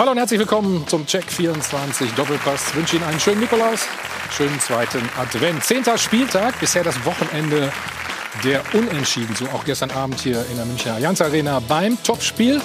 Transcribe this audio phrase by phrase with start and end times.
[0.00, 2.68] Hallo und herzlich willkommen zum Check 24 Doppelpass.
[2.68, 3.86] Ich wünsche Ihnen einen schönen Nikolaus,
[4.34, 5.62] schönen zweiten Advent.
[5.62, 7.70] Zehnter Spieltag, bisher das Wochenende
[8.42, 9.36] der Unentschieden.
[9.36, 12.62] So auch gestern Abend hier in der Münchner Allianz Arena beim Topspiel.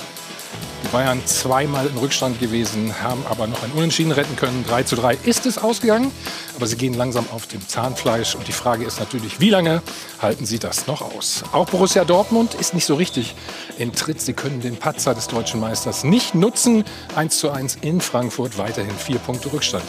[0.86, 4.64] Die Bayern zweimal im Rückstand gewesen, haben aber noch ein Unentschieden retten können.
[4.70, 6.12] 3 zu 3 ist es ausgegangen,
[6.56, 8.36] aber sie gehen langsam auf dem Zahnfleisch.
[8.36, 9.82] Und die Frage ist natürlich, wie lange
[10.22, 11.44] halten sie das noch aus?
[11.54, 13.34] Auch Borussia Dortmund ist nicht so richtig
[13.80, 14.22] in Tritt.
[14.22, 16.84] Sie können den Patzer des deutschen Meisters nicht nutzen.
[17.16, 19.86] 1 zu 1 in Frankfurt, weiterhin vier Punkte Rückstand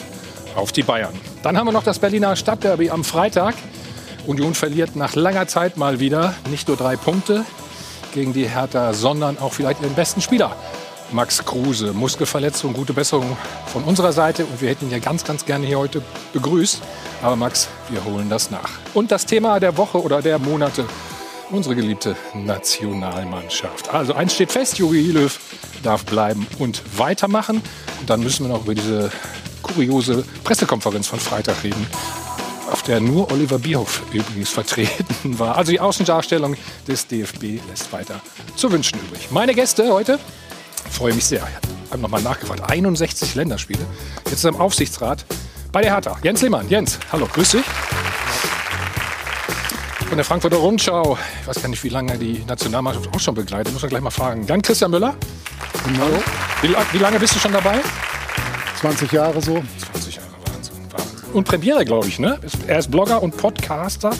[0.55, 1.13] auf die Bayern.
[1.43, 3.55] Dann haben wir noch das Berliner Stadtderby am Freitag.
[4.27, 7.45] Union verliert nach langer Zeit mal wieder nicht nur drei Punkte
[8.15, 10.57] gegen die Hertha, sondern auch vielleicht ihren besten Spieler.
[11.13, 15.45] Max Kruse, Muskelverletzung, gute Besserung von unserer Seite und wir hätten ihn ja ganz, ganz
[15.45, 16.83] gerne hier heute begrüßt.
[17.23, 18.71] Aber Max, wir holen das nach.
[18.95, 20.85] Und das Thema der Woche oder der Monate,
[21.51, 23.93] unsere geliebte Nationalmannschaft.
[23.93, 25.39] Also eins steht fest, Jogi Löw
[25.83, 27.63] darf bleiben und weitermachen.
[28.01, 29.11] Und dann müssen wir noch über diese
[29.63, 31.87] kuriose Pressekonferenz von Freitag reden,
[32.71, 35.57] auf der nur Oliver Bierhoff übrigens vertreten war.
[35.57, 38.21] Also die Außendarstellung des DFB lässt weiter
[38.57, 39.29] zu wünschen übrig.
[39.31, 40.19] Meine Gäste heute
[40.91, 41.47] freue mich sehr.
[41.87, 42.63] Ich habe nochmal nachgefragt.
[42.69, 43.81] 61 Länderspiele.
[44.25, 45.25] Jetzt ist er im Aufsichtsrat
[45.73, 46.17] bei der Hertha.
[46.23, 46.69] Jens Lehmann.
[46.69, 47.65] Jens, hallo, grüß dich.
[50.09, 51.19] Von der Frankfurter Rundschau.
[51.43, 53.73] Ich weiß gar nicht, wie lange die Nationalmannschaft auch schon begleitet.
[53.73, 54.47] Muss man gleich mal fragen.
[54.47, 55.17] Jan Christian Müller.
[55.85, 56.23] Hallo.
[56.63, 57.81] Wie, wie lange bist du schon dabei?
[58.81, 59.63] 20 Jahre so.
[59.93, 60.75] 20 Jahre, Wahnsinn.
[60.93, 61.31] Wahnsinn.
[61.33, 62.39] Und Premiere, glaube ich, ne?
[62.67, 64.13] Er ist Blogger und Podcaster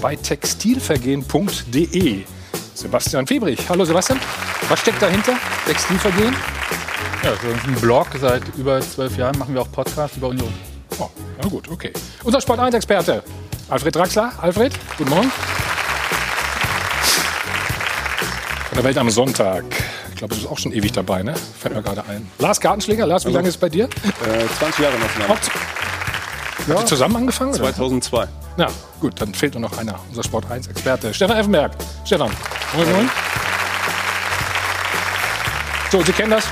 [0.00, 2.24] bei textilvergehen.de.
[2.84, 3.66] Sebastian Fiebrich.
[3.70, 4.20] Hallo Sebastian.
[4.68, 5.32] Was steckt dahinter?
[5.66, 6.36] Textilvergehen?
[7.22, 8.08] Ja, so ein Blog.
[8.20, 10.52] Seit über zwölf Jahren machen wir auch Podcasts über Union.
[10.98, 11.08] Oh,
[11.40, 11.94] na gut, okay.
[12.24, 13.22] Unser Sport 1-Experte,
[13.70, 14.32] Alfred Draxler.
[14.38, 15.32] Alfred, guten Morgen.
[18.68, 19.64] Von der Welt am Sonntag.
[20.10, 21.34] Ich glaube, du bist auch schon ewig dabei, ne?
[21.58, 22.30] Fällt mir gerade ein.
[22.38, 23.06] Lars Gartenschläger.
[23.06, 23.84] Lars, wie lange ist es bei dir?
[23.84, 25.28] Äh, 20 Jahre noch.
[25.28, 25.50] Habt
[26.68, 26.78] ja.
[26.78, 27.54] ihr zusammen angefangen?
[27.54, 27.62] Oder?
[28.56, 28.62] 2002.
[28.62, 28.68] Ja,
[29.00, 31.72] gut, dann fehlt nur noch einer, unser Sport 1-Experte, Stefan Effenberg.
[32.04, 32.30] Stefan,
[32.74, 33.10] moin, moin.
[35.90, 36.44] So, Sie kennen das.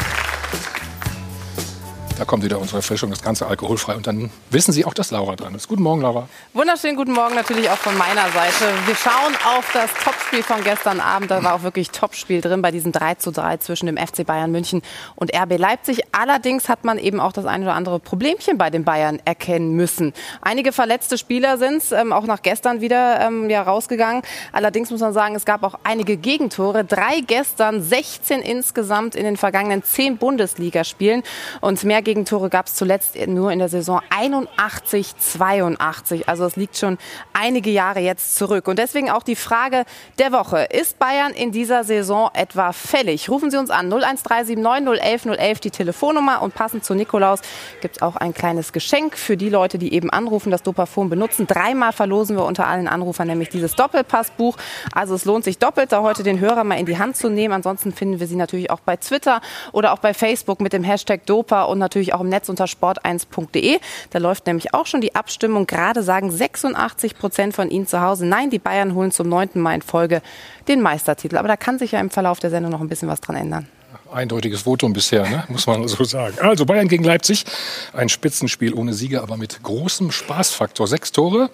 [2.23, 3.97] Da kommt wieder unsere Erfrischung, das Ganze alkoholfrei.
[3.97, 5.67] Und dann wissen Sie auch, dass Laura dran ist.
[5.67, 6.29] Guten Morgen, Laura.
[6.53, 8.73] Wunderschönen guten Morgen natürlich auch von meiner Seite.
[8.87, 11.33] Wir schauen auf das Topspiel von gestern Abend.
[11.33, 14.53] Da war auch wirklich Topspiel drin bei diesem 3 zu 3 zwischen dem FC Bayern
[14.53, 14.83] München
[15.17, 16.03] und RB Leipzig.
[16.13, 20.13] Allerdings hat man eben auch das ein oder andere Problemchen bei den Bayern erkennen müssen.
[20.43, 24.23] Einige verletzte Spieler sind ähm, auch nach gestern wieder ähm, ja, rausgegangen.
[24.53, 26.85] Allerdings muss man sagen, es gab auch einige Gegentore.
[26.85, 31.25] Drei gestern, 16 insgesamt in den vergangenen zehn Bundesligaspielen.
[31.61, 36.29] Und mehr Gegentore gab es zuletzt nur in der Saison 81, 82.
[36.29, 36.99] Also es liegt schon
[37.33, 38.69] einige Jahre jetzt zurück.
[38.69, 39.87] Und deswegen auch die Frage
[40.19, 40.65] der Woche.
[40.65, 43.31] Ist Bayern in dieser Saison etwa fällig?
[43.31, 44.59] Rufen Sie uns an 01379
[45.03, 47.41] 011 011 die Telefonnummer und passend zu Nikolaus
[47.81, 51.47] gibt es auch ein kleines Geschenk für die Leute, die eben anrufen, das Dopafon benutzen.
[51.47, 54.59] Dreimal verlosen wir unter allen Anrufern nämlich dieses Doppelpassbuch.
[54.95, 57.55] Also es lohnt sich doppelt, da heute den Hörer mal in die Hand zu nehmen.
[57.55, 59.41] Ansonsten finden wir Sie natürlich auch bei Twitter
[59.73, 62.65] oder auch bei Facebook mit dem Hashtag Dopa und natürlich natürlich auch im Netz unter
[62.65, 63.79] sport1.de.
[64.11, 65.67] Da läuft nämlich auch schon die Abstimmung.
[65.67, 69.75] Gerade sagen 86 Prozent von Ihnen zu Hause, nein, die Bayern holen zum neunten Mal
[69.75, 70.23] in Folge
[70.69, 71.37] den Meistertitel.
[71.37, 73.69] Aber da kann sich ja im Verlauf der Sendung noch ein bisschen was dran ändern
[74.11, 75.45] eindeutiges Votum bisher, ne?
[75.49, 76.39] muss man so sagen.
[76.41, 77.47] Also Bayern gegen Leipzig,
[77.95, 80.87] ein Spitzenspiel ohne Sieger, aber mit großem Spaßfaktor.
[80.87, 81.51] Sechs Tore,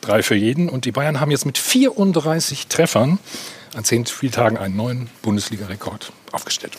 [0.00, 0.68] drei für jeden.
[0.68, 3.18] Und die Bayern haben jetzt mit 34 Treffern
[3.74, 6.78] an zehn Spieltagen einen neuen Bundesliga-Rekord aufgestellt.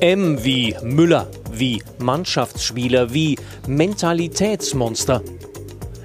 [0.00, 5.20] M wie Müller, wie Mannschaftsspieler, wie Mentalitätsmonster.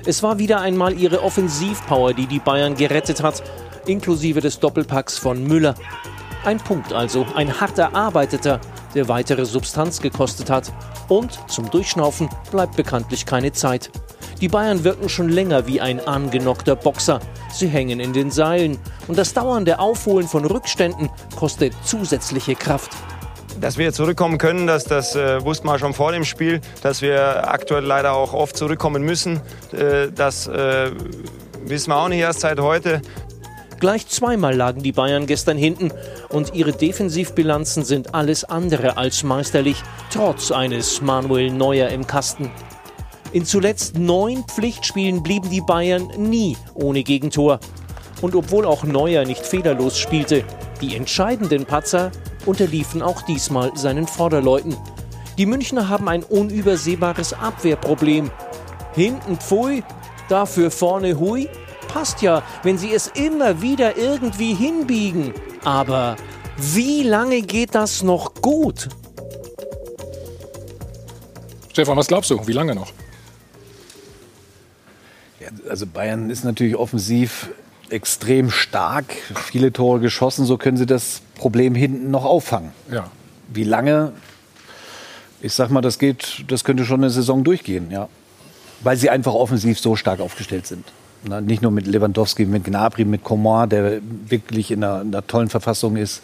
[0.05, 3.41] Es war wieder einmal ihre Offensivpower, die die Bayern gerettet hat,
[3.85, 5.75] inklusive des Doppelpacks von Müller.
[6.43, 8.59] Ein Punkt also, ein hart erarbeiteter,
[8.95, 10.73] der weitere Substanz gekostet hat.
[11.07, 13.91] Und zum Durchschnaufen bleibt bekanntlich keine Zeit.
[14.41, 17.21] Die Bayern wirken schon länger wie ein angenockter Boxer.
[17.53, 18.77] Sie hängen in den Seilen
[19.07, 22.91] und das dauernde Aufholen von Rückständen kostet zusätzliche Kraft.
[23.61, 26.61] Dass wir zurückkommen können, das, das äh, wussten wir schon vor dem Spiel.
[26.81, 29.41] Dass wir aktuell leider auch oft zurückkommen müssen,
[29.71, 30.91] äh, das äh,
[31.65, 33.01] wissen wir auch nicht erst seit heute.
[33.79, 35.91] Gleich zweimal lagen die Bayern gestern hinten
[36.29, 39.81] und ihre Defensivbilanzen sind alles andere als meisterlich,
[40.11, 42.51] trotz eines Manuel Neuer im Kasten.
[43.33, 47.59] In zuletzt neun Pflichtspielen blieben die Bayern nie ohne Gegentor.
[48.21, 50.45] Und obwohl auch Neuer nicht fehlerlos spielte,
[50.81, 52.11] die entscheidenden Patzer
[52.47, 54.75] unterliefen auch diesmal seinen Vorderleuten.
[55.37, 58.31] Die Münchner haben ein unübersehbares Abwehrproblem.
[58.93, 59.83] Hinten Pfui,
[60.29, 61.49] dafür vorne Hui,
[61.87, 65.33] passt ja, wenn sie es immer wieder irgendwie hinbiegen.
[65.63, 66.15] Aber
[66.57, 68.89] wie lange geht das noch gut?
[71.71, 72.47] Stefan, was glaubst du?
[72.47, 72.93] Wie lange noch?
[75.41, 77.49] Ja, also Bayern ist natürlich offensiv
[77.89, 79.05] extrem stark,
[79.35, 82.71] viele Tore geschossen, so können sie das Problem hinten noch auffangen.
[82.91, 83.09] Ja.
[83.53, 84.13] Wie lange?
[85.41, 88.09] Ich sag mal, das geht, das könnte schon eine Saison durchgehen, ja.
[88.81, 90.85] Weil sie einfach offensiv so stark aufgestellt sind.
[91.27, 95.25] Na, nicht nur mit Lewandowski, mit Gnabry, mit Coman, der wirklich in einer, in einer
[95.25, 96.21] tollen Verfassung ist.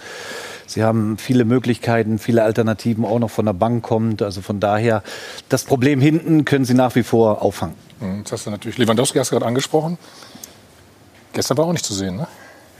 [0.67, 4.21] Sie haben viele Möglichkeiten, viele Alternativen auch noch von der Bank kommt.
[4.21, 5.03] Also von daher,
[5.49, 7.75] das Problem hinten können sie nach wie vor auffangen.
[7.99, 9.97] Hm, Jetzt hast du natürlich Lewandowski hast du gerade angesprochen.
[11.33, 12.27] Gestern war auch nicht zu sehen, ne?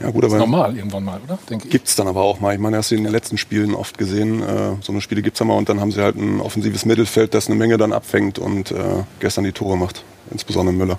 [0.02, 1.38] Ja gut, Das ist aber normal irgendwann mal, oder?
[1.48, 1.70] Denke ich.
[1.70, 2.52] gibt es dann aber auch mal.
[2.54, 4.42] Ich meine, hast du in den letzten Spielen oft gesehen.
[4.42, 7.34] Äh, so eine Spiele gibt es mal und dann haben sie halt ein offensives Mittelfeld,
[7.34, 10.02] das eine Menge dann abfängt und äh, gestern die Tore macht.
[10.30, 10.98] Insbesondere Müller.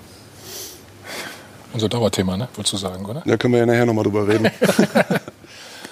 [1.72, 2.48] Unser Dauerthema, ne?
[2.54, 3.22] Wolltest du sagen, oder?
[3.26, 4.48] Da können wir ja nachher nochmal drüber reden.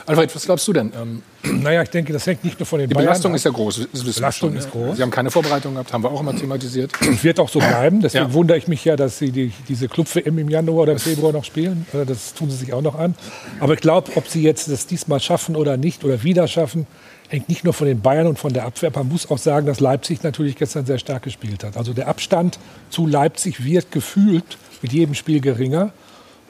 [0.07, 0.93] Alfred, was glaubst du denn?
[1.01, 1.23] Ähm,
[1.63, 3.37] Naja, ich denke, das hängt nicht nur von den die Bayern Belastung ab.
[3.37, 3.89] ist ja groß.
[4.15, 4.97] Belastung ist groß.
[4.97, 6.93] Sie haben keine Vorbereitung gehabt, haben wir auch immer thematisiert.
[7.07, 8.01] Und wird auch so bleiben.
[8.01, 8.33] Deswegen Ja.
[8.33, 11.45] wundere ich mich ja, dass sie die, diese Club-WM im Januar oder im Februar noch
[11.45, 11.87] spielen.
[11.93, 13.15] Äh, Das tun sie sich auch noch an.
[13.61, 16.87] Aber ich glaube, ob sie jetzt das diesmal schaffen oder nicht oder wieder schaffen,
[17.29, 18.91] hängt nicht nur von den Bayern und von der Abwehr.
[18.95, 21.77] Man muss auch sagen, dass Leipzig natürlich gestern sehr stark gespielt hat.
[21.77, 22.59] Also der Abstand
[22.91, 25.93] zu Leipzig wird gefühlt mit jedem Spiel geringer.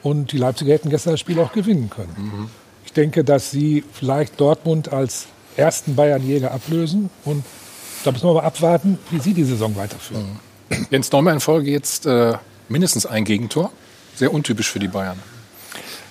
[0.01, 2.49] Und die Leipziger hätten gestern das Spiel auch gewinnen können.
[2.93, 5.25] Ich denke, dass sie vielleicht Dortmund als
[5.57, 7.09] ersten Bayernjäger ablösen.
[7.25, 7.43] Und
[8.03, 10.39] da müssen wir mal abwarten, wie sie die Saison weiterführen.
[10.91, 12.33] Jens Neumann in Folge jetzt äh,
[12.69, 13.71] mindestens ein Gegentor.
[14.13, 15.17] Sehr untypisch für die Bayern.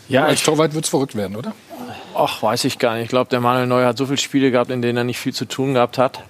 [0.09, 1.55] Ja, Als ich, Torwart wird es verrückt werden, oder?
[2.17, 3.05] ach, weiß ich gar nicht.
[3.05, 5.33] Ich glaube, der Manuel Neuer hat so viele Spiele gehabt, in denen er nicht viel
[5.33, 6.25] zu tun gehabt hat.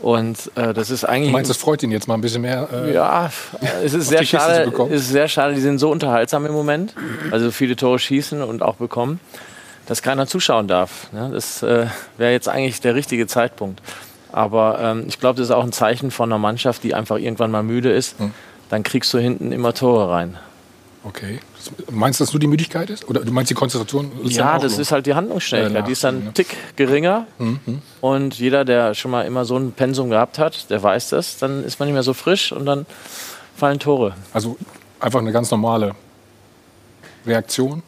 [0.00, 1.30] Und äh, das ist eigentlich.
[1.30, 2.68] Du meinst, das freut ihn jetzt mal ein bisschen mehr?
[2.72, 3.28] Äh, ja,
[3.82, 4.66] es ist sehr schade.
[4.66, 4.92] bekommen?
[4.92, 5.54] Es ist sehr schade.
[5.54, 6.94] Die sind so unterhaltsam im Moment,
[7.32, 9.18] also viele Tore schießen und auch bekommen,
[9.86, 11.12] dass keiner zuschauen darf.
[11.12, 11.30] Ne?
[11.32, 11.86] Das äh,
[12.18, 13.80] wäre jetzt eigentlich der richtige Zeitpunkt.
[14.32, 17.50] Aber ähm, ich glaube, das ist auch ein Zeichen von einer Mannschaft, die einfach irgendwann
[17.50, 18.18] mal müde ist.
[18.18, 18.32] Hm.
[18.68, 20.36] Dann kriegst du hinten immer Tore rein.
[21.04, 21.38] Okay.
[21.90, 23.08] Meinst du, dass nur die Müdigkeit ist?
[23.08, 24.10] Oder du meinst die Konzentration?
[24.24, 25.84] ist Ja, das ist halt die Handlungsschnelligkeit.
[25.84, 27.26] Äh, die ist dann einen Tick geringer.
[27.38, 27.80] Mhm.
[28.00, 31.38] Und jeder, der schon mal immer so ein Pensum gehabt hat, der weiß das.
[31.38, 32.86] Dann ist man nicht mehr so frisch und dann
[33.56, 34.14] fallen Tore.
[34.32, 34.56] Also
[34.98, 35.94] einfach eine ganz normale
[37.24, 37.84] Reaktion.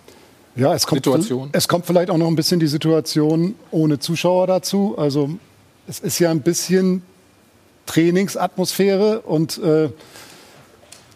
[0.59, 1.51] Ja, es kommt, Situation.
[1.53, 4.97] es kommt vielleicht auch noch ein bisschen die Situation ohne Zuschauer dazu.
[4.99, 5.31] Also
[5.87, 7.03] es ist ja ein bisschen
[7.87, 9.91] Trainingsatmosphäre und äh,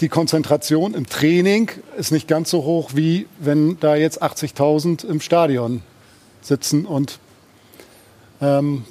[0.00, 5.20] die Konzentration im Training ist nicht ganz so hoch, wie wenn da jetzt 80.000 im
[5.20, 5.82] Stadion
[6.40, 7.18] sitzen und
[8.40, 8.84] ähm,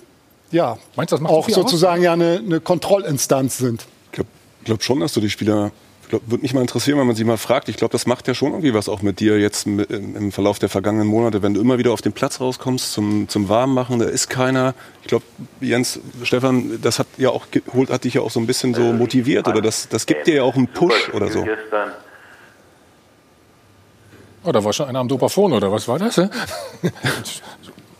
[0.51, 3.85] ja, Meinst du, das macht so auch sozusagen ja eine, eine Kontrollinstanz sind.
[4.05, 4.29] Ich glaube
[4.65, 5.71] glaub schon, dass du die Spieler.
[6.11, 7.69] Ich glaub, würde mich mal interessieren, wenn man sie mal fragt.
[7.69, 10.59] Ich glaube, das macht ja schon irgendwie was auch mit dir jetzt im im Verlauf
[10.59, 14.05] der vergangenen Monate, wenn du immer wieder auf den Platz rauskommst zum, zum Warmmachen, da
[14.05, 14.73] ist keiner.
[15.03, 15.23] Ich glaube,
[15.61, 18.91] Jens, Stefan, das hat ja auch geholt, hat dich ja auch so ein bisschen so
[18.91, 21.45] motiviert oder das, das gibt dir ja auch einen Push oder so.
[24.43, 26.17] Oh, da war schon einer am Dopafon, oder was war das?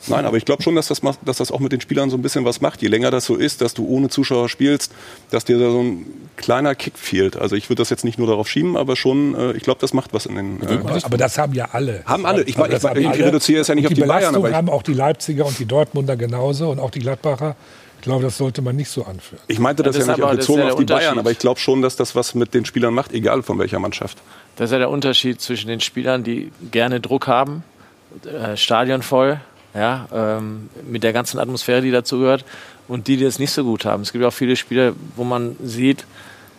[0.08, 2.18] Nein, aber ich glaube schon, dass das, macht, dass das auch mit den Spielern so
[2.18, 2.82] ein bisschen was macht.
[2.82, 4.92] Je länger das so ist, dass du ohne Zuschauer spielst,
[5.30, 6.06] dass dir da so ein
[6.38, 7.38] kleiner Kick fehlt.
[7.38, 9.94] Also ich würde das jetzt nicht nur darauf schieben, aber schon, äh, ich glaube, das
[9.94, 10.62] macht was in den.
[10.62, 12.04] Äh, Aber das haben ja alle.
[12.06, 12.44] Haben alle.
[12.44, 13.26] Ich Also meine, ich, ich alle.
[13.26, 15.46] reduziere es ja nicht Und auf die Bayern, Belastung aber ich, haben auch die Leipziger
[15.46, 17.56] und die Dortmunder genauso und auch die Gladbacher.
[17.98, 19.44] Ich glaube, das sollte man nicht so anführen.
[19.48, 21.60] ich meinte das, Das ja nicht aber- bezogen ja auf die Bayern, aber ich glaube
[21.60, 24.18] schon, dass das was mit den Spielern macht, egal von welcher Mannschaft.
[24.56, 27.64] Das ist ja der Unterschied zwischen den Spielern, die gerne Druck haben,
[28.26, 29.40] äh, Stadion voll,
[29.74, 32.46] ja, ähm, mit der ganzen Atmosphäre, die dazu gehört,
[32.88, 34.02] und die, die es nicht so gut haben.
[34.04, 36.06] Es gibt auch viele Spiele, wo man sieht,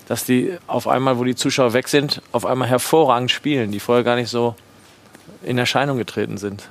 [0.09, 4.05] dass die auf einmal, wo die Zuschauer weg sind, auf einmal hervorragend spielen, die vorher
[4.05, 4.55] gar nicht so
[5.43, 6.69] in Erscheinung getreten sind.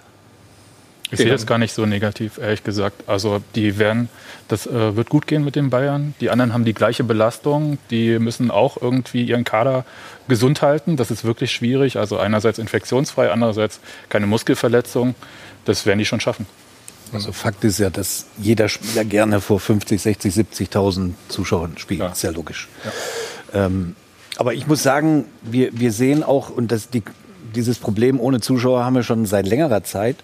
[1.11, 3.03] Ich sehe das gar nicht so negativ, ehrlich gesagt.
[3.07, 4.07] Also die werden,
[4.47, 6.13] das äh, wird gut gehen mit den Bayern.
[6.21, 7.77] Die anderen haben die gleiche Belastung.
[7.89, 9.83] Die müssen auch irgendwie ihren Kader
[10.29, 10.95] gesund halten.
[10.95, 11.97] Das ist wirklich schwierig.
[11.97, 15.15] Also einerseits infektionsfrei, andererseits keine Muskelverletzung.
[15.65, 16.45] Das werden die schon schaffen.
[17.13, 21.99] Also Fakt ist ja, dass jeder Spieler gerne vor 50, 60, 70.000 Zuschauern spielt.
[21.99, 22.07] Ja.
[22.07, 22.69] Ist ja logisch.
[23.53, 23.95] Ähm,
[24.37, 27.03] aber ich muss sagen, wir, wir sehen auch, und das, die,
[27.53, 30.17] dieses Problem ohne Zuschauer haben wir schon seit längerer Zeit.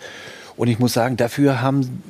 [0.56, 2.02] Und ich muss sagen, dafür haben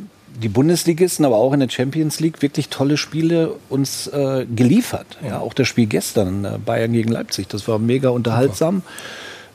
[0.42, 5.18] die Bundesligisten, aber auch in der Champions League wirklich tolle Spiele uns äh, geliefert.
[5.26, 8.84] Ja, auch das Spiel gestern, äh, Bayern gegen Leipzig, das war mega unterhaltsam.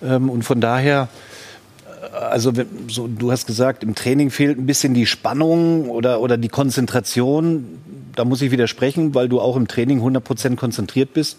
[0.02, 1.09] Ähm, und von daher,
[2.12, 2.52] also
[2.88, 7.78] so, du hast gesagt, im Training fehlt ein bisschen die Spannung oder, oder die Konzentration.
[8.14, 11.38] Da muss ich widersprechen, weil du auch im Training 100% konzentriert bist.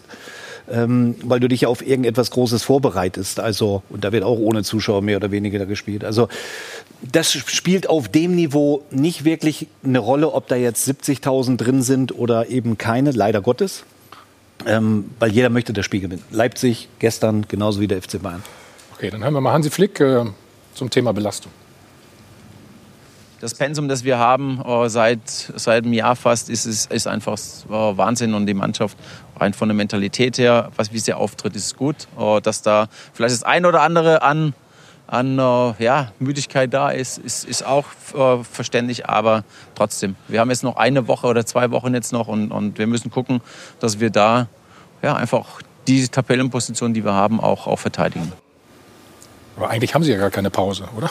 [0.70, 3.40] ähm, weil du dich ja auf irgendetwas Großes vorbereitest.
[3.40, 6.04] Also, und da wird auch ohne Zuschauer mehr oder weniger gespielt.
[6.04, 6.28] Also,
[7.02, 12.16] das spielt auf dem Niveau nicht wirklich eine Rolle, ob da jetzt 70.000 drin sind
[12.16, 13.84] oder eben keine, leider Gottes.
[14.66, 16.22] Ähm, weil jeder möchte das Spiel gewinnen.
[16.30, 18.42] Leipzig gestern genauso wie der FC Bayern.
[18.94, 20.24] Okay, dann hören wir mal Hansi Flick äh,
[20.74, 21.52] zum Thema Belastung.
[23.40, 27.34] Das Pensum, das wir haben äh, seit, seit einem Jahr fast, ist, ist, ist einfach
[27.34, 28.32] äh, Wahnsinn.
[28.32, 28.96] Und die Mannschaft,
[29.38, 32.08] rein von der Mentalität her, was, wie sie auftritt, ist gut.
[32.18, 34.54] Äh, dass da vielleicht das ein oder andere an,
[35.06, 37.84] an ja, Müdigkeit da ist, ist, ist auch
[38.50, 39.06] verständlich.
[39.06, 42.78] Aber trotzdem, wir haben jetzt noch eine Woche oder zwei Wochen jetzt noch und, und
[42.78, 43.42] wir müssen gucken,
[43.80, 44.48] dass wir da
[45.02, 48.32] ja, einfach diese Tabellenposition, die wir haben, auch, auch verteidigen.
[49.56, 51.10] Aber eigentlich haben sie ja gar keine Pause, oder?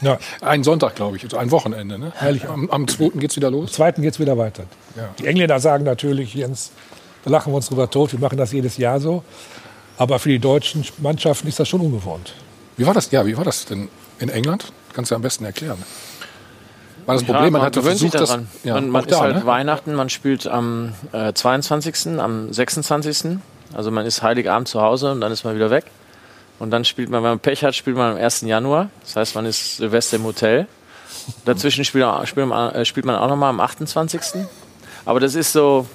[0.00, 0.18] Ja.
[0.42, 1.98] Ein Sonntag, glaube ich, also ein Wochenende.
[1.98, 2.12] Ne?
[2.16, 2.46] Herrlich.
[2.46, 3.10] Am, am 2.
[3.14, 3.72] geht es wieder Am los.
[3.72, 4.64] zweiten geht es wieder weiter.
[4.96, 5.08] Ja.
[5.18, 6.72] Die Engländer sagen natürlich, Jens,
[7.24, 9.24] da lachen wir uns drüber tot, wir machen das jedes Jahr so.
[9.96, 12.34] Aber für die deutschen Mannschaften ist das schon ungewohnt.
[12.76, 13.10] Wie war das?
[13.12, 13.88] Ja, wie war das denn
[14.18, 14.72] in England?
[14.92, 15.78] Kannst du am besten erklären.
[17.06, 18.64] War das Problem, man, hatte gewöhnt sich versucht, das.
[18.64, 19.46] Ja, man man ist da, halt ne?
[19.46, 23.38] Weihnachten, man spielt am äh, 22., am 26.
[23.74, 25.84] Also man ist Heiligabend zu Hause und dann ist man wieder weg.
[26.58, 28.42] Und dann spielt man, wenn man Pech hat, spielt man am 1.
[28.42, 28.90] Januar.
[29.02, 30.66] Das heißt, man ist Silvester im Hotel.
[31.44, 32.04] Dazwischen spielt,
[32.36, 34.20] man, äh, spielt man auch nochmal am 28.
[35.04, 35.86] Aber das ist so,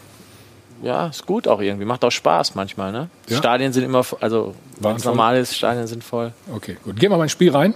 [0.82, 1.86] ja, ist gut auch irgendwie.
[1.86, 2.92] Macht auch Spaß manchmal.
[2.92, 3.10] Ne?
[3.28, 3.40] Die Ja.
[3.40, 5.12] Stadien sind immer, also Waren wenn es voll?
[5.12, 6.34] normal ist, Stadien sind voll.
[6.54, 7.00] Okay, gut.
[7.00, 7.74] Gehen wir mal ins Spiel rein.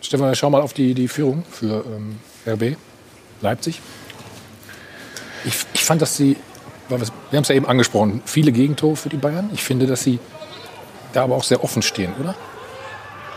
[0.00, 2.76] Stefan, schau mal auf die, die Führung für ähm, RB
[3.40, 3.80] Leipzig.
[5.44, 6.36] Ich, ich fand, dass sie,
[6.88, 9.50] wir haben es ja eben angesprochen, viele Gegentore für die Bayern.
[9.52, 10.18] Ich finde, dass sie
[11.16, 12.34] da aber auch sehr offen stehen, oder?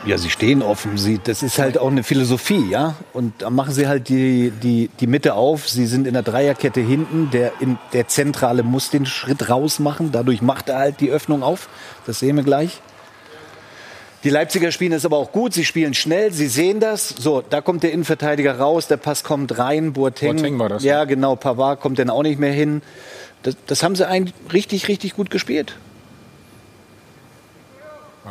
[0.05, 0.97] Ja, sie stehen offen.
[0.97, 2.95] Sie, das ist halt auch eine Philosophie, ja.
[3.13, 5.67] Und da machen sie halt die, die, die Mitte auf.
[5.67, 7.29] Sie sind in der Dreierkette hinten.
[7.31, 10.11] Der, in, der Zentrale muss den Schritt raus machen.
[10.11, 11.67] Dadurch macht er halt die Öffnung auf.
[12.05, 12.79] Das sehen wir gleich.
[14.23, 15.53] Die Leipziger spielen das aber auch gut.
[15.53, 16.31] Sie spielen schnell.
[16.31, 17.09] Sie sehen das.
[17.09, 18.87] So, da kommt der Innenverteidiger raus.
[18.87, 19.93] Der Pass kommt rein.
[19.93, 20.37] Boateng.
[20.37, 21.35] Boateng war das, Ja, genau.
[21.35, 22.81] Pavard kommt dann auch nicht mehr hin.
[23.43, 25.75] Das, das haben sie eigentlich richtig, richtig gut gespielt.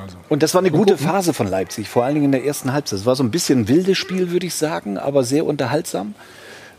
[0.03, 0.17] Also.
[0.29, 3.01] Und das war eine gute Phase von Leipzig, vor allen Dingen in der ersten Halbzeit.
[3.01, 6.15] Es war so ein bisschen ein wildes Spiel, würde ich sagen, aber sehr unterhaltsam.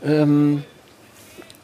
[0.04, 0.64] Ähm,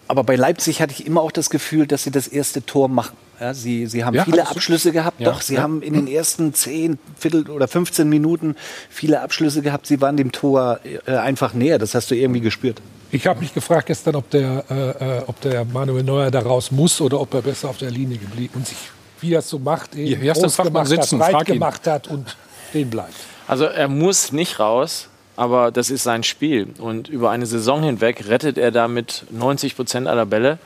[0.07, 3.15] aber bei Leipzig hatte ich immer auch das Gefühl, dass sie das erste Tor machen.
[3.39, 4.47] Ja, sie, sie haben Ja, viele?
[4.47, 5.19] Abschlüsse gehabt.
[5.19, 8.55] Ja, Doch, sie haben in den ersten 10, Viertel oder 15 Minuten
[8.89, 9.87] viele Abschlüsse gehabt.
[9.87, 11.79] Sie waren dem Tor äh, einfach näher.
[11.79, 12.81] Das hast du irgendwie gespürt.
[13.11, 16.71] Ich habe mich gefragt gestern, ob der, äh, äh, ob der Manuel Neuer da raus
[16.71, 18.77] muss oder ob er besser auf der Linie geblieben und sich,
[19.23, 21.53] wie er es so macht, eben Hier, groß gemacht sitzen, hat, ihn.
[21.55, 22.35] gemacht hat und
[22.73, 23.15] den bleibt.
[23.47, 26.67] Also er muss nicht raus, aber das ist sein Spiel.
[26.77, 30.59] Und über eine Saison hinweg rettet er damit 90 Prozent aller Bälle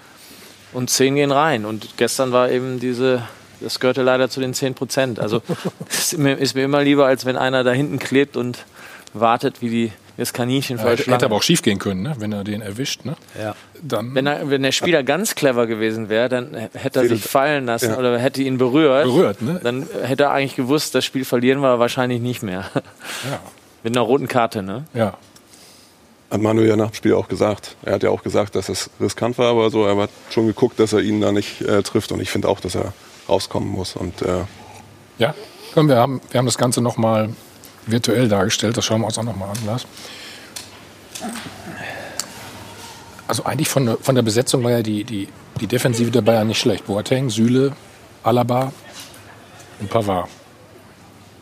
[0.74, 1.66] und 10 gehen rein.
[1.66, 3.24] Und gestern war eben diese,
[3.62, 5.20] das gehörte leider zu den 10 Prozent.
[5.20, 5.42] Also
[5.90, 8.66] es ist mir, ist mir immer lieber, als wenn einer da hinten klebt und
[9.14, 12.16] wartet, wie die, das Kaninchen der hätte, aber auch schief gehen können, ne?
[12.18, 13.06] wenn er den erwischt.
[13.06, 13.16] Ne?
[13.40, 13.56] Ja.
[13.82, 17.66] Dann Wenn, er, wenn der Spieler ganz clever gewesen wäre, dann hätte er sich fallen
[17.68, 17.98] lassen Ja.
[17.98, 19.06] oder hätte ihn berührt.
[19.06, 19.42] berührt.
[19.42, 19.60] Ne?
[19.64, 22.66] Dann hätte er eigentlich gewusst, das Spiel verlieren wir wahrscheinlich nicht mehr.
[23.30, 23.40] Ja.
[23.84, 24.86] Mit einer roten Karte, ne?
[24.94, 25.14] ja.
[26.30, 27.78] Hat Manuel ja nach dem Spiel auch gesagt.
[27.84, 30.78] Er hat ja auch gesagt, dass es riskant war, aber so, er hat schon geguckt,
[30.80, 32.12] dass er ihn da nicht äh, trifft.
[32.12, 32.92] Und ich finde auch, dass er
[33.30, 33.96] rauskommen muss.
[33.96, 34.44] Und äh,
[35.20, 35.34] Ja,
[35.74, 37.30] komm, wir haben, wir haben das Ganze noch mal
[37.88, 38.78] virtuell dargestellt.
[38.78, 39.86] Das schauen wir uns auch noch mal an, Lars.
[43.28, 45.28] Also eigentlich von, der- von der Besetzung war ja die, die,
[45.60, 46.86] die Defensive der Bayern nicht schlecht.
[46.86, 47.74] Boateng, Süle,
[48.24, 48.72] Alaba
[49.80, 50.30] und Pavard.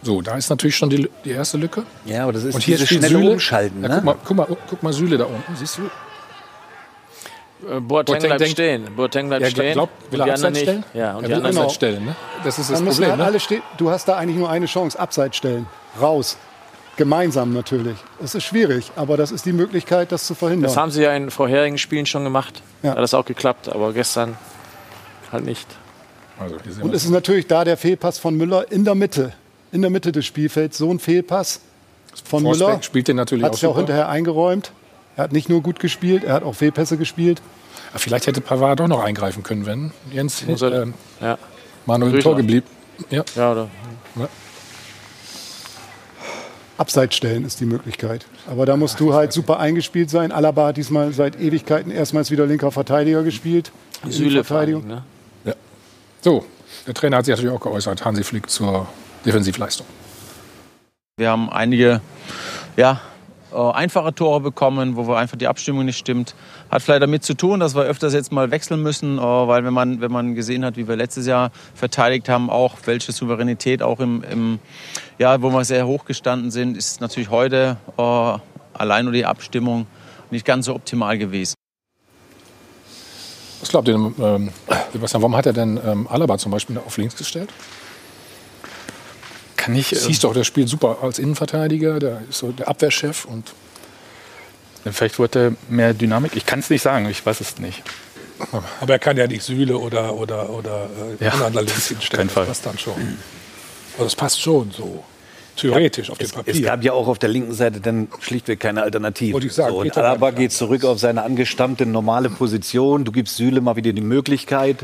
[0.01, 1.83] So, da ist natürlich schon die, die erste Lücke.
[2.05, 3.31] Ja, aber das ist Und hier dieses schnelle Süle.
[3.31, 3.81] Umschalten.
[3.83, 3.95] Ja, Ne?
[3.95, 5.89] guck, mal, guck, mal, guck mal Süle da unten, siehst du?
[7.69, 8.95] Äh, Boateng, Boateng bleibt denkt- stehen.
[8.95, 9.73] Boateng bleibt Er stehen.
[9.73, 10.77] glaubt, will er Abseits stellen?
[10.77, 10.95] nicht.
[10.95, 12.15] Ja, und er die will anderen Abseits stellen, ne?
[12.43, 13.25] Das ist das Dann Problem, halt ne?
[13.25, 13.61] alle stehen.
[13.77, 15.67] Du hast da eigentlich nur eine Chance, abseits stellen.
[15.99, 16.37] Raus.
[16.97, 17.97] Gemeinsam natürlich.
[18.23, 20.63] Es ist schwierig, aber das ist die Möglichkeit, das zu verhindern.
[20.69, 22.61] Das haben sie ja in vorherigen Spielen schon gemacht.
[22.83, 22.91] Ja.
[22.91, 24.37] Hat das auch geklappt, aber gestern
[25.31, 25.67] halt nicht.
[26.39, 29.33] Also, Und es ist natürlich da der Fehlpass von Müller in der Mitte.
[29.73, 30.77] In der Mitte des Spielfelds.
[30.77, 31.59] So ein Fehlpass
[32.23, 32.83] von Forsberg Müller.
[32.83, 34.71] spielt den natürlich Hat auch es ja auch hinterher eingeräumt.
[35.17, 37.41] Er hat nicht nur gut gespielt, er hat auch Fehlpässe gespielt.
[37.93, 41.37] Ja, Vielleicht hätte Pavard doch noch eingreifen können, wenn Jens Muss er- ähm, Ja,
[41.85, 42.21] Manuel im.
[42.21, 42.65] Tor geblieben.
[43.09, 43.69] Ja, ja oder?
[46.77, 48.25] Abseits stellen ist die Möglichkeit.
[48.47, 50.33] Aber da musst du halt super eingespielt sein.
[50.33, 53.71] Alaba hat diesmal seit Ewigkeiten erstmals wieder linker Verteidiger gespielt.
[54.09, 54.43] Süle.
[54.43, 55.03] Dingen, ne?
[56.21, 56.43] So,
[56.85, 58.87] der Trainer hat sich natürlich auch geäußert, Hansi Flick zur
[59.25, 59.85] Defensivleistung.
[61.17, 62.01] Wir haben einige
[62.75, 62.95] ja, äh,
[63.57, 66.35] einfache Tore bekommen, wo wir einfach die Abstimmung nicht stimmt.
[66.69, 69.73] Hat vielleicht damit zu tun, dass wir öfters jetzt mal wechseln müssen, äh, weil wenn
[69.73, 73.99] man, wenn man gesehen hat, wie wir letztes Jahr verteidigt haben, auch welche Souveränität auch
[73.99, 74.59] im, im
[75.17, 78.37] ja, wo wir sehr hoch gestanden sind, ist natürlich heute äh,
[78.73, 79.87] allein nur die Abstimmung
[80.31, 81.55] nicht ganz so optimal gewesen.
[83.61, 84.51] Was glaubt ihr, ähm,
[84.91, 87.49] Sebastian, warum hat er denn ähm, Alaba zum Beispiel auf links gestellt?
[89.65, 89.87] Kann ich.
[89.87, 93.53] Siehst doch, der spielt super als Innenverteidiger, der ist so der Abwehrchef und
[94.91, 96.35] Vielleicht wollte er mehr Dynamik.
[96.35, 97.81] Ich kann es nicht sagen, ich weiß es nicht.
[98.81, 102.29] Aber er kann ja nicht Süle oder, oder, oder äh, Ja, anderen links hinstellen.
[102.33, 102.93] Das passt dann schon.
[103.93, 105.03] Also das passt schon so.
[105.55, 106.61] Theoretisch auf dem Es Papier.
[106.61, 109.33] gab ja auch auf der linken Seite dann schlichtweg keine Alternative.
[109.33, 113.05] Wollte ich sagen, so, und Alaba geht zurück auf seine angestammte normale Position.
[113.05, 114.79] Du gibst Süle mal wieder die Möglichkeit.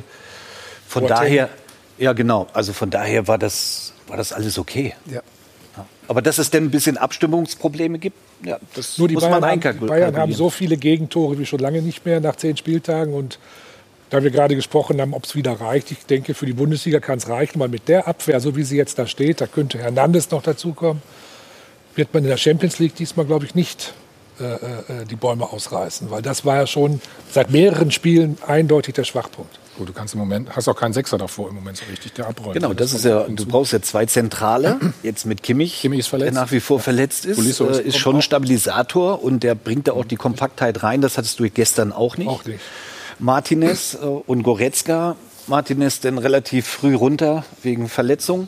[0.87, 1.17] Von Boateng.
[1.17, 1.49] daher,
[1.97, 4.93] ja genau, also von daher war das, war das alles okay.
[5.09, 5.21] Ja.
[6.09, 9.43] Aber dass es denn ein bisschen Abstimmungsprobleme gibt, ja, das Nur die muss Bayern, man
[9.43, 10.01] haben, die einkalkulieren.
[10.01, 13.13] Bayern haben so viele Gegentore wie schon lange nicht mehr nach zehn Spieltagen.
[13.13, 13.39] Und
[14.09, 17.19] da wir gerade gesprochen haben, ob es wieder reicht, ich denke, für die Bundesliga kann
[17.19, 20.29] es reichen, weil mit der Abwehr, so wie sie jetzt da steht, da könnte Hernandez
[20.29, 21.01] noch dazukommen,
[21.95, 23.93] wird man in der Champions League diesmal, glaube ich, nicht
[24.41, 26.11] äh, äh, die Bäume ausreißen.
[26.11, 26.99] Weil das war ja schon
[27.31, 29.60] seit mehreren Spielen eindeutig der Schwachpunkt.
[29.81, 32.27] Gut, du kannst im Moment, hast auch keinen Sechser davor im Moment so richtig, der
[32.27, 32.53] abräumt.
[32.53, 34.79] Genau, das ist ja, du brauchst ja zwei Zentrale.
[35.03, 36.35] Jetzt mit Kimmich, Kimmich ist verletzt.
[36.35, 39.55] der nach wie vor verletzt ist, Tolisso ist- äh, ist schon ein Stabilisator und der
[39.55, 41.01] bringt da auch die Kompaktheit rein.
[41.01, 42.27] Das hattest du gestern auch nicht.
[42.29, 42.59] Auch nicht.
[43.19, 45.15] Martinez äh, und Goretzka.
[45.47, 48.47] Martinez denn relativ früh runter wegen Verletzung.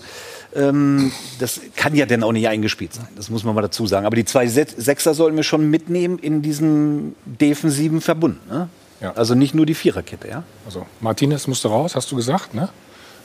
[0.55, 3.07] Ähm, das kann ja dann auch nicht eingespielt sein.
[3.15, 4.05] Das muss man mal dazu sagen.
[4.05, 8.47] Aber die zwei Se Sechser sollten wir schon mitnehmen in diesem defensiven Verbund.
[8.47, 8.69] Ne?
[9.03, 9.11] Ja.
[9.13, 10.43] Also nicht nur die Viererkette, ja?
[10.65, 12.69] Also Martinez musste raus, hast du gesagt, ne?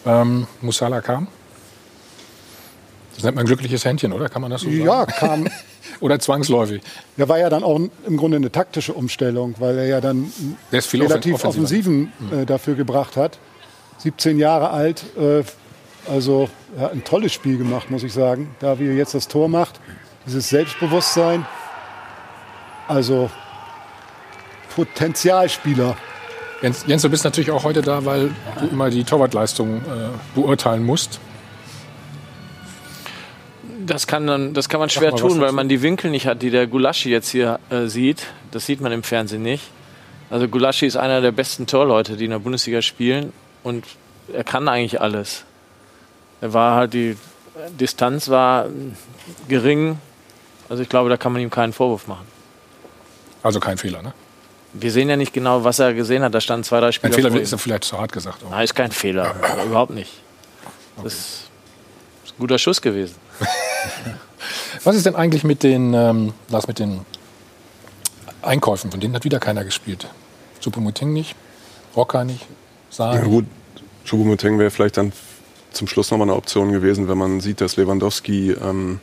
[0.05, 1.29] Ähm, Musala kam.
[3.15, 4.29] Das nennt man ein glückliches Händchen, oder?
[4.29, 4.85] Kann man das so sagen?
[4.85, 5.49] Ja, kam.
[6.01, 6.83] Oder zwangsläufig.
[7.17, 10.33] Der war ja dann auch im Grunde eine taktische Umstellung, weil er ja dann
[10.71, 11.49] relativ offen- offensiver.
[11.49, 13.39] Offensiven äh, dafür gebracht hat.
[13.99, 15.43] 17 Jahre alt, äh,
[16.09, 18.55] also er hat ein tolles Spiel gemacht, muss ich sagen.
[18.61, 19.81] Da wie er jetzt das Tor macht,
[20.27, 21.45] dieses Selbstbewusstsein.
[22.87, 23.31] Also
[24.79, 25.97] Potenzialspieler.
[26.63, 29.81] Jens, Jens, du bist natürlich auch heute da, weil du immer die Torwartleistung äh,
[30.37, 31.19] beurteilen musst.
[33.85, 36.43] Das kann, dann, das kann man schwer mal tun, weil man die Winkel nicht hat,
[36.43, 38.27] die der Gulaschi jetzt hier äh, sieht.
[38.53, 39.65] Das sieht man im Fernsehen nicht.
[40.31, 43.33] Also Gulaschi ist einer der besten Torleute, die in der Bundesliga spielen
[43.65, 43.85] und
[44.33, 45.45] er kann eigentlich alles.
[46.41, 47.17] Er war halt die
[47.81, 48.71] Distanz war äh,
[49.49, 49.99] gering.
[50.69, 52.29] Also ich glaube, da kann man ihm keinen Vorwurf machen.
[53.43, 54.13] Also kein Fehler, ne?
[54.73, 56.35] Wir sehen ja nicht genau, was er gesehen hat.
[56.35, 58.45] Da standen zwei, drei Spieler Ein Fehler vor ist vielleicht zu hart gesagt.
[58.45, 58.51] Auch.
[58.51, 59.35] Nein, ist kein Fehler.
[59.65, 60.13] Überhaupt nicht.
[61.03, 61.43] Das ist
[62.27, 63.15] ein guter Schuss gewesen.
[64.85, 67.01] Was ist denn eigentlich mit den, ähm, Lars, mit den
[68.43, 68.91] Einkäufen?
[68.91, 70.07] Von denen hat wieder keiner gespielt.
[70.63, 71.35] Choupo-Moting nicht,
[71.97, 72.47] Rocker nicht,
[72.91, 73.31] Saar Ja nicht.
[73.31, 73.45] gut,
[74.07, 75.13] Choupo-Moting wäre vielleicht dann
[75.71, 79.01] zum Schluss nochmal eine Option gewesen, wenn man sieht, dass Lewandowski ähm,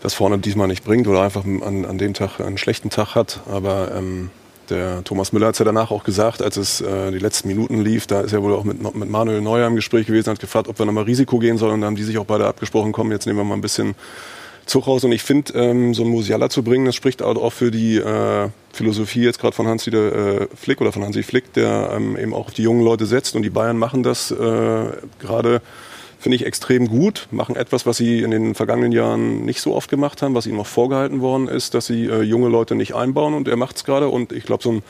[0.00, 3.40] das vorne diesmal nicht bringt oder einfach an, an dem Tag einen schlechten Tag hat.
[3.50, 4.30] Aber ähm,
[4.70, 7.80] der Thomas Müller hat es ja danach auch gesagt, als es äh, die letzten Minuten
[7.80, 10.68] lief, da ist er wohl auch mit, mit Manuel Neuer im Gespräch gewesen, hat gefragt,
[10.68, 11.74] ob wir nochmal Risiko gehen sollen.
[11.74, 13.94] Und da haben die sich auch beide abgesprochen, komm, jetzt nehmen wir mal ein bisschen
[14.66, 15.02] Zug raus.
[15.04, 17.96] Und ich finde, ähm, so einen Musiala zu bringen, das spricht auch auch für die
[17.96, 22.34] äh, Philosophie jetzt gerade von Hans-Dieter äh, Flick oder von Hansi Flick, der ähm, eben
[22.34, 23.34] auch auf die jungen Leute setzt.
[23.34, 24.36] Und die Bayern machen das äh,
[25.18, 25.62] gerade,
[26.18, 27.28] finde ich, extrem gut.
[27.30, 30.56] Machen etwas, was sie in den vergangenen Jahren nicht so oft gemacht haben, was ihnen
[30.56, 33.34] noch vorgehalten worden ist, dass sie äh, junge Leute nicht einbauen.
[33.34, 34.08] Und er macht es gerade.
[34.08, 34.82] Und ich glaube, so ein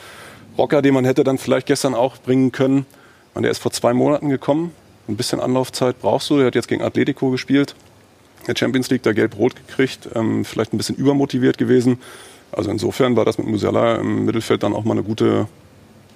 [0.57, 2.87] Rocker, den man hätte dann vielleicht gestern auch bringen können,
[3.35, 4.73] man, der ist vor zwei Monaten gekommen.
[5.09, 6.38] Ein bisschen Anlaufzeit brauchst du.
[6.38, 7.75] Der hat jetzt gegen Atletico gespielt
[8.49, 11.99] der Champions League da gelb-rot gekriegt, ähm, vielleicht ein bisschen übermotiviert gewesen.
[12.51, 15.47] Also insofern war das mit Musiala im Mittelfeld dann auch mal eine gute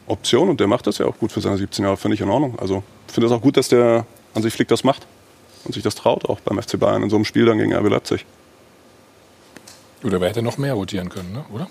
[0.06, 2.30] Option und der macht das ja auch gut für seine 17 Jahre, finde ich in
[2.30, 2.58] Ordnung.
[2.58, 5.06] Also finde es auch gut, dass der an sich Flick das macht
[5.64, 7.88] und sich das traut, auch beim FC Bayern in so einem Spiel dann gegen RB
[7.88, 8.26] Leipzig.
[10.04, 11.44] Oder wer hätte noch mehr rotieren können, ne?
[11.52, 11.68] oder?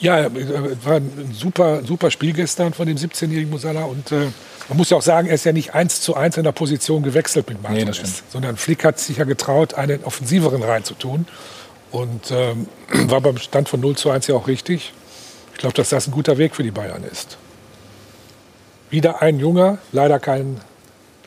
[0.00, 3.84] Ja, äh, war ein super, super Spiel gestern von dem 17-jährigen Musala.
[3.84, 4.28] Und äh,
[4.68, 7.02] man muss ja auch sagen, er ist ja nicht eins zu eins in der Position
[7.02, 8.02] gewechselt mit Martinez.
[8.02, 8.08] Nee.
[8.30, 11.26] Sondern Flick hat sich ja getraut, einen offensiveren reinzutun.
[11.90, 12.68] Und ähm,
[13.10, 14.92] war beim Stand von 0 zu 1 ja auch richtig.
[15.52, 17.36] Ich glaube, dass das ein guter Weg für die Bayern ist.
[18.88, 20.60] Wieder ein Junger, leider kein,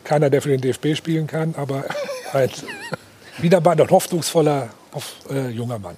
[0.07, 1.83] keiner, der für den DFB spielen kann, aber
[2.33, 2.49] ein,
[3.37, 5.95] wieder mal ein hoffnungsvoller hoff, äh, junger Mann.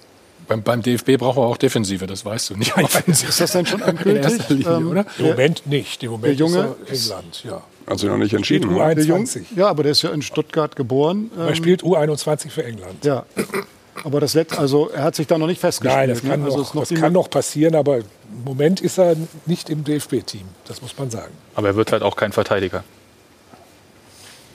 [0.48, 2.72] Beim, beim DFB braucht er auch Defensive, das weißt du nicht.
[3.06, 4.22] Ist das denn schon In endgültig?
[4.24, 5.06] erster Linie, Ähm, oder?
[5.18, 6.02] Im Moment nicht.
[6.02, 7.62] Im Moment der Junge ist er England, ja.
[7.86, 8.70] Also noch nicht entschieden.
[8.70, 8.74] U21.
[8.76, 8.94] oder?
[8.96, 11.30] Der Jung, ja, aber der ist ja in Stuttgart geboren.
[11.38, 13.04] Er Ähm, spielt U21 für England.
[13.04, 13.24] Ja.
[14.02, 15.96] Aber das let, also er hat sich da noch nicht festgespielt.
[15.98, 16.46] Nein, das kann, ne?
[16.46, 18.04] also noch, ist noch das kann noch passieren, aber im
[18.44, 19.14] Moment ist er
[19.46, 20.46] nicht im DFB-Team.
[20.66, 21.32] Das muss man sagen.
[21.54, 22.82] Aber er wird halt auch kein Verteidiger.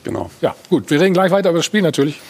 [0.06, 0.30] Genau.
[0.40, 2.20] Ja, gut, wir reden gleich weiter über das Spiel natürlich.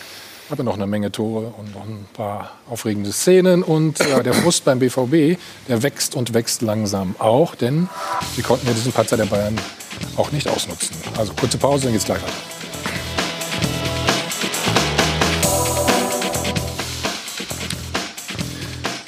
[0.49, 3.63] Habe noch eine Menge Tore und noch ein paar aufregende Szenen.
[3.63, 7.91] Und ja, der Frust beim BVB, der wächst und wächst langsam auch, denn
[8.35, 9.61] sie konnten ja diesen Patzer der Bayern
[10.17, 10.97] auch nicht ausnutzen.
[11.19, 12.33] Also kurze Pause, dann geht's gleich weiter.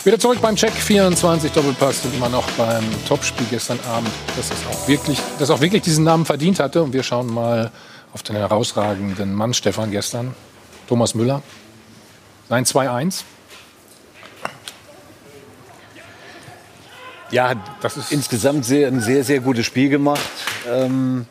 [0.05, 4.87] Wieder zurück beim Check 24 Doppelpass sind immer noch beim Topspiel gestern Abend, das auch
[4.87, 6.83] wirklich, das auch wirklich diesen Namen verdient hatte.
[6.83, 7.71] Und wir schauen mal
[8.12, 10.35] auf den herausragenden Mann Stefan gestern,
[10.88, 11.42] Thomas Müller.
[12.49, 13.25] Sein 2-1.
[17.31, 20.23] Ja, das ist insgesamt sehr, ein sehr, sehr gutes Spiel gemacht.
[20.66, 21.27] Ähm,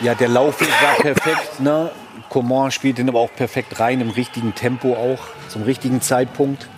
[0.00, 1.60] ja, der Laufweg war perfekt.
[1.60, 1.90] Ne?
[2.30, 5.18] Coman spielt ihn aber auch perfekt rein, im richtigen Tempo auch,
[5.48, 6.68] zum richtigen Zeitpunkt.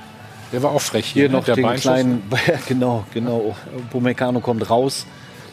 [0.53, 1.37] Der war auch frech Hier ne?
[1.37, 1.83] noch der den Beinschuss.
[1.83, 3.57] kleinen, ja, genau, genau.
[3.90, 5.07] Pomecano kommt raus.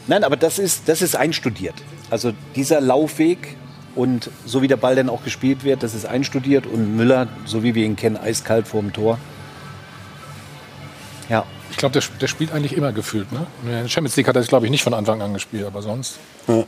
[0.10, 1.76] Nein, aber das ist, das ist einstudiert.
[2.10, 3.56] Also dieser Laufweg
[3.96, 7.62] und so wie der Ball dann auch gespielt wird, das ist einstudiert und Müller, so
[7.62, 9.20] wie wir ihn kennen, eiskalt vorm Tor.
[11.30, 13.32] Ja, Ich glaube, der, der spielt eigentlich immer gefühlt.
[13.32, 13.46] Ne?
[13.64, 16.18] In der Champions League hat er, glaube ich, nicht von Anfang an gespielt, aber sonst.
[16.48, 16.64] Ja.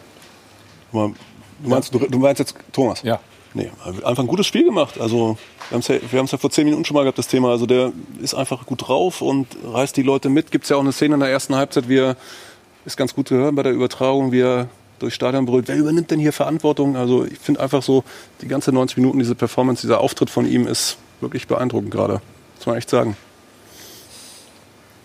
[0.92, 1.16] Du
[1.64, 3.02] meinst, du, du meinst jetzt Thomas?
[3.02, 3.20] Ja.
[3.54, 3.70] Nee,
[4.04, 5.00] einfach ein gutes Spiel gemacht.
[5.02, 5.38] Also
[5.70, 7.50] wir haben es ja, ja vor zehn Minuten schon mal gehabt, das Thema.
[7.50, 10.52] Also der ist einfach gut drauf und reißt die Leute mit.
[10.52, 12.16] Gibt es ja auch eine Szene in der ersten Halbzeit, wie er,
[12.86, 16.12] ist ganz gut zu hören bei der Übertragung, wie er durchs Stadion brüllt, wer übernimmt
[16.12, 16.96] denn hier Verantwortung?
[16.96, 18.04] Also ich finde einfach so,
[18.42, 22.22] die ganze 90 Minuten, diese Performance, dieser Auftritt von ihm ist wirklich beeindruckend gerade.
[22.58, 23.18] Muss man echt sagen.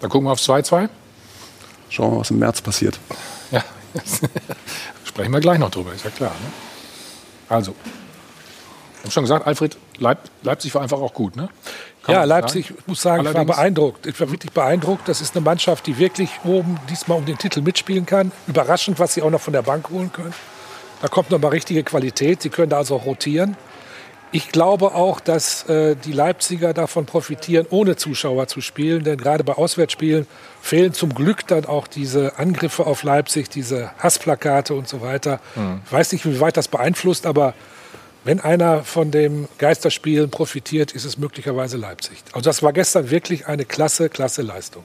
[0.01, 0.89] Dann gucken wir auf 2-2.
[1.89, 2.99] Schauen wir mal, was im März passiert.
[3.51, 3.65] Ja,
[5.05, 6.31] sprechen wir gleich noch drüber, ist ja klar.
[6.31, 6.53] Ne?
[7.49, 7.75] Also,
[8.95, 11.37] ich habe schon gesagt, Alfred, Leip Leipzig war einfach auch gut.
[11.37, 11.49] Ne?
[12.05, 12.79] Kann ja, Leipzig, sagen.
[12.81, 14.07] ich muss sagen, ich war Allerdings- beeindruckt.
[14.07, 15.09] Ich war wirklich beeindruckt.
[15.09, 18.31] Das ist eine Mannschaft, die wirklich oben diesmal um den Titel mitspielen kann.
[18.47, 20.33] Überraschend, was sie auch noch von der Bank holen können.
[21.03, 22.43] Da kommt noch mal richtige Qualität.
[22.43, 23.57] Sie können da also auch rotieren.
[24.33, 29.03] Ich glaube auch, dass äh, die Leipziger davon profitieren, ohne Zuschauer zu spielen.
[29.03, 30.27] Denn gerade bei Auswärtsspielen
[30.61, 35.41] fehlen zum Glück dann auch diese Angriffe auf Leipzig, diese Hassplakate und so weiter.
[35.55, 35.81] Hm.
[35.87, 37.55] Ich weiß nicht, wie weit das beeinflusst, aber
[38.27, 42.19] wenn einer von dem Geisterspielen profitiert, ist es möglicherweise Leipzig.
[42.33, 44.83] Also das war gestern wirklich eine klasse, klasse Leistung.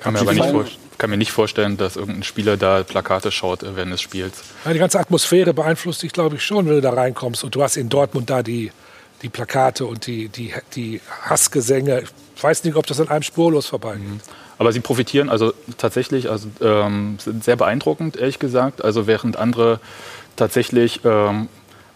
[0.00, 0.64] Kann mir, aber nicht vor,
[0.96, 4.42] kann mir nicht vorstellen, dass irgendein Spieler da Plakate schaut äh, während des Spiels.
[4.72, 7.44] Die ganze Atmosphäre beeinflusst dich, glaube ich, schon, wenn du da reinkommst.
[7.44, 8.72] Und du hast in Dortmund da die,
[9.22, 12.04] die Plakate und die, die, die Hassgesänge.
[12.34, 14.04] Ich weiß nicht, ob das an einem spurlos vorbeigeht.
[14.56, 18.84] Aber sie profitieren also tatsächlich, also ähm, sind sehr beeindruckend, ehrlich gesagt.
[18.84, 19.78] Also während andere
[20.36, 21.48] tatsächlich ähm,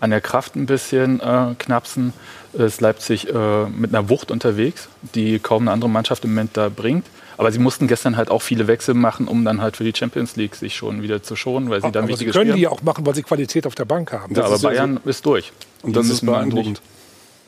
[0.03, 2.13] an der Kraft ein bisschen äh, knapsen,
[2.55, 6.69] ist Leipzig äh, mit einer Wucht unterwegs, die kaum eine andere Mannschaft im Moment da
[6.69, 7.07] bringt.
[7.39, 10.35] Aber sie mussten gestern halt auch viele Wechsel machen, um dann halt für die Champions
[10.35, 12.71] League sich schon wieder zu schonen, weil sie dann Aber sie können Spiele die ja
[12.71, 14.35] auch machen, weil sie Qualität auf der Bank haben.
[14.35, 15.53] Ja, aber ist ja Bayern ist durch.
[15.83, 16.83] Und Die das ist beeindruckend.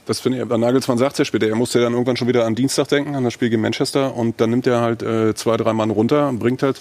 [0.06, 2.88] Das finde ich, Nagelsmann sagt ja später, er musste dann irgendwann schon wieder an Dienstag
[2.88, 4.14] denken, an das Spiel gegen Manchester.
[4.14, 6.78] Und dann nimmt er halt äh, zwei, drei Mann runter und bringt halt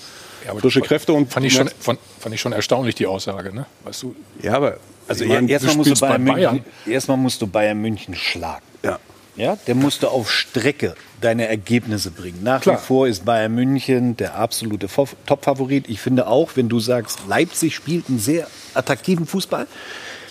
[0.48, 1.14] aber frische Kräfte.
[1.14, 3.54] Und Fand ich, schon, fand, fand ich schon erstaunlich, die Aussage.
[3.54, 3.66] Ne?
[3.86, 4.78] Weißt du, ja, aber
[5.08, 6.18] Also erstmal musst, bei.
[6.18, 8.66] München, erstmal musst du Bayern München schlagen.
[8.84, 9.00] ja.
[9.36, 12.44] Ja, der musste auf Strecke deine Ergebnisse bringen.
[12.44, 12.78] Nach Klar.
[12.78, 14.88] wie vor ist Bayern München der absolute
[15.26, 15.90] Top-Favorit.
[15.90, 19.66] Ich finde auch, wenn du sagst, Leipzig spielt einen sehr attraktiven Fußball,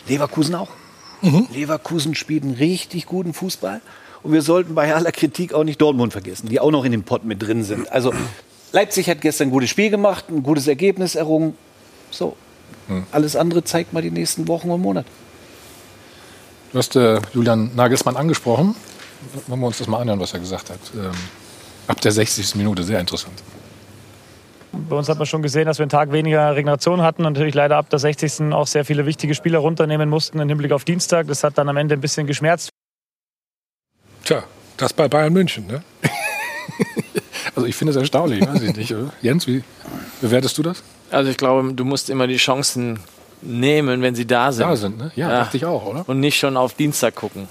[0.06, 0.68] Leverkusen auch.
[1.52, 3.80] Leverkusen spielt einen richtig guten Fußball.
[4.22, 7.02] Und wir sollten bei aller Kritik auch nicht Dortmund vergessen, die auch noch in dem
[7.02, 7.90] Pott mit drin sind.
[7.90, 8.12] Also
[8.72, 11.56] Leipzig hat gestern ein gutes Spiel gemacht, ein gutes Ergebnis errungen.
[12.10, 12.36] So,
[13.10, 15.08] alles andere zeigt mal die nächsten Wochen und Monate.
[16.72, 18.74] du hast äh, Julian Nagelsmann angesprochen.
[19.46, 20.80] Wollen wir uns das mal anhören, was er gesagt hat.
[20.94, 21.12] Ähm,
[21.86, 22.56] ab der 60.
[22.56, 23.42] Minute, sehr interessant.
[24.72, 27.54] Bei uns hat man schon gesehen, dass wir einen Tag weniger Regeneration hatten und natürlich
[27.54, 28.52] leider ab der 60.
[28.52, 31.26] auch sehr viele wichtige Spieler runternehmen mussten im Hinblick auf Dienstag.
[31.26, 32.70] Das hat dann am Ende ein bisschen geschmerzt.
[34.24, 34.44] Tja,
[34.78, 35.66] das bei Bayern München.
[35.66, 35.82] Ne?
[37.54, 38.94] Also ich finde es erstaunlich, weiß ich nicht.
[38.94, 39.12] Oder?
[39.20, 39.62] Jens, wie
[40.22, 40.82] bewertest du das?
[41.10, 42.98] Also ich glaube, du musst immer die Chancen
[43.42, 44.66] nehmen, wenn sie da sind.
[44.66, 45.12] Da sind, ne?
[45.14, 46.08] Ja, dachte ich auch, oder?
[46.08, 47.48] Und nicht schon auf Dienstag gucken.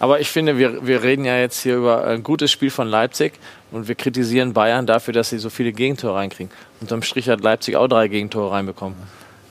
[0.00, 3.34] Aber ich finde, wir, wir reden ja jetzt hier über ein gutes Spiel von Leipzig
[3.70, 6.52] und wir kritisieren Bayern dafür, dass sie so viele Gegentore reinkriegen.
[6.80, 8.96] Unterm Strich hat Leipzig auch drei Gegentore reinbekommen.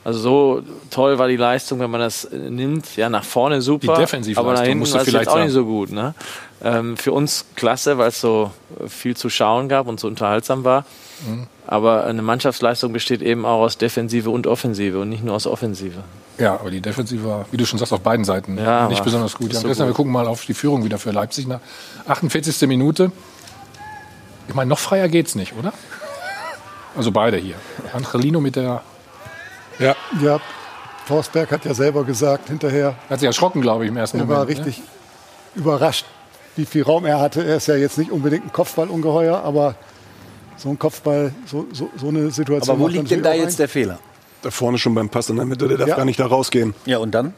[0.06, 2.96] Also so toll war die Leistung, wenn man das äh, nimmt.
[2.98, 5.46] Ja, nach vorne super, Die Defensivleistung aber nach hinten war es vielleicht auch sagen.
[5.46, 5.92] nicht so gut.
[5.92, 6.14] Ne?
[6.64, 8.52] Ähm, für uns klasse, weil es so
[8.88, 10.86] viel zu schauen gab und so unterhaltsam war.
[11.26, 11.48] Mhm.
[11.66, 16.04] Aber eine Mannschaftsleistung besteht eben auch aus Defensive und Offensive und nicht nur aus Offensive.
[16.38, 19.36] Ja, aber die Defensive war, wie du schon sagst, auf beiden Seiten Ja, nicht besonders
[19.36, 19.54] gut.
[19.54, 19.98] Ja, so Christian, wir gut.
[19.98, 21.60] gucken mal auf die Führung wieder für Leipzig nach
[22.08, 22.68] 48.
[22.68, 23.12] Minute.
[24.50, 25.72] Ich meine, noch freier geht's nicht, oder?
[26.98, 27.56] Also beide hier.
[27.94, 28.82] Angelino mit der.
[29.80, 30.40] Ja, Ja,
[31.06, 34.40] Forsberg hat ja selber gesagt hinterher, Hat sich erschrocken, glaube ich, im ersten er Moment.
[34.40, 34.82] war richtig
[35.56, 36.06] überrascht,
[36.56, 37.44] wie viel Raum er hatte.
[37.44, 39.76] Er ist ja jetzt nicht unbedingt ein Kopfballungeheuer, aber
[40.58, 42.76] so ein Kopfball, so, so, so eine Situation.
[42.76, 44.00] Aber wo liegt denn da jetzt der Fehler?
[44.44, 45.96] Da vorne schon beim Pass in der Mitte, der darf Ja.
[45.96, 47.34] gar nicht da rausgehen, Ja, und dann?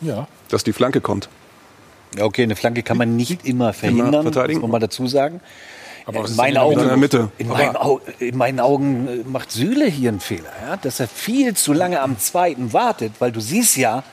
[0.00, 0.12] Ne?
[0.12, 0.28] Ja.
[0.50, 1.28] dass die Flanke kommt.
[2.16, 4.60] Ja, okay, eine Flanke kann man nicht immer verhindern, verteidigen.
[4.60, 5.40] muss man mal dazu sagen.
[6.06, 7.30] Aber in meinen, Augen, in?
[7.38, 10.76] In, meinen Au in meinen Augen äh, macht Süle hier einen Fehler, ja?
[10.76, 14.04] dass er viel zu lange am zweiten wartet, weil du siehst ja,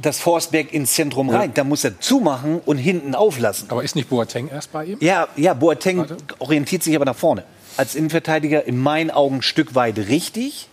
[0.00, 3.68] dass Forsberg ins Zentrum rein, da muss er zumachen und hinten auflassen.
[3.70, 4.98] Aber ist nicht Boateng erst bei ihm?
[5.00, 6.16] Ja, ja, Boateng Warte.
[6.38, 7.44] orientiert sich aber nach vorne.
[7.76, 10.68] Als Innenverteidiger in meinen Augen ein Stück weit richtig.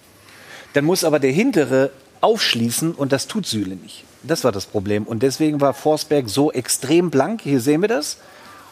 [0.73, 4.03] Dann muss aber der hintere aufschließen und das tut Süle nicht.
[4.23, 5.03] Das war das Problem.
[5.03, 7.41] Und deswegen war Forsberg so extrem blank.
[7.41, 8.17] Hier sehen wir das.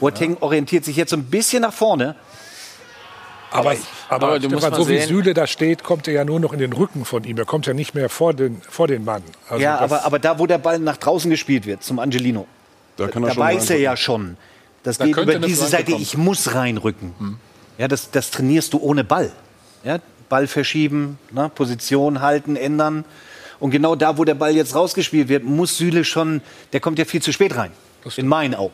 [0.04, 2.16] Boateng orientiert sich jetzt so ein bisschen nach vorne.
[3.52, 3.72] aber,
[4.10, 6.40] aber, aber du musst Stefan, so wie sehen- Süle da steht, kommt er ja nur
[6.40, 7.38] noch in den Rücken von ihm.
[7.38, 9.24] Er kommt ja nicht mehr vor den, vor den Mann.
[9.48, 12.48] Also ja, aber, aber da, wo der Ball nach draußen gespielt wird, zum Angelino,
[12.98, 14.38] Da kann er da schon weiß er ja schon,
[14.84, 16.02] das Da geht über diese Seite, kommen.
[16.02, 17.38] ich muss reinrücken.
[17.78, 19.32] Ja, das, das trainierst du ohne Ball.
[19.84, 23.06] Ja, Ball verschieben, ne, Position halten, ändern.
[23.60, 26.42] Und genau da, wo der Ball jetzt rausgespielt wird, muss Süle schon,
[26.74, 27.72] der kommt ja viel zu spät rein.
[28.18, 28.74] In meinen Augen.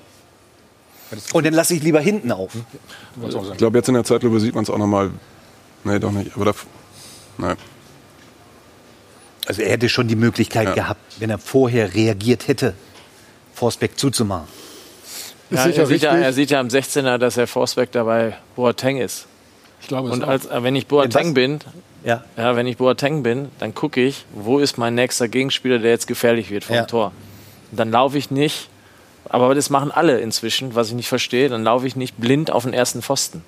[1.33, 2.51] Und dann lasse ich lieber hinten auf.
[3.29, 3.47] Sagen.
[3.51, 5.11] Ich glaube, jetzt in der Zeitlupe sieht man es auch nochmal.
[5.83, 6.35] Nee, doch nicht.
[6.35, 6.53] Aber da.
[7.37, 7.55] Nein.
[9.47, 10.73] Also er hätte schon die Möglichkeit Ja.
[10.73, 12.73] gehabt, wenn er vorher reagiert hätte,
[13.53, 14.47] Forsbeck zuzumachen.
[15.49, 19.25] Ja, er, sieht ja, er sieht ja am 16er, dass er Forsberg dabei Boateng ist.
[19.81, 21.59] Ich glaube, es Und ist auch- als, äh, wenn ich Boateng bin,
[22.03, 22.23] Ja.
[22.37, 26.05] ja, wenn ich Boateng bin, dann gucke ich, wo ist mein nächster Gegenspieler, der jetzt
[26.05, 26.85] gefährlich wird vom Ja.
[26.85, 27.11] Tor.
[27.71, 28.69] Und dann laufe ich nicht,
[29.27, 32.63] aber das machen alle inzwischen, was ich nicht verstehe, dann laufe ich nicht blind auf
[32.63, 33.43] den ersten Pfosten.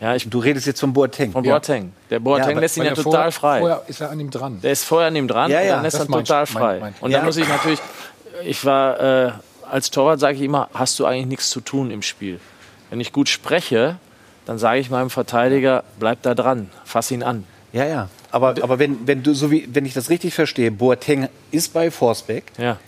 [0.00, 1.32] Ja, ich Du redest jetzt von Boateng.
[1.32, 1.92] von Boateng.
[2.10, 3.58] Der Boateng aber- lässt ihn ja total vorher- frei.
[3.60, 4.60] Vorher ist er an ihm dran.
[4.62, 6.22] Der ist vorher an ihm dran Ja, und ja, dann lässt das er ihn mein
[6.22, 6.78] ich, total mein- frei.
[6.80, 7.16] mein- und Ja.
[7.18, 7.80] dann muss ich natürlich,
[8.44, 9.32] ich war äh,
[9.68, 12.38] als Torwart sage ich immer, hast du eigentlich nichts zu tun im Spiel.
[12.90, 13.96] Wenn ich gut spreche,
[14.46, 17.44] dann sage ich meinem Verteidiger, bleib da dran, fass ihn an.
[17.72, 18.08] Ja, ja.
[18.30, 21.90] Aber, aber wenn, wenn du so wie, wenn ich das richtig verstehe, Boateng ist bei
[21.90, 22.44] Forsberg.
[22.56, 22.78] Ja,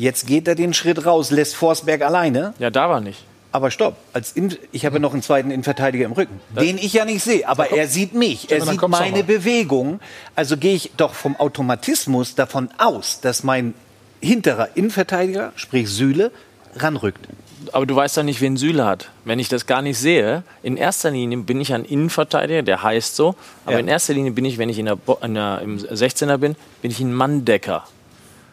[0.00, 2.54] Jetzt geht er den Schritt raus, lässt Forsberg alleine.
[2.58, 3.22] ja da war nicht.
[3.52, 7.04] Aber stopp, als In ich habe noch einen zweiten Innenverteidiger im Rücken, den ich ja
[7.04, 7.46] nicht sehe.
[7.48, 9.24] Aber er sieht mich, er sieht meine.
[9.24, 10.00] Bewegung.
[10.36, 13.74] Also gehe ich doch vom Automatismus davon aus, dass mein
[14.22, 16.30] hinterer Innenverteidiger, sprich Süle,
[16.76, 17.26] ranrückt.
[17.72, 19.10] Aber du weißt doch nicht, wen Süle hat.
[19.24, 23.16] Wenn ich das gar nicht sehe, in erster Linie bin ich ein Innenverteidiger, der heißt
[23.16, 23.34] so.
[23.66, 23.80] Aber Ja.
[23.80, 26.56] in erster Linie bin ich, wenn ich in der, Bo in der, im 16er bin,
[26.80, 27.84] bin ich ein Manndecker.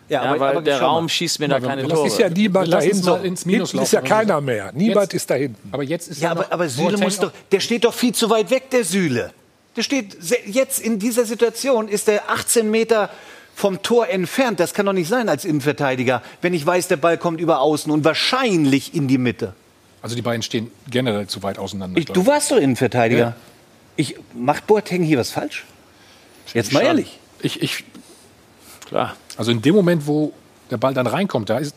[0.09, 0.87] Ja, weil der schau mal.
[0.93, 2.07] Raum schießt mir da keine das Das Tore.
[2.07, 4.71] ist ja niemand mal So, ins Minus hinten ist ja keiner mehr.
[4.73, 5.69] Niemand Jetzt- ist da hinten.
[5.71, 8.29] Aber jetzt ist Ja, er aber, aber Süle muss doch, der steht doch viel zu
[8.29, 9.31] weit weg, der Süle.
[9.75, 13.09] Der steht jetzt in dieser Situation, ist der 18 Meter
[13.53, 14.59] vom Tor entfernt.
[14.59, 17.91] Das kann doch nicht sein als Innenverteidiger, wenn ich weiß, der Ball kommt über außen
[17.91, 19.53] und wahrscheinlich in die Mitte.
[20.01, 21.99] Also die beiden stehen generell zu weit auseinander.
[21.99, 23.19] Ich, du warst doch Innenverteidiger.
[23.19, 23.35] Ja.
[23.97, 25.65] Ich, macht Boateng hier was falsch?
[26.53, 27.19] Jetzt mal ehrlich.
[27.41, 27.83] Ich, ich,
[28.85, 29.15] Klar.
[29.37, 30.33] Also in dem Moment, wo
[30.71, 31.73] der Ball dann reinkommt, da ist,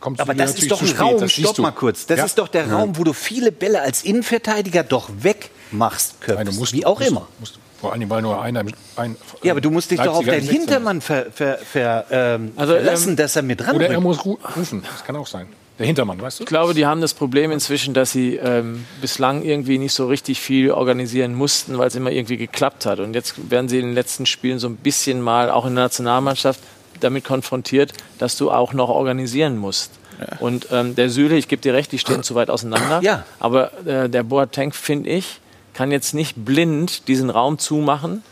[0.00, 2.06] kommt Aber das ist doch ein Raum, das stopp mal kurz.
[2.06, 2.24] Das Ja.
[2.24, 6.58] ist doch der Raum, wo du viele Bälle als Innenverteidiger doch wegmachst, Nein, Köpfst, du
[6.60, 7.28] musst, wie auch musst, immer.
[7.40, 8.64] Musst, vor allem, weil nur einer
[8.96, 11.58] ein, Ja, aber du musst dich doch auf Leipziger deinen im 16er Hintermann ver, ver,
[11.58, 14.82] ver, ähm, Also, verlassen, ähm, dass er mit dran Oder er muss ru- rufen.
[14.88, 15.46] Das kann auch sein.
[15.78, 16.42] Der Hintermann, weißt du?
[16.44, 20.38] Ich glaube, die haben das Problem inzwischen, dass sie ähm, bislang irgendwie nicht so richtig
[20.40, 23.00] viel organisieren mussten, weil es immer irgendwie geklappt hat.
[23.00, 25.84] Und jetzt werden sie in den letzten Spielen so ein bisschen mal, auch in der
[25.84, 26.60] Nationalmannschaft,
[27.02, 29.92] damit konfrontiert, dass du auch noch organisieren musst.
[30.40, 33.00] Und ähm, der Süle, ich gebe dir recht, die stehen zu weit auseinander.
[33.02, 33.24] Ja.
[33.40, 35.40] Aber äh, der Boateng, finde ich,
[35.74, 38.22] kann jetzt nicht blind diesen Raum zumachen,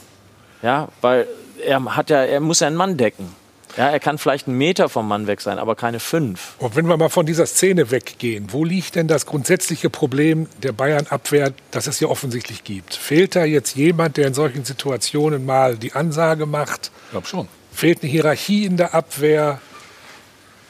[0.62, 1.26] ja, weil
[1.64, 3.34] er hat ja, er muss ja einen Mann decken.
[3.76, 6.54] Ja, er kann vielleicht einen Meter vom Mann weg sein, aber keine fünf.
[6.58, 10.72] Und wenn wir mal von dieser Szene weggehen, wo liegt denn das grundsätzliche Problem der
[10.72, 12.94] Bayern-Abwehr, das es ja offensichtlich gibt?
[12.94, 16.90] Fehlt da jetzt jemand, der in solchen Situationen mal die Ansage macht?
[17.04, 17.48] Ich glaube schon.
[17.80, 19.58] Fehlt eine Hierarchie in der Abwehr?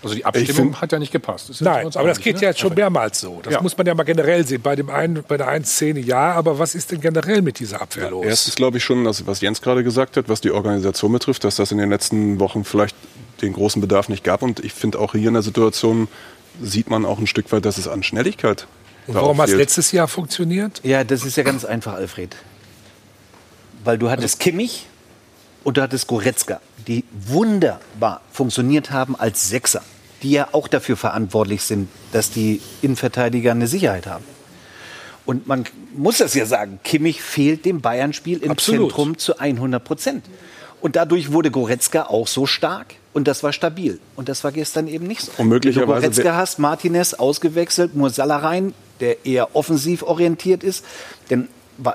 [0.01, 1.51] Also die Abstimmung hat ja nicht gepasst.
[1.51, 2.43] Das Nein, aber das geht ne?
[2.43, 3.41] ja jetzt schon mehrmals so.
[3.43, 3.61] Das Ja.
[3.61, 4.63] muss man ja mal generell sehen.
[4.63, 7.83] Bei, dem einen, bei der einen Szene ja, aber was ist denn generell mit dieser
[7.83, 8.25] Abwehr los?
[8.25, 11.57] Erstens glaube ich schon, dass, was Jens gerade gesagt hat, was die Organisation betrifft, dass
[11.57, 12.95] das in den letzten Wochen vielleicht
[13.43, 14.43] den großen Bedarf nicht gab.
[14.43, 16.07] Und ich finde auch hier in der Situation
[16.63, 18.69] sieht man auch ein Stück weit, dass es an Schnelligkeit
[19.09, 20.81] Und warum hat es letztes Jahr funktioniert?
[20.85, 22.37] Ja, das ist ja ganz einfach, Alfred.
[23.83, 24.87] Weil du hattest Kimmich
[25.65, 29.83] und du hattest Goretzka, die wunderbar funktioniert haben als Sechser,
[30.23, 34.25] die ja auch dafür verantwortlich sind, dass die Innenverteidiger eine Sicherheit haben.
[35.27, 35.65] Und man
[35.97, 38.91] muss das ja sagen, Kimmich fehlt dem Bayern-Spiel im Absolut.
[38.91, 40.25] Zentrum zu 100 Prozent.
[40.81, 44.01] Und dadurch wurde Goretzka auch so stark und das war stabil.
[44.17, 45.33] Und das war gestern eben nicht so.
[45.37, 50.85] Und möglicherweise Wenn du Goretzka hast, Martinez ausgewechselt, Mursala rein, der eher offensiv orientiert ist,
[51.29, 51.49] war-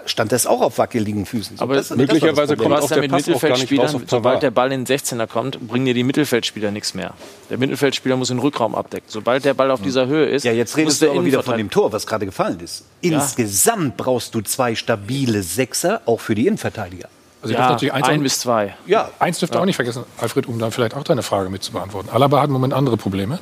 [0.05, 1.57] stand das auch auf wackeligen Füßen.
[1.57, 2.55] So, Aber das- das das möglicherweise.
[2.55, 4.51] Du kommt auch ja der mit Pass auch gar nicht raus Mittelfeldspielern, auf sobald der
[4.51, 7.13] Ball in den 16er kommt, bringen dir die Mittelfeldspieler nichts mehr.
[7.49, 9.05] Der Mittelfeldspieler muss den Rückraum abdecken.
[9.09, 11.43] Sobald der Ball auf dieser Höhe ist, Ja, jetzt muss redest du der aber wieder
[11.43, 12.83] von dem Tor, was gerade gefallen ist.
[13.01, 17.09] Insgesamt brauchst du zwei stabile Sechser, auch für die Innenverteidiger.
[17.41, 18.75] Also Ja, natürlich eins, ein bis zwei.
[18.87, 21.61] Ja, eins dürft ihr auch nicht vergessen, Alfred, um dann vielleicht auch deine Frage mit
[21.63, 22.09] zu beantworten.
[22.11, 23.37] Alaba hat im Moment andere Probleme.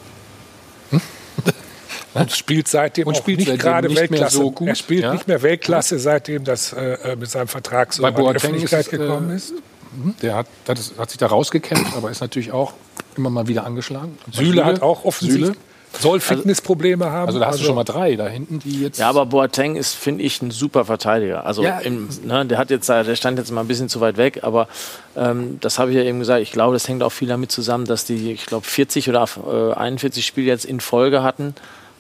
[2.13, 4.37] Und spielt seitdem Und auch spielt nicht gerade nicht Weltklasse.
[4.37, 5.13] so gut, er spielt ja.
[5.13, 8.73] nicht mehr Weltklasse, seitdem das äh, mit seinem Vertrag so Bei an die Boateng ist
[8.73, 9.53] Öffentlichkeit es, äh, gekommen ist.
[10.21, 12.73] Der hat, hat, hat sich da rausgekämpft, aber ist natürlich auch
[13.15, 14.17] immer mal wieder angeschlagen.
[14.25, 15.57] Bei Süle hat auch offensichtlich Süle.
[15.99, 17.27] soll Fitnessprobleme haben.
[17.27, 18.99] Also da hast du schon mal drei da hinten, die jetzt.
[18.99, 21.45] Ja, aber Boateng ist, finde ich, ein super Verteidiger.
[21.45, 21.79] Also Ja.
[21.79, 24.67] im, ne, der hat jetzt, der stand jetzt mal ein bisschen zu weit weg, aber
[25.15, 26.41] ähm, das habe ich ja eben gesagt.
[26.41, 29.73] Ich glaube, das hängt auch viel damit zusammen, dass die, ich glaube, 40 oder äh,
[29.73, 31.53] 41 Spiele jetzt in Folge hatten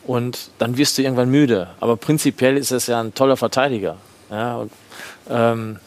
[0.05, 1.69] und dann wirst du irgendwann müde.
[1.79, 3.97] Aber prinzipiell ist es ja ein toller Verteidiger.
[4.29, 4.71] Ja, und,
[5.29, 5.77] ähm,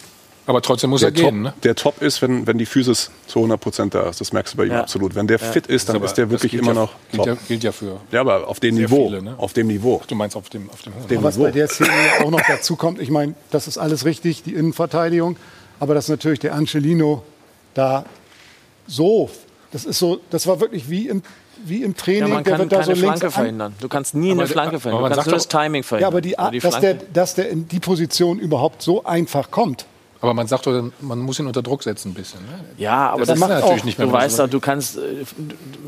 [0.48, 1.55] aber trotzdem muss Der er gehen, Top, ne?
[1.64, 4.20] der Top ist, wenn, wenn die Physis zu 100 Prozent da ist.
[4.20, 4.81] Das merkst du bei ihm Ja.
[4.81, 5.16] absolut.
[5.16, 7.26] Wenn der fit ist, dann Aber ist der wirklich immer ja, noch gilt top.
[7.26, 8.00] ja, gilt ja für.
[8.12, 9.09] Ja, aber auf dem Niveau.
[9.09, 9.35] viele, ne?
[9.38, 10.00] Auf dem Niveau.
[10.07, 11.09] Du meinst auf dem, auf dem hohen.
[11.09, 11.46] dem Was Niveau.
[11.46, 14.55] bei der Szene ja auch noch dazu kommt, ich meine, das ist alles richtig, die
[14.55, 15.37] Innenverteidigung,
[15.81, 17.24] aber dass natürlich der Angelino
[17.74, 18.05] da
[18.87, 19.29] so,
[19.72, 21.22] das ist so, das war wirklich wie im,
[21.64, 23.75] wie im ja, Training, man der kann wird da so keine links Flanke an, verhindern.
[23.81, 25.03] Du kannst nie Aber eine Flanke verhindern.
[25.03, 26.03] man Du kannst nur das Timing verhindern.
[26.03, 29.87] Ja, aber die, die dass, der, dass der in die Position überhaupt so einfach kommt.
[30.23, 32.40] Aber man sagt doch, man muss ihn unter Druck setzen ein bisschen.
[32.40, 32.64] Ne?
[32.79, 34.97] Ja, aber Das das, macht er natürlich nicht mehr, Du weißt so- doch, du kannst,
[34.97, 35.01] äh,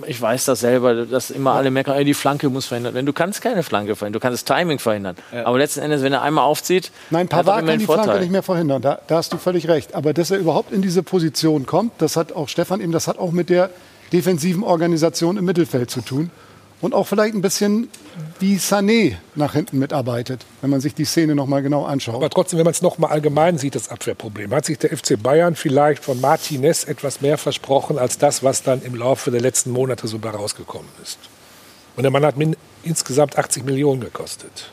[0.07, 2.93] ich weiß das selber, dass immer alle merken, ey, die Flanke muss verhindern.
[2.95, 5.17] Wenn du kannst keine Flanke verhindern, du kannst das Timing verhindern.
[5.45, 8.05] Aber letzten Endes, wenn er einmal aufzieht, Nein, hat er Pavard kann die Vorteil.
[8.05, 8.83] Flanke nicht mehr verhindern.
[8.83, 9.95] Da, da hast du völlig recht.
[9.95, 13.19] Aber dass er überhaupt in diese Position kommt, das hat auch Stefan eben, das hat
[13.19, 13.71] auch mit der
[14.13, 16.31] defensiven Organisation im Mittelfeld zu tun.
[16.81, 17.89] Und auch vielleicht ein bisschen
[18.39, 22.15] wie Sané nach hinten mitarbeitet, wenn man sich die Szene noch mal genau anschaut.
[22.15, 25.21] Aber trotzdem, wenn man es noch mal allgemein sieht, das Abwehrproblem, hat sich der FC
[25.21, 29.73] Bayern vielleicht von Martinez etwas mehr versprochen als das, was dann im Laufe der letzten
[29.73, 31.19] Monate so bei rausgekommen ist.
[31.97, 34.71] Und der Mann hat min insgesamt 80 Millionen gekostet.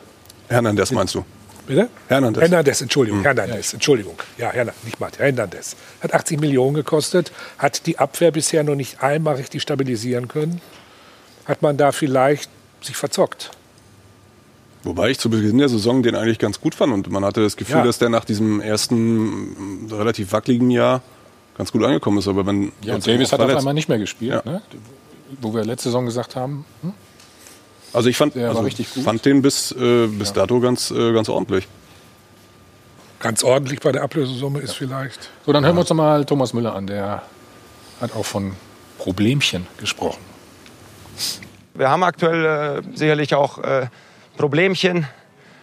[0.48, 1.24] Hernandez meinst du?
[1.66, 1.88] Bitte?
[2.08, 2.42] Hernandez.
[2.42, 4.14] Hernandez, Entschuldigung, Hernandez, Entschuldigung.
[4.38, 5.76] Ja, Hernandez, nicht Martin, Hernandez.
[6.00, 10.60] Hat 80 Millionen gekostet, hat die Abwehr bisher noch nicht einmal richtig stabilisieren können.
[11.44, 12.50] Hat man da vielleicht
[12.82, 13.50] sich verzockt?
[14.84, 17.56] Wobei ich zu Beginn der Saison den eigentlich ganz gut fand und man hatte das
[17.56, 17.84] Gefühl, Ja.
[17.84, 21.02] dass der nach diesem ersten relativ wackeligen Jahr
[21.58, 22.28] ganz gut angekommen ist.
[22.28, 24.42] Aber wenn Ja, Davis hat auf einmal nicht mehr gespielt.
[24.44, 24.50] Ja.
[24.52, 24.62] Ne?
[25.40, 26.92] Wo wir letzte Saison gesagt haben, hm?
[27.96, 29.04] Also ich fand, Der war also richtig gut.
[29.04, 31.66] fand den bis, äh, bis dato ganz, äh, ganz ordentlich.
[33.20, 35.30] Ganz ordentlich bei der Ablösesumme ist vielleicht.
[35.46, 36.86] so, dann hören wir uns noch mal Thomas Müller an.
[36.86, 37.22] Der
[38.02, 38.52] hat auch von
[38.98, 40.20] Problemchen gesprochen.
[41.72, 43.86] Wir haben aktuell äh, sicherlich auch äh,
[44.36, 45.08] Problemchen.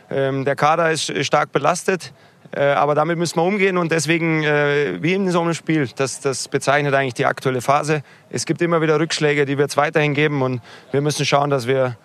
[0.09, 2.13] Ähm, der Kader ist stark belastet.
[2.49, 6.19] Äh, aber damit müssen wir umgehen und deswegen, äh, wie in so einem Spiel, das,
[6.19, 8.01] das bezeichnet eigentlich die aktuelle Phase.
[8.31, 11.67] Es gibt immer wieder Rückschläge, die wird es weiterhin geben und wir müssen schauen, dass
[11.67, 11.95] wir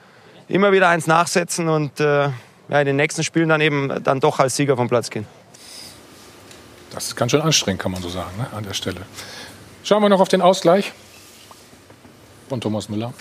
[0.48, 2.30] immer wieder eins nachsetzen und äh,
[2.68, 5.26] ja, in den nächsten Spielen dann eben dann doch als Sieger vom Platz gehen.
[6.90, 8.46] Das ist ganz schön anstrengend, kann man so sagen, ne?
[8.56, 9.02] an der Stelle.
[9.84, 10.92] Schauen wir noch auf den Ausgleich
[12.48, 13.12] von Thomas Müller.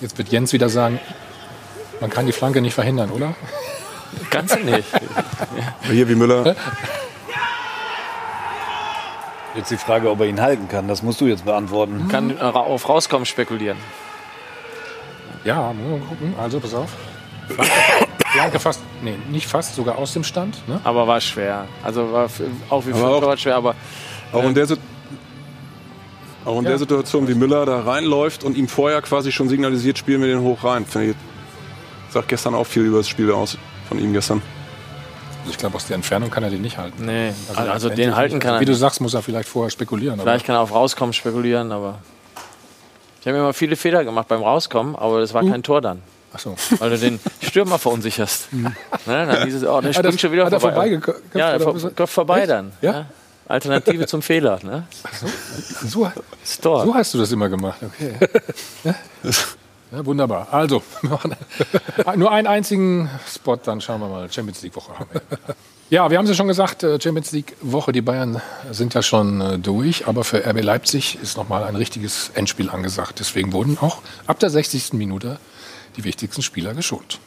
[0.00, 1.00] Jetzt wird Jens wieder sagen,
[2.00, 3.34] man kann die Flanke nicht verhindern, oder?
[4.30, 4.88] Kannst du nicht.
[5.82, 6.54] Hier wie Müller.
[9.58, 10.86] Jetzt die Frage, ob er ihn halten kann.
[10.86, 12.06] Das musst du jetzt beantworten.
[12.08, 13.76] Kann äh, auf Rauskommen spekulieren.
[15.42, 16.32] Ja, mal gucken.
[16.40, 16.90] Also, pass auf.
[18.28, 20.56] Flanke, fast, nee, nicht fast, sogar aus dem Stand.
[20.68, 20.80] Ne?
[20.84, 21.66] Aber war schwer.
[21.82, 23.74] Also war für, auch wie Aber für auch- Torwart schwer, aber
[24.32, 24.78] Auch in der, Sit-
[26.44, 30.20] auch in der Situation, wie Müller da reinläuft und ihm vorher quasi schon signalisiert, spielen
[30.20, 30.84] wir den hoch rein.
[30.86, 31.16] Finde ich,
[32.10, 34.40] sagt gestern auch viel über das Spiel aus von ihm gestern.
[35.50, 37.04] Ich glaube, aus der Entfernung kann er den nicht halten.
[37.06, 38.42] Nee, also, letztendlich den halten nicht.
[38.42, 40.20] kann er Wie du sagst, muss er vielleicht vorher spekulieren.
[40.20, 41.98] Vielleicht kann er auf Rauskommen spekulieren, aber
[43.20, 46.02] ich habe immer viele Fehler gemacht beim Rauskommen, aber das war kein Tor dann.
[46.32, 46.56] Ach so.
[46.78, 48.52] Weil du den Stürmer verunsicherst.
[48.52, 48.72] ne?
[49.06, 51.00] Dann dieses, oh, der er- springt schon wieder hat er vorbei.
[51.34, 51.74] Ja, vor?
[51.94, 52.50] Kopf vorbei Echt?
[52.50, 52.72] dann.
[52.82, 52.92] Ja?
[52.92, 53.06] Ja?
[53.48, 54.58] Alternative zum Fehler.
[54.62, 54.84] Ne?
[55.86, 56.10] So,
[56.42, 56.84] Das Tor.
[56.84, 57.78] so hast du das immer gemacht.
[57.82, 58.14] Okay.
[58.84, 58.94] ja?
[59.90, 60.48] Ja, wunderbar.
[60.52, 60.82] Also,
[62.16, 64.30] nur einen einzigen Spot, dann schauen wir mal.
[64.30, 65.22] Champions League Woche haben wir.
[65.90, 69.00] Ja, wir haben es ja schon gesagt, äh, Champions League Woche, die Bayern sind ja
[69.02, 73.20] schon äh, durch, aber für RB Leipzig ist nochmal ein richtiges Endspiel angesagt.
[73.20, 74.92] Deswegen wurden auch ab der 60.
[74.92, 75.38] Minute
[75.96, 77.20] die wichtigsten Spieler geschont.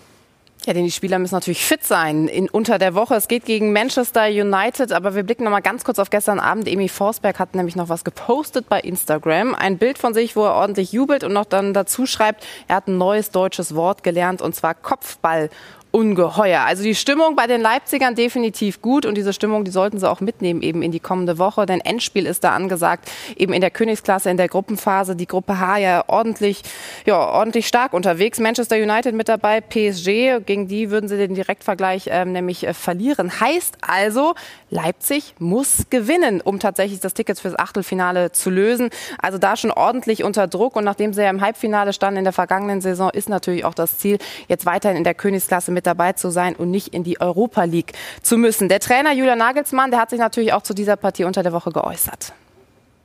[0.68, 3.16] Ja, denn die Spieler müssen natürlich fit sein in unter der Woche.
[3.16, 6.68] Es geht gegen Manchester United, aber wir blicken noch mal ganz kurz auf gestern Abend.
[6.68, 9.56] Emi Forsberg hat nämlich noch was gepostet bei Instagram.
[9.56, 12.88] Ein Bild von sich, wo er ordentlich jubelt und noch dann dazu schreibt, er hat
[12.88, 15.50] ein neues deutsches Wort gelernt und zwar Kopfball.
[15.92, 16.62] Ungeheuer.
[16.62, 20.22] Also die Stimmung bei den Leipzigern definitiv gut und diese Stimmung, die sollten sie auch
[20.22, 24.30] mitnehmen eben in die kommende Woche, denn Endspiel ist da angesagt, eben in der Königsklasse
[24.30, 26.62] in der Gruppenphase, die Gruppe H ja ordentlich,
[27.06, 28.40] ja ordentlich stark unterwegs.
[28.40, 33.42] Manchester United mit dabei, PSG, gegen die würden sie den Direktvergleich ähm, nämlich äh, verlieren.
[33.42, 34.34] Heißt also,
[34.70, 38.90] Leipzig muss gewinnen, um tatsächlich das Ticket fürs Achtelfinale zu lösen.
[39.22, 42.34] Also da schon ordentlich unter Druck und nachdem sie ja im Halbfinale standen in der
[42.34, 44.18] vergangenen Saison, ist natürlich auch das Ziel,
[44.48, 47.94] jetzt weiterhin in der Königsklasse mit dabei zu sein und nicht in die Europa League
[48.22, 48.70] zu müssen.
[48.70, 51.72] Der Trainer Julian Nagelsmann, der hat sich natürlich auch zu dieser Partie unter der Woche
[51.72, 52.34] geäußert.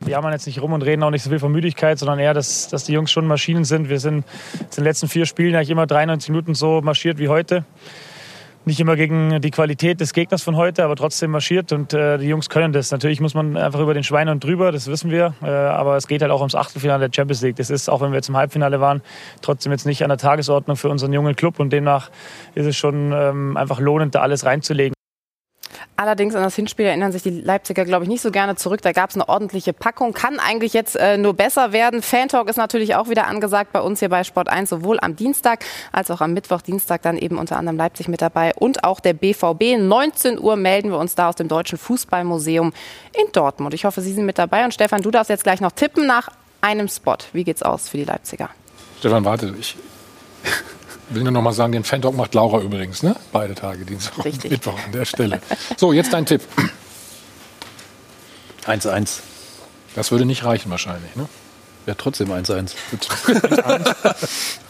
[0.00, 2.34] Wir jammern jetzt nicht rum und reden auch nicht so viel von Müdigkeit, sondern eher,
[2.34, 3.88] dass, dass die Jungs schon Maschinen sind.
[3.88, 4.24] Wir sind
[4.60, 7.64] in den letzten vier Spielen eigentlich immer 93 Minuten so marschiert wie heute.
[8.68, 12.26] Nicht immer gegen die Qualität des Gegners von heute, aber trotzdem marschiert und äh, die
[12.26, 12.90] Jungs können das.
[12.90, 15.34] Natürlich muss man einfach über den Schwein und drüber, das wissen wir.
[15.40, 17.54] Äh, aber es geht halt auch ums Achtelfinale der Champions League.
[17.54, 19.02] Das ist, auch wenn wir jetzt im Halbfinale waren,
[19.40, 22.10] trotzdem jetzt nicht an der Tagesordnung für unseren jungen Club und demnach
[22.56, 24.95] ist es schon ähm, einfach lohnend, da alles reinzulegen.
[25.98, 28.82] Allerdings an das Hinspiel erinnern sich die Leipziger, glaube ich, nicht so gerne zurück.
[28.82, 30.12] Da gab es eine ordentliche Packung.
[30.12, 32.02] Kann eigentlich jetzt äh, nur besser werden.
[32.02, 35.64] Fantalk ist natürlich auch wieder angesagt bei uns hier bei Sport 1, sowohl am Dienstag
[35.92, 39.14] als auch am Mittwoch, Dienstag dann eben unter anderem Leipzig mit dabei und auch der
[39.14, 39.78] BVB.
[39.78, 42.74] 19 Uhr melden wir uns da aus dem Deutschen Fußballmuseum
[43.14, 43.72] in Dortmund.
[43.72, 44.64] Ich hoffe, Sie sind mit dabei.
[44.64, 46.28] Und Stefan, du darfst jetzt gleich noch tippen nach
[46.60, 47.16] einem Spot.
[47.32, 48.50] Wie geht's aus für die Leipziger?
[48.98, 49.76] Stefan, warte, ich
[51.10, 53.16] will nur noch mal sagen, den Fan-Talk macht Laura übrigens, ne?
[53.32, 54.50] Beide Tage, Dienstag und.
[54.50, 55.40] Mittwoch an der Stelle.
[55.76, 56.42] So, jetzt dein Tipp.
[58.66, 59.20] 1-1.
[59.94, 61.28] Das würde nicht reichen wahrscheinlich, ne?
[61.86, 62.72] Ja, trotzdem 1-1.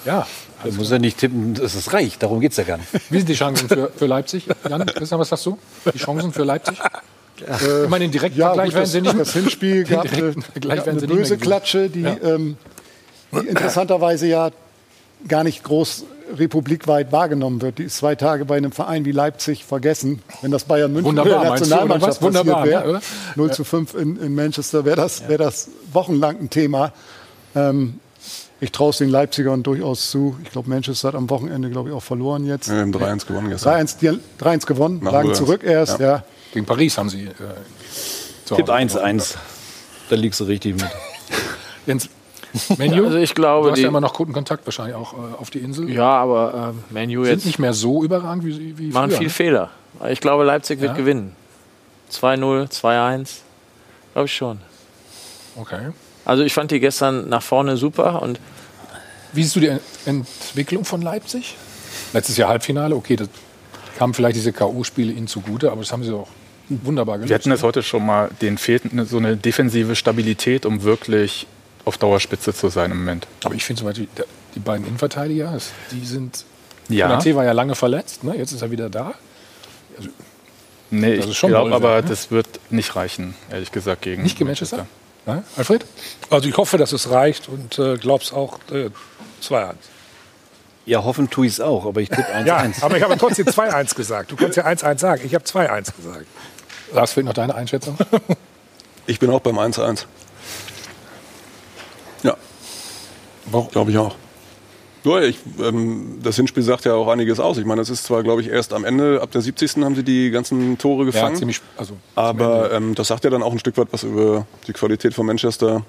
[0.05, 0.27] Ja.
[0.63, 2.23] Da muss er nicht tippen, dass es reicht.
[2.23, 2.89] Darum geht es ja gar nicht.
[3.11, 4.47] Wie sind die Chancen für, für Leipzig?
[4.69, 5.59] Jan, Christian, was sagst du?
[5.95, 6.79] Die Chancen für Leipzig?
[7.39, 9.19] ich meine, den direkten Ja, Vergleich gut, werden das, sie nicht.
[9.19, 11.39] das Hinspiel gab eine, direkten Vergleich gab werden eine sie nicht mehr böse.
[11.39, 12.17] Klatsche, die, Ja.
[12.23, 12.57] ähm,
[13.33, 14.51] die interessanterweise ja
[15.29, 16.05] gar nicht groß
[16.35, 17.79] republikweit wahrgenommen wird.
[17.79, 20.23] Die ist zwei Tage bei einem Verein wie Leipzig vergessen.
[20.43, 22.23] Wenn das Bayern München Wunderbar, der du, Nationalmannschaft was?
[22.23, 23.01] Wunderbar, passiert ne, wäre,
[23.37, 26.93] 0 zu 5 in, in Manchester, wäre das, wär das wochenlang ein Thema.
[27.55, 28.01] Ähm,
[28.61, 30.37] ich traue es den Leipzigern durchaus zu.
[30.43, 32.71] Ich glaube, Manchester hat am Wochenende, glaube ich, auch verloren jetzt.
[32.71, 33.87] Wir haben 3-1 gewonnen gestern.
[33.87, 36.07] 3-1 die- 3-1 gewonnen, Nach lagen zurück erst, Ja.
[36.07, 36.25] ja.
[36.53, 37.25] Gegen Paris haben sie.
[37.25, 37.33] Äh,
[38.47, 39.35] zu Tipp Hause 1-1.
[40.09, 40.87] Da liegst du richtig mit.
[41.87, 42.09] Jens,
[42.79, 43.05] Menu?
[43.07, 45.51] Also ich glaube, du hast die- ja immer noch guten Kontakt wahrscheinlich auch äh, auf
[45.51, 45.91] die Insel.
[45.91, 49.19] Ja, aber ähm, Manu Sind jetzt nicht mehr so überragend wie, wie machen früher.
[49.19, 49.33] viel ne?
[49.33, 49.71] Fehler.
[50.11, 50.97] Ich glaube, Leipzig wird Ja?
[50.97, 51.35] gewinnen.
[52.13, 53.29] 2-0, 2-1.
[54.13, 54.59] Glaube ich schon.
[55.57, 55.89] Okay.
[56.25, 58.39] Also ich fand die gestern nach vorne super und
[59.33, 61.57] Wie siehst du die Ent- Entwicklung von Leipzig?
[62.13, 63.25] Letztes Jahr Halbfinale, okay, da
[63.99, 66.29] kamen vielleicht diese K.O.-Spiele ihnen zugute, aber das haben sie auch
[66.69, 67.31] wunderbar gelöst.
[67.31, 71.47] Wir hatten das heute schon mal, denen fehlt so eine defensive Stabilität, um wirklich
[71.87, 73.27] auf Dauerspitze zu sein im Moment.
[73.45, 74.09] Aber ich finde zum Beispiel,
[74.55, 75.57] die beiden Innenverteidiger,
[75.93, 76.45] die sind.
[76.89, 77.09] Ja.
[77.09, 78.37] Konaté war ja lange verletzt, ne?
[78.37, 79.15] jetzt ist er wieder da.
[80.91, 82.09] Nee, Das ich glaube aber, ne?
[82.09, 84.87] das wird nicht reichen, ehrlich gesagt, gegen Nicht gegen Manchester?
[85.27, 85.43] Ne?
[85.57, 85.85] Alfred?
[86.31, 88.91] Also ich hoffe, dass es reicht und äh, glaub's auch äh,
[89.43, 89.75] 2-1.
[90.87, 92.45] Ja, hoffen tue ich es auch, aber ich tippe 1-1.
[92.47, 94.31] Ja, aber ich habe trotzdem 2-1 gesagt.
[94.31, 95.23] Du kannst ja 1-1 sagen.
[95.25, 96.27] Ich habe 2-1 gesagt.
[96.93, 97.99] Lars, fehlt noch deine Einschätzung?
[99.09, 100.05] Ich bin auch beim 1-1.
[102.23, 102.37] Ja,
[103.71, 104.15] glaube ich auch.
[105.05, 107.59] Ja, ich, ähm, das Hinspiel sagt ja auch einiges aus.
[107.59, 109.77] Ich meine, es ist zwar, glaube ich, erst am Ende, ab der 70.
[109.85, 111.37] haben sie die ganzen Tore gefangen.
[111.37, 114.73] ziemlich- also aber ähm, das sagt ja dann auch ein Stück weit was über die
[114.73, 115.83] Qualität von Manchester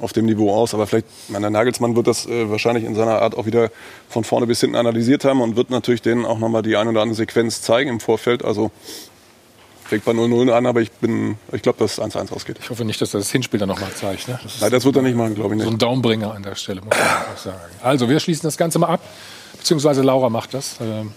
[0.00, 0.72] auf dem Niveau aus.
[0.72, 3.70] Aber vielleicht, ich meine, der Nagelsmann wird das äh, wahrscheinlich in seiner Art auch wieder
[4.08, 7.02] von vorne bis hinten analysiert haben und wird natürlich denen auch nochmal die eine oder
[7.02, 8.42] andere Sequenz zeigen im Vorfeld.
[8.42, 8.70] Also
[9.88, 12.58] fängt bei 0-0 an, aber ich bin, ich glaube, dass es 1-1 ausgeht.
[12.60, 14.28] Ich hoffe nicht, dass das Hinspiel dann nochmal zeigt.
[14.28, 14.38] Ne?
[14.42, 15.76] Das Nein, das wird er nicht machen, glaube ich so nicht.
[15.76, 17.58] ein Daumenbringer an der Stelle, muss man auch sagen.
[17.82, 19.00] Also, wir schließen das Ganze mal ab.
[19.58, 21.12] Beziehungsweise Laura macht das, ähm,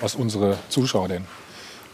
[0.00, 1.24] was unsere Zuschauer denn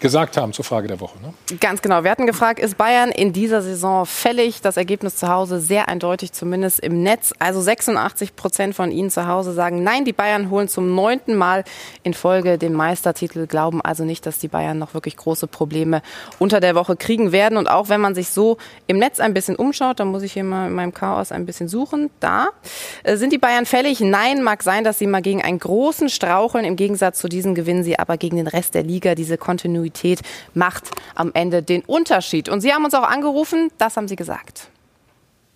[0.01, 1.18] gesagt haben zur Frage der Woche.
[1.20, 1.32] Ne?
[1.59, 2.05] Ganz genau.
[2.05, 4.61] Wir hatten gefragt, ist Bayern in dieser Saison fällig?
[4.61, 7.32] Das Ergebnis zu Hause sehr eindeutig, zumindest im Netz.
[7.38, 11.64] Also 86 Prozent von Ihnen zu Hause sagen, nein, die Bayern holen zum neunten Mal
[12.03, 16.03] in Folge den Meistertitel, glauben also nicht, dass die Bayern noch wirklich große Probleme
[16.38, 17.57] unter der Woche kriegen werden.
[17.57, 20.44] Und auch wenn man sich so im Netz ein bisschen umschaut, da muss ich hier
[20.44, 22.49] mal in meinem Chaos ein bisschen suchen, da
[23.03, 24.01] äh, sind die Bayern fällig.
[24.01, 26.66] Nein, mag sein, dass sie mal gegen einen großen straucheln.
[26.66, 30.20] Im Gegensatz zu diesen gewinnen sie aber gegen den Rest der Liga diese Kontinuität Kontinuität
[30.55, 32.49] macht am Ende den Unterschied.
[32.49, 34.70] Und Sie haben uns auch angerufen, das haben Sie gesagt.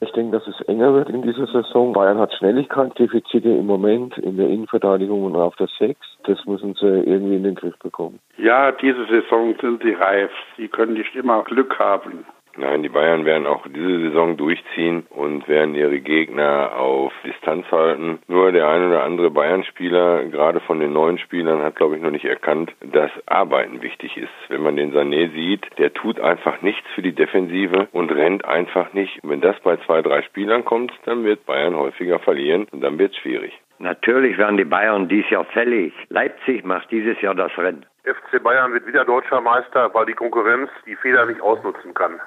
[0.03, 1.93] Ich denke, dass es enger wird in dieser Saison.
[1.93, 6.01] Bayern hat Schnelligkeitsdefizite im Moment in der Innenverteidigung und auf der Sechs.
[6.25, 8.19] Das müssen sie irgendwie in den Griff bekommen.
[8.39, 10.31] Ja, diese Saison sind sie reif.
[10.57, 12.25] Sie können nicht immer Glück haben.
[12.57, 18.19] Nein, die Bayern werden auch diese Saison durchziehen und werden ihre Gegner auf Distanz halten.
[18.29, 22.11] Nur der ein oder andere Bayern-Spieler, gerade von den neuen Spielern, hat, glaube ich, noch
[22.11, 24.33] nicht erkannt, dass Arbeiten wichtig ist.
[24.49, 28.93] Wenn man den Sané sieht, der tut einfach nichts für die Defensive und rennt einfach
[28.93, 29.21] nicht.
[29.23, 33.13] wenn das bei zwei, drei Spielern kommt, dann wird Bayern häufiger verlieren und dann wird
[33.13, 33.53] es schwierig.
[33.79, 35.95] Natürlich werden die Bayern dieses Jahr fällig.
[36.11, 37.87] Leipzig macht dieses Jahr das Rennen.
[38.05, 42.21] FC Bayern wird wieder deutscher Meister, weil die Konkurrenz die Fehler nicht ausnutzen kann.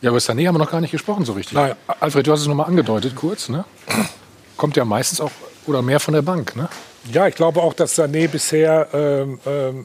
[0.00, 1.54] Ja, über Sané haben wir noch gar nicht gesprochen so richtig.
[1.54, 1.74] Nein.
[2.00, 3.48] Alfred, du hast es nochmal angedeutet kurz.
[3.48, 3.64] Ne?
[4.56, 5.32] Kommt ja meistens auch
[5.66, 6.56] oder mehr von der Bank.
[6.56, 6.68] Ne?
[7.12, 9.84] Ja, ich glaube auch, dass Sané bisher ähm, ähm,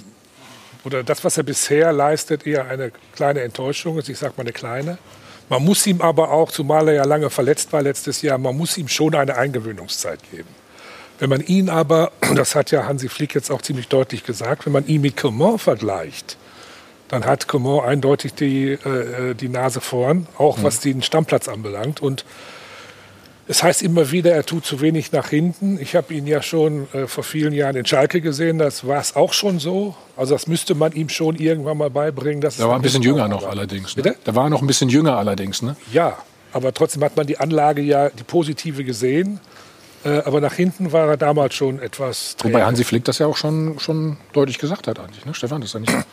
[0.85, 4.09] oder das, was er bisher leistet, eher eine kleine Enttäuschung ist.
[4.09, 4.97] Ich sage mal eine kleine.
[5.49, 8.77] Man muss ihm aber auch, zumal er ja lange verletzt war letztes Jahr, man muss
[8.77, 10.49] ihm schon eine Eingewöhnungszeit geben.
[11.19, 14.73] Wenn man ihn aber, das hat ja Hansi Flick jetzt auch ziemlich deutlich gesagt, wenn
[14.73, 16.37] man ihn mit Coman vergleicht,
[17.13, 20.63] dann hat Coman eindeutig die, äh, die Nase vorn, auch mhm.
[20.63, 22.01] was den Stammplatz anbelangt.
[22.01, 22.25] Und
[23.47, 25.77] es heißt immer wieder, er tut zu wenig nach hinten.
[25.79, 29.15] Ich habe ihn ja schon äh, vor vielen Jahren in Schalke gesehen, das war es
[29.15, 29.95] auch schon so.
[30.17, 32.41] Also das müsste man ihm schon irgendwann mal beibringen.
[32.41, 33.95] Dass da war ein bisschen jünger noch allerdings.
[33.95, 34.15] Ne?
[34.23, 35.61] Da war noch ein bisschen jünger allerdings.
[35.61, 35.75] Ne?
[35.91, 36.17] Ja,
[36.51, 39.39] aber trotzdem hat man die Anlage ja, die positive gesehen.
[40.03, 42.55] Äh, aber nach hinten war er damals schon etwas träge.
[42.55, 45.25] Wobei Hansi Flick das ja auch schon, schon deutlich gesagt hat eigentlich.
[45.25, 45.35] Ne?
[45.35, 45.93] Stefan, das ist ja nicht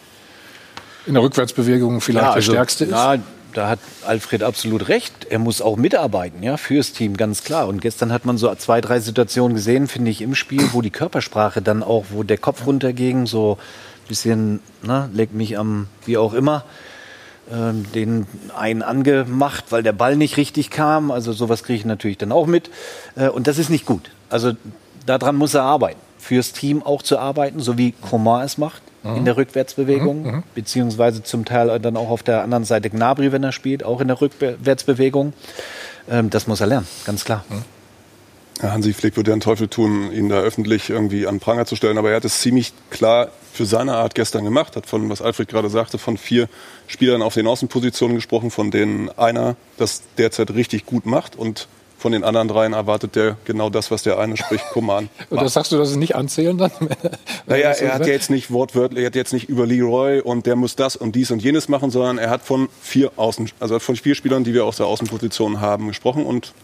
[1.06, 2.90] in der Rückwärtsbewegung vielleicht ja, also, der stärkste ist.
[2.92, 3.16] Ja,
[3.52, 5.26] da hat Alfred absolut recht.
[5.28, 7.68] Er muss auch mitarbeiten, ja, fürs Team, ganz klar.
[7.68, 10.90] Und gestern hat man so zwei, drei Situationen gesehen, finde ich, im Spiel, wo die
[10.90, 13.58] Körpersprache dann auch, wo der Kopf runterging, so
[14.04, 16.64] ein bisschen, ne, legt mich am, wie auch immer,
[17.50, 18.26] äh, den
[18.56, 21.10] einen angemacht, weil der Ball nicht richtig kam.
[21.10, 22.70] Also sowas kriege ich natürlich dann auch mit.
[23.16, 24.10] Äh, und das ist nicht gut.
[24.28, 24.52] Also
[25.06, 26.00] daran muss er arbeiten.
[26.18, 29.16] Fürs Team auch zu arbeiten, so wie Coman es macht mhm.
[29.16, 30.42] in der Rückwärtsbewegung, mhm, mhm.
[30.54, 34.08] beziehungsweise zum Teil dann auch auf der anderen Seite Gnabry, wenn er spielt, auch in
[34.08, 35.32] der Rückwärtsbewegung.
[36.10, 37.44] Ähm, das muss er lernen, ganz klar.
[37.48, 37.64] Mhm.
[38.62, 41.96] Hansi Flick würde ja einen Teufel tun, ihn da öffentlich irgendwie an Pranger zu stellen,
[41.96, 45.48] aber er hat es ziemlich klar für seine Art gestern gemacht, hat von, was Alfred
[45.48, 46.48] gerade sagte, von vier
[46.86, 51.68] Spielern auf den Außenpositionen gesprochen, von denen einer das derzeit richtig gut macht und
[52.00, 55.10] von den anderen dreien erwartet der genau das, was der eine spricht, Command.
[55.30, 56.70] Und das sagst du, dass es nicht anzählen dann?
[57.46, 60.56] naja, er hat ja jetzt nicht wortwörtlich, er hat jetzt nicht über Leroy und der
[60.56, 63.96] muss das und dies und jenes machen, sondern er hat von vier Außen, also von
[63.96, 66.54] vier Spielern, die wir aus der Außenposition haben, gesprochen und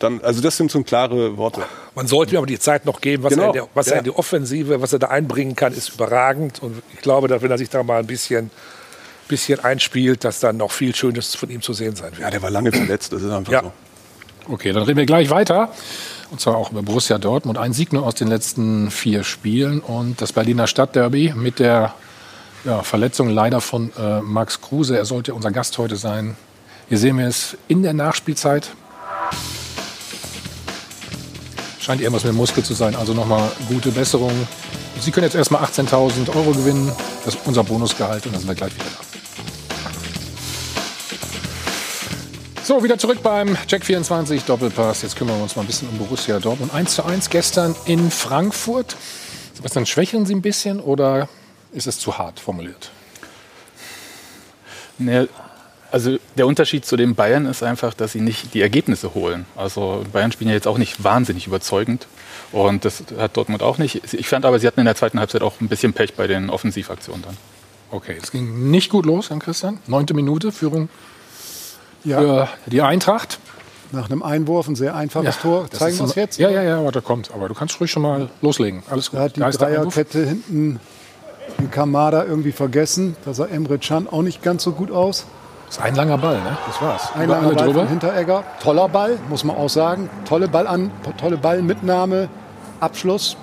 [0.00, 1.62] dann, also das sind so klare Worte.
[1.94, 3.42] Man sollte mir aber die Zeit noch geben, was, genau.
[3.42, 3.92] er, in der, was ja.
[3.92, 6.62] er in die Offensive, was er da einbringen kann, ist überragend.
[6.62, 8.50] Und ich glaube, dass wenn er sich da mal ein bisschen,
[9.28, 12.22] bisschen einspielt, dass dann noch viel Schönes von ihm zu sehen sein wird.
[12.22, 13.62] Ja, der war lange verletzt, das ist einfach ja.
[13.62, 13.72] so.
[14.46, 15.70] Okay, dann reden wir gleich weiter.
[16.30, 17.58] Und zwar auch über Borussia Dortmund.
[17.58, 21.94] Ein Sieg nur aus den letzten vier Spielen und das Berliner Stadtderby mit der
[22.64, 24.96] ja, Verletzung leider von äh, Max Kruse.
[24.98, 26.36] Er sollte unser Gast heute sein.
[26.88, 28.70] Hier sehen wir es in der Nachspielzeit.
[31.78, 32.96] Scheint irgendwas mit dem Muskel zu sein.
[32.96, 34.32] Also nochmal gute Besserung.
[35.00, 36.92] Sie können jetzt erstmal 18.000 Euro gewinnen.
[37.24, 39.04] Das ist unser Bonusgehalt und dann sind wir gleich wieder da.
[42.64, 45.02] So, wieder zurück beim Check 24 Doppelpass.
[45.02, 46.72] Jetzt kümmern wir uns mal ein bisschen um Borussia Dortmund.
[46.72, 48.96] 1 zu 1 gestern in Frankfurt.
[49.52, 51.28] Sebastian, schwächeln Sie ein bisschen oder
[51.72, 52.90] ist es zu hart formuliert?
[54.96, 55.26] Nee,
[55.92, 59.44] also der Unterschied zu den Bayern ist einfach, dass sie nicht die Ergebnisse holen.
[59.56, 62.06] Also Bayern spielen ja jetzt auch nicht wahnsinnig überzeugend.
[62.50, 64.14] Und das hat Dortmund auch nicht.
[64.14, 66.48] Ich fand aber, sie hatten in der zweiten Halbzeit auch ein bisschen Pech bei den
[66.48, 67.36] Offensivaktionen dann.
[67.90, 69.80] Okay, es ging nicht gut los an Christian.
[69.86, 70.88] Neunte Minute, Führung
[72.04, 72.46] ja.
[72.46, 73.38] für die Eintracht.
[73.92, 75.70] Nach einem Einwurf, ein sehr einfaches ja, Tor.
[75.70, 76.38] Zeigen wir es jetzt?
[76.38, 77.30] Ja, ja, ja, warte, kommt.
[77.32, 78.82] Aber du kannst ruhig schon mal loslegen.
[78.90, 79.20] Alles gut.
[79.20, 80.80] Da hat die Dreierkette hinten
[81.58, 83.16] den Kamada irgendwie vergessen.
[83.24, 85.26] Da sah Emre Can auch nicht ganz so gut aus.
[85.66, 86.56] Das ist ein langer Ball, ne?
[86.66, 87.10] Das war's.
[87.14, 87.80] Ein Über langer Ball drüber.
[87.80, 88.44] von Hinteregger.
[88.62, 90.10] Toller Ball, muss man auch sagen.
[90.24, 92.28] Tolle, Ball an, tolle Ballmitnahme,
[92.80, 93.36] Abschluss.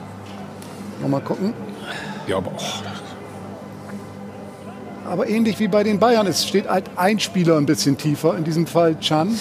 [1.02, 1.54] Nochmal gucken.
[2.28, 2.91] Ja, aber oh,
[5.12, 6.26] aber ähnlich wie bei den Bayern.
[6.26, 9.38] Es steht halt ein Spieler ein bisschen tiefer, in diesem Fall Chan.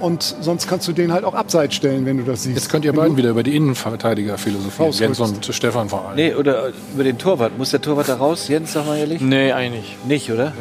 [0.00, 2.56] Und sonst kannst du den halt auch abseits stellen, wenn du das siehst.
[2.56, 4.92] Jetzt könnt ihr beiden wieder über die Innenverteidiger philosophieren.
[4.92, 6.16] Jens und Stefan vor allem.
[6.16, 7.58] Nee, oder über den Torwart.
[7.58, 9.20] Muss der Torwart da raus, Jens, sag mal ehrlich?
[9.20, 9.94] Nee, eigentlich.
[10.06, 10.54] Nicht, oder?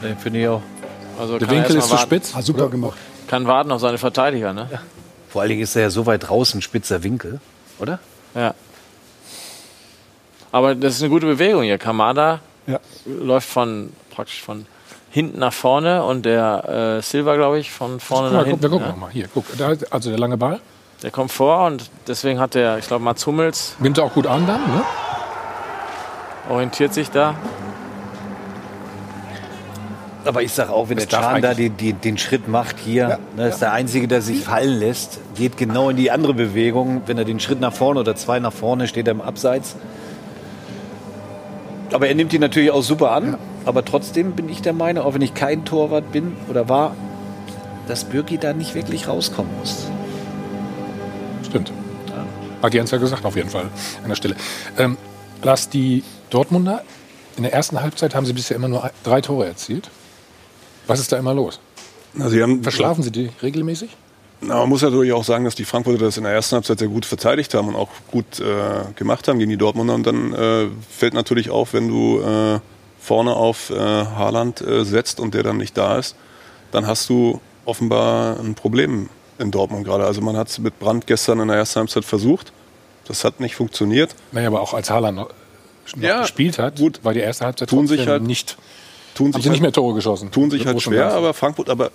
[0.00, 0.08] Nee.
[0.08, 0.62] Nee, finde ich auch.
[1.18, 2.32] Also Der er Winkel ist zu spitz.
[2.36, 2.96] Ah, super gemacht.
[3.26, 4.68] Kann warten auf seine Verteidiger, ne?
[5.28, 7.40] Vor allen Dingen ist er ja so weit draußen, spitzer Winkel,
[7.80, 7.98] oder?
[8.36, 8.54] Ja.
[10.52, 11.78] Aber das ist eine gute Bewegung hier.
[11.78, 12.80] Kamada Ja.
[13.06, 14.66] läuft von praktisch von
[15.10, 18.62] hinten nach vorne und der äh, Silva, glaube ich, von vorne nach mal, guck, hinten.
[18.62, 18.92] wir gucken ja.
[18.92, 19.10] noch mal.
[19.10, 19.44] Hier, guck.
[19.56, 20.60] Da, also der lange Ball.
[21.02, 24.26] Der kommt vor und deswegen hat der, ich glaube, Mats Hummels Nimmt er auch gut
[24.26, 24.82] an dann, ne?
[26.48, 27.34] orientiert sich da.
[30.24, 33.18] Aber ich sag auch, wenn Das der Chan da eigentlich- den, den, Schritt macht hier,
[33.36, 37.02] ne, ist der Einzige, der sich fallen lässt, geht genau in die andere Bewegung.
[37.06, 39.76] Wenn er den Schritt nach vorne oder zwei nach vorne, steht er im Abseits.
[41.94, 43.38] Aber er nimmt ihn natürlich auch super an.
[43.64, 46.96] Aber trotzdem bin ich der Meinung, auch wenn ich kein Torwart bin oder war,
[47.86, 49.86] dass Birki da nicht wirklich rauskommen muss.
[51.44, 51.72] Stimmt.
[52.60, 53.66] Hat Jens ja gesagt, auf jeden Fall
[54.02, 54.34] an der Stelle.
[54.76, 54.96] Ähm,
[55.44, 56.82] Lars, die Dortmunder,
[57.36, 59.88] in der ersten Halbzeit haben sie bisher immer nur drei Tore erzielt.
[60.88, 61.60] Was ist da immer los?
[62.18, 63.96] Also sie haben, Verschlafen sie die regelmäßig?
[64.46, 66.88] Na, man muss natürlich auch sagen, dass die Frankfurter das in der ersten Halbzeit sehr
[66.88, 68.44] gut verteidigt haben und auch gut äh,
[68.96, 69.94] gemacht haben gegen die Dortmunder.
[69.94, 72.60] Und dann äh, fällt natürlich auf, wenn du äh,
[73.00, 76.16] vorne auf äh, Haaland äh, setzt und der dann nicht da ist,
[76.72, 80.04] dann hast du offenbar ein Problem in Dortmund gerade.
[80.04, 82.52] Also man hat es mit Brandt gestern in der ersten Halbzeit versucht.
[83.06, 84.14] Das hat nicht funktioniert.
[84.32, 85.30] Naja, aber auch als Haaland noch,
[86.00, 88.56] Ja, gespielt hat, war die erste Halbzeit Tun sich halt- nicht.
[89.14, 90.30] Tun Haben sich sie nicht halt- mehr Tore geschossen.
[90.32, 91.90] Tun sich halt schwer, aber Frankfurt, aber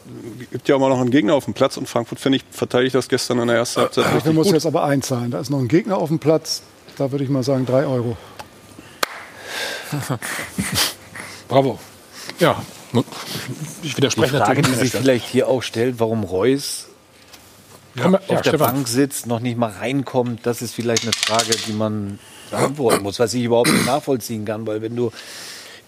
[0.52, 2.96] gibt ja auch mal noch einen Gegner auf dem Platz und Frankfurt, finde ich, verteidigt
[2.96, 4.54] das gestern in der ersten Halbzeit richtig muss gut.
[4.54, 5.30] jetzt aber einzahlen.
[5.32, 6.62] Da ist noch ein Gegner auf dem Platz.
[6.98, 8.16] Da würde ich mal sagen, drei Euro.
[11.48, 11.80] Bravo.
[12.40, 12.62] Ja,
[13.84, 14.62] ich Die widerspreche Frage, natürlich.
[14.62, 16.88] die an der sich vielleicht hier auch stellt, warum Reus
[17.96, 18.76] man- auf ja, der Stefan.
[18.76, 22.20] Bank sitzt, noch nicht mal reinkommt, das ist vielleicht eine Frage, die man
[22.52, 25.12] beantworten muss, was ich überhaupt nicht nachvollziehen kann, weil wenn du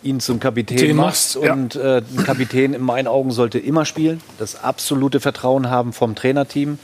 [0.04, 1.54] ihn zum Kapitän Den machst machst, ja.
[1.54, 6.16] und äh, ein Kapitän in meinen Augen sollte immer spielen, das absolute Vertrauen haben vom
[6.16, 6.80] Trainerteam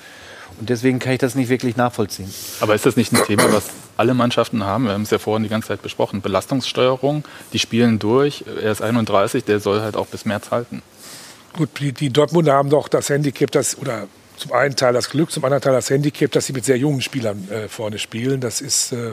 [0.59, 2.33] und deswegen kann ich das nicht wirklich nachvollziehen.
[2.61, 3.65] Aber ist das nicht ein Thema, was
[3.95, 4.85] alle Mannschaften haben?
[4.85, 6.21] Wir haben es ja vorhin die ganze Zeit besprochen.
[6.21, 8.43] Belastungssteuerung, die spielen durch.
[8.61, 10.81] Er ist 31, der soll halt auch bis März halten.
[11.55, 14.07] Gut, die, die Dortmunder haben doch das Handicap, das, oder
[14.37, 17.01] zum einen Teil das Glück, zum anderen Teil das Handicap, dass sie mit sehr jungen
[17.01, 18.41] Spielern äh, vorne spielen.
[18.41, 19.11] Das ist äh,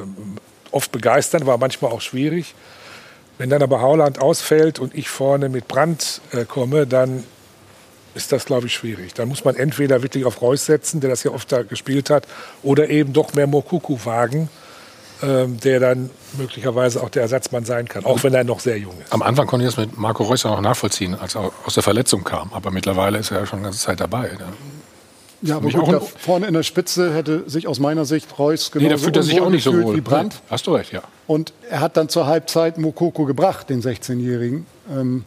[0.71, 2.55] oft begeisternd, aber manchmal auch schwierig.
[3.39, 7.25] Wenn dann aber Hauland ausfällt und ich vorne mit Brandt äh, komme, dann
[8.15, 9.15] ist das, glaube ich, schwierig.
[9.15, 12.27] Dann muss man entweder wirklich auf Reus setzen, der das ja oft da gespielt hat,
[12.63, 14.49] oder eben doch mehr Mokuku wagen,
[15.23, 18.95] ähm, der dann möglicherweise auch der Ersatzmann sein kann, auch wenn er noch sehr jung
[19.03, 19.13] ist.
[19.13, 21.83] Am Anfang konnte ich das mit Marco Reus ja noch nachvollziehen, als er aus der
[21.83, 22.53] Verletzung kam.
[22.53, 24.29] Aber mittlerweile ist er ja schon eine ganze Zeit dabei.
[24.29, 24.47] ne?
[25.45, 28.81] Ja, aber gut, da vorne in der Spitze hätte sich aus meiner Sicht Reus Nee,
[28.81, 29.95] genauso da fühlt er sich auch nicht so wohl.
[29.95, 30.35] wie Brandt.
[30.35, 31.03] Nee, hast du recht, ja.
[31.27, 34.67] Und er hat dann zur Halbzeit Mokoko gebracht, den 16-Jährigen.
[34.91, 35.25] Ähm,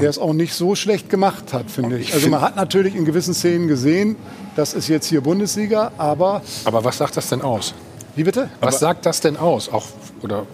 [0.00, 2.14] der es auch nicht so schlecht gemacht hat, finde ich.
[2.14, 4.16] Also man hat natürlich in gewissen Szenen gesehen,
[4.56, 7.74] das ist jetzt hier Bundesliga, aber Aber was sagt das denn aus?
[8.14, 8.48] wie bitte?
[8.60, 9.68] Was sagt das denn aus?
[9.68, 9.86] Auch,
[10.22, 10.46] oder,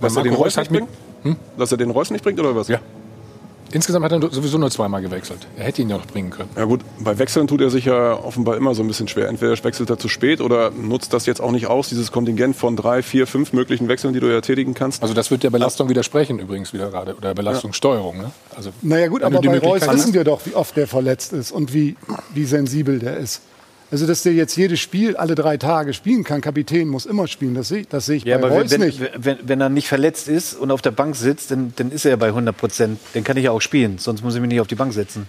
[0.00, 0.88] Dass er den Reus hat nicht mit,
[1.22, 1.38] bringt?
[1.58, 2.68] Dass er den Reus nicht bringt oder was?
[2.68, 2.80] Ja.
[3.72, 5.46] Insgesamt hat er sowieso nur zweimal gewechselt.
[5.56, 6.48] Er hätte ihn ja noch bringen können.
[6.56, 9.28] Ja gut, bei Wechseln tut er sich ja offenbar immer so ein bisschen schwer.
[9.28, 12.76] Entweder wechselt er zu spät oder nutzt das jetzt auch nicht aus, dieses Kontingent von
[12.76, 15.02] drei, vier, fünf möglichen Wechseln, die du ja tätigen kannst.
[15.02, 17.14] Also das wird der Belastung widersprechen übrigens wieder gerade.
[17.16, 18.18] Oder Belastungssteuerung.
[18.18, 18.30] Ne?
[18.56, 21.52] Also, Naja gut, aber die bei Reus wissen wir doch, wie oft der verletzt ist
[21.52, 21.96] und wie,
[22.34, 23.42] wie sensibel der ist.
[23.90, 27.54] Also dass der jetzt jedes Spiel alle drei Tage spielen kann, Kapitän muss immer spielen,
[27.54, 29.00] das sehe das sehe ich Ja, bei aber Reus wenn, nicht.
[29.16, 32.12] wenn, wenn, er nicht verletzt ist und auf der Bank sitzt, dann, dann ist er
[32.12, 33.00] ja bei 100 Prozent.
[33.14, 35.26] Dann kann ich ja auch spielen, sonst muss ich mich nicht auf die Bank setzen.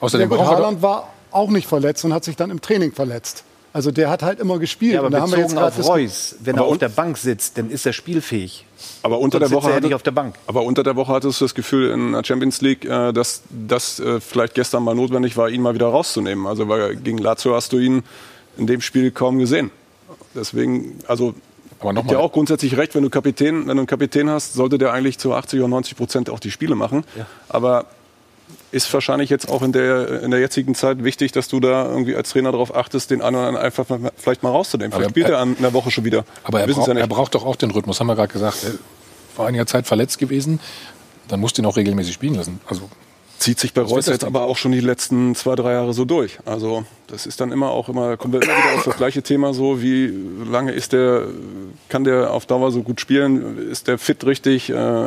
[0.00, 3.44] Außerdem ja, gut, Haaland war auch nicht verletzt und hat sich dann im Training verletzt.
[3.76, 4.94] Also der hat halt immer gespielt.
[4.94, 7.18] Ja, aber und da haben wir jetzt auf Reus, wenn Aber er auf der Bank
[7.18, 8.64] sitzt, dann ist er spielfähig.
[9.02, 10.34] Aber unter Sonst der Woche er ja hatte- nicht auf der Bank.
[10.46, 14.00] Aber unter der Woche hattest du das Gefühl in der Champions League, äh, dass das
[14.00, 16.46] äh, vielleicht gestern mal notwendig war, ihn mal wieder rauszunehmen.
[16.46, 18.02] Also weil gegen Lazio hast du ihn
[18.56, 19.70] in dem Spiel kaum gesehen.
[20.34, 21.34] Deswegen, also
[21.78, 24.78] Aber noch ja auch grundsätzlich recht, wenn du Kapitän, wenn du einen Kapitän hast, sollte
[24.78, 27.04] der eigentlich zu 80 oder 90 Prozent auch die Spiele machen.
[27.50, 27.84] Aber
[28.72, 32.16] ist wahrscheinlich jetzt auch in der, in der jetzigen Zeit wichtig, dass du da irgendwie
[32.16, 34.92] als Trainer darauf achtest, den einen oder anderen einfach mal, vielleicht mal rauszunehmen.
[34.92, 36.24] Aber Vielleicht spielt er- er an in der Woche schon wieder.
[36.44, 38.64] Aber er, braucht, ja er braucht doch auch den Rhythmus, haben wir gerade gesagt.
[38.64, 38.72] Er
[39.38, 40.60] war einiger Zeit verletzt gewesen.
[41.28, 42.60] Dann musst du ihn auch regelmäßig spielen lassen.
[42.66, 42.88] Also
[43.38, 46.38] zieht sich bei Reus jetzt aber auch schon die letzten zwei, drei Jahre so durch.
[46.44, 49.54] Also das ist dann immer auch immer, kommen wir immer wieder auf das gleiche Thema
[49.54, 50.12] so, wie
[50.48, 51.26] lange ist der,
[51.88, 55.06] kann der auf Dauer so gut spielen, ist der fit richtig, äh,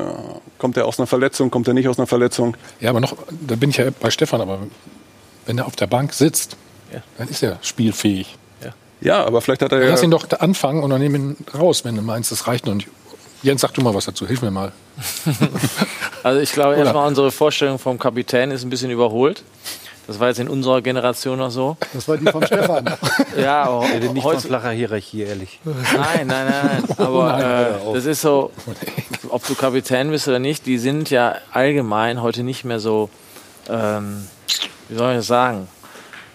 [0.58, 2.56] kommt der aus einer Verletzung, kommt der nicht aus einer Verletzung.
[2.80, 3.16] Ja, aber noch,
[3.46, 4.60] da bin ich ja bei Stefan, aber
[5.46, 6.58] wenn er auf der Bank sitzt,
[7.18, 8.38] dann ist er spielfähig.
[9.02, 9.90] Ja, aber vielleicht hat er ja...
[9.90, 12.74] Lass ihn doch anfangen und dann nimm ihn raus, wenn du meinst, das reicht noch
[12.74, 12.90] nicht.
[13.42, 14.72] Jens, sag du mal was dazu, hilf mir mal.
[16.22, 19.42] Also ich glaube erstmal, unsere Vorstellung vom Kapitän ist ein bisschen überholt.
[20.06, 21.78] Das war jetzt in unserer Generation noch so.
[21.94, 22.84] Das war die von Stefan.
[23.38, 25.62] Ja, aber Ich rede nicht von flacher Hierarchie, ehrlich.
[25.64, 26.84] Nein, nein, nein, nein.
[26.98, 28.52] Aber äh, das ist so,
[29.30, 33.10] ob du Kapitän bist oder nicht, die sind ja allgemein heute nicht mehr so,
[33.70, 34.28] ähm,
[34.90, 35.68] wie soll ich das sagen?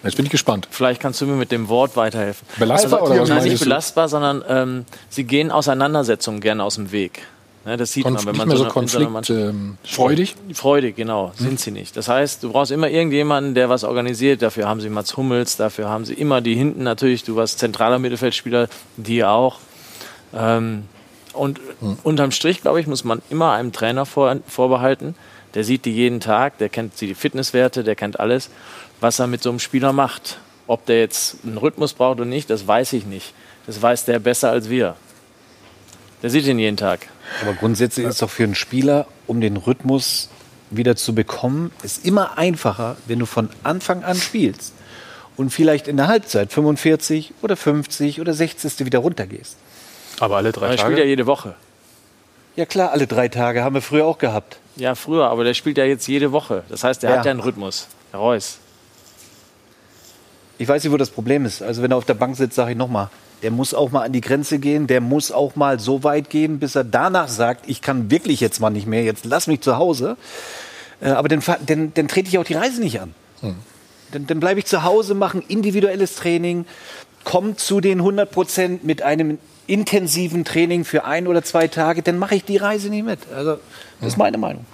[0.05, 0.67] Jetzt bin ich gespannt.
[0.71, 2.47] Vielleicht kannst du mir mit dem Wort weiterhelfen.
[2.57, 7.23] Belastbar oder was Nein, nicht belastbar, sondern ähm, sie gehen Auseinandersetzungen gerne aus dem Weg.
[7.65, 10.35] Ne, das sieht Konf- man, wenn man so, so so konflikt, Mannschaft- ähm, freudig?
[10.53, 11.97] Freudig, genau, sind sie nicht.
[11.97, 14.43] Das heißt, du brauchst immer irgendjemanden, der was organisiert.
[14.43, 17.23] Dafür haben sie Mats Hummels, dafür haben sie immer die hinten natürlich.
[17.23, 19.57] Du warst zentraler Mittelfeldspieler, die auch.
[20.35, 20.83] Ähm,
[21.33, 21.59] und
[22.03, 25.15] unterm Strich, glaube ich, muss man immer einem Trainer vor, vorbehalten.
[25.55, 28.49] Der sieht die jeden Tag, der kennt die Fitnesswerte, der kennt alles,
[29.01, 30.39] was er mit so einem Spieler macht.
[30.67, 33.33] Ob der jetzt einen Rhythmus braucht oder nicht, das weiß ich nicht.
[33.67, 34.95] Das weiß der besser als wir.
[36.23, 37.07] Der sieht ihn jeden Tag.
[37.41, 40.29] Aber grundsätzlich ist doch für einen Spieler, um den Rhythmus
[40.71, 44.73] wieder zu bekommen, ist immer einfacher, wenn du von Anfang an spielst
[45.37, 48.85] und vielleicht in der Halbzeit 45 oder 50 oder 60.
[48.85, 49.57] wieder runtergehst.
[50.19, 50.87] Aber alle drei Aber er Tage?
[50.93, 51.55] spielt ja jede Woche.
[52.55, 54.57] Ja klar, alle drei Tage haben wir früher auch gehabt.
[54.77, 56.63] Ja, früher, aber der spielt ja jetzt jede Woche.
[56.69, 57.17] Das heißt, der Ja.
[57.17, 57.87] hat ja einen Rhythmus.
[58.11, 58.57] Herr Reus.
[60.57, 61.61] Ich weiß nicht, wo das Problem ist.
[61.61, 63.09] Also wenn er auf der Bank sitzt, sage ich nochmal,
[63.41, 66.59] der muss auch mal an die Grenze gehen, der muss auch mal so weit gehen,
[66.59, 69.77] bis er danach sagt, ich kann wirklich jetzt mal nicht mehr, jetzt lass mich zu
[69.77, 70.17] Hause.
[71.01, 73.13] Äh, aber dann, dann, dann trete ich auch die Reise nicht an.
[74.11, 76.65] Dann, dann bleibe ich zu Hause, mache ein individuelles Training,
[77.23, 82.17] komme zu den 100 Prozent mit einem intensiven Training für ein oder zwei Tage, dann
[82.17, 83.19] mache ich die Reise nicht mit.
[83.33, 83.57] Also,
[83.99, 84.65] das ist meine Meinung.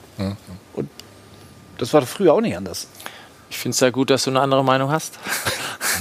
[0.74, 0.90] Und
[1.78, 2.88] das war früher auch nicht anders.
[3.52, 5.20] Ich finde es ja gut, dass du eine andere Meinung hast.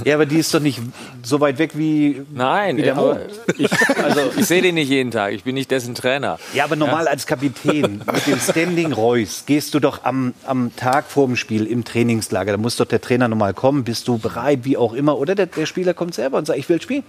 [0.05, 0.81] Ja, aber die ist doch nicht
[1.23, 3.21] so weit weg wie, Nein, wie der Mond.
[3.59, 5.35] ich, also ich sehe den nicht jeden Tag.
[5.35, 6.39] Ich bin nicht dessen Trainer.
[6.55, 11.11] Ja, aber normal als Kapitän mit dem Standing Reus gehst du doch am, am Tag
[11.11, 12.53] vor dem Spiel im Trainingslager.
[12.53, 13.85] Da muss doch der Trainer nochmal kommen.
[13.85, 15.19] Bist du bereit, wie auch immer?
[15.19, 17.03] Oder der, der Spieler kommt selber und sagt, ich will spielen.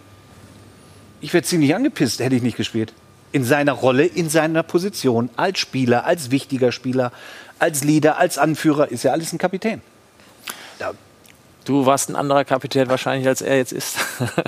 [1.22, 2.92] Ich wäre ziemlich angepisst, hätte ich nicht gespielt.
[3.32, 7.14] In seiner Rolle, in seiner Position, als Spieler, als wichtiger Spieler,
[7.60, 9.82] als Leader, als Anführer, ist ja alles ein Kapitän.
[11.64, 13.98] Du warst ein anderer Kapitän wahrscheinlich, als er jetzt ist.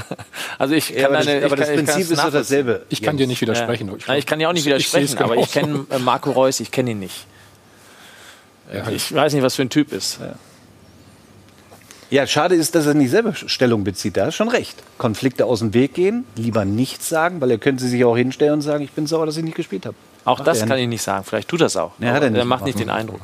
[0.58, 2.86] also ich kann Ja, aber das- deine, aber ich das kann, ich Prinzip ist dasselbe.
[2.90, 3.88] Ich kann dir nicht widersprechen.
[3.88, 3.96] Ja.
[3.98, 6.32] Ich- Nein, ich kann dir auch nicht ich- ich widersprechen, aber ich kenne äh, Marco
[6.32, 7.28] Reus, ich kenne ihn nicht.
[8.74, 10.20] Ja, Ich weiß nicht, was für ein Typ ist.
[12.10, 14.18] Ja, schade ist, dass er nicht selber Stellung bezieht.
[14.18, 14.76] Da hast schon recht.
[14.98, 18.62] Konflikte aus dem Weg gehen, lieber nichts sagen, weil er könnte sich auch hinstellen und
[18.62, 19.96] sagen, ich bin sauer, dass ich nicht gespielt habe.
[20.26, 20.82] Auch Macht das kann nicht.
[20.82, 21.24] ich nicht sagen.
[21.26, 21.92] Vielleicht tut das auch.
[22.00, 23.22] Nee, hat er Aber nicht er macht nicht den Eindruck.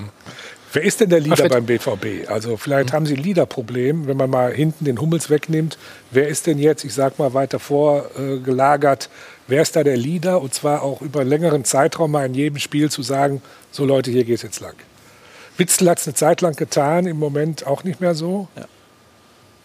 [0.72, 2.30] Wer ist denn der Leader beim BVB?
[2.30, 5.78] Also vielleicht haben Sie ein Leaderproblem, wenn man mal hinten den Hummels wegnimmt.
[6.12, 8.40] Wer ist denn jetzt, ich sag mal, weiter vorgelagert?
[8.40, 9.10] Äh, gelagert?
[9.48, 10.42] Wer ist da der Leader?
[10.42, 13.42] Und zwar auch über einen längeren Zeitraum mal in jedem Spiel zu sagen,
[13.72, 14.76] so Leute, hier geht's jetzt lang.
[15.58, 18.48] Witzel hat es eine Zeit lang getan, im Moment auch nicht mehr so.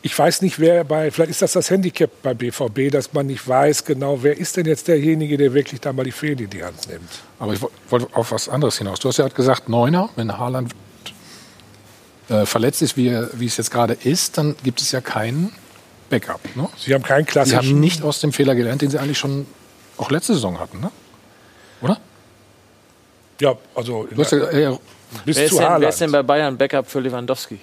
[0.01, 3.47] Ich weiß nicht, wer bei, vielleicht ist das das Handicap bei BVB, dass man nicht
[3.47, 6.63] weiß genau, wer ist denn jetzt derjenige, der wirklich da mal die Fäden in die
[6.65, 7.09] Hand nimmt.
[7.39, 9.01] Aber ich wo- wollte auf was anderes hinaus.
[9.01, 10.73] Du hast ja gesagt, Neuner, wenn Haaland
[12.29, 15.53] äh, verletzt ist, wie, wie es jetzt gerade ist, dann gibt es ja keinen
[16.11, 16.41] Backup.
[16.57, 16.69] Ne?
[16.79, 17.59] Sie haben keinen Sie klassischen...
[17.59, 19.47] haben nicht aus dem Fehler gelernt, den sie eigentlich schon
[19.97, 20.91] auch letzte Saison hatten, ne?
[21.81, 21.99] Oder?
[23.41, 24.77] Ja, also Du hast ja, äh,
[25.25, 27.59] bis Wer ist, zu denn, wer ist denn bei Bayern Backup für Lewandowski?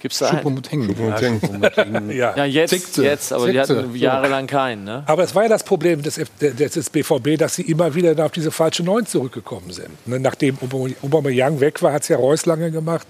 [0.00, 0.42] Gibt's da einen?
[0.42, 2.10] Choupo-Moting.
[2.12, 2.36] Ja.
[2.36, 3.02] Ja, jetzt, Zickte.
[3.02, 3.78] jetzt, aber die Zickte.
[3.78, 4.84] hatten jahrelang keinen.
[4.84, 5.02] Ne?
[5.06, 8.30] Aber es war ja das Problem des, des, des BVB, dass sie immer wieder auf
[8.30, 10.06] diese falsche Neun zurückgekommen sind.
[10.06, 13.08] Ne, Nachdem Aubame- Aubameyang weg war, hat es ja Reus lange gemacht.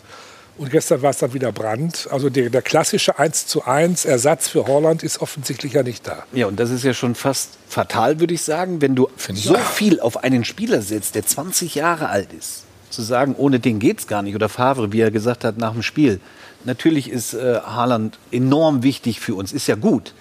[0.58, 2.08] Und gestern war es dann wieder Brandt.
[2.10, 6.24] Also der, der klassische 1 zu 1 Ersatz für Holland ist offensichtlich ja nicht da.
[6.32, 10.00] Ja, und das ist ja schon fast fatal, würde ich sagen, wenn du so viel
[10.00, 12.64] auf einen Spieler setzt, der 20 Jahre alt ist.
[12.90, 14.34] Zu sagen, ohne den geht's gar nicht.
[14.34, 16.20] Oder Favre, wie er gesagt hat nach dem Spiel.
[16.64, 20.12] Natürlich ist äh, Haaland enorm wichtig für uns, ist ja gut.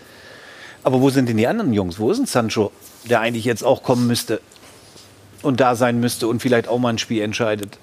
[0.84, 1.98] Aber wo sind denn die anderen Jungs?
[1.98, 2.72] Wo ist denn Sancho,
[3.10, 4.40] der eigentlich jetzt auch kommen müsste
[5.42, 7.80] und da sein müsste und vielleicht auch mal ein Spiel entscheidet?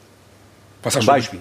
[0.85, 1.41] Was Zum er schon- Beispiel.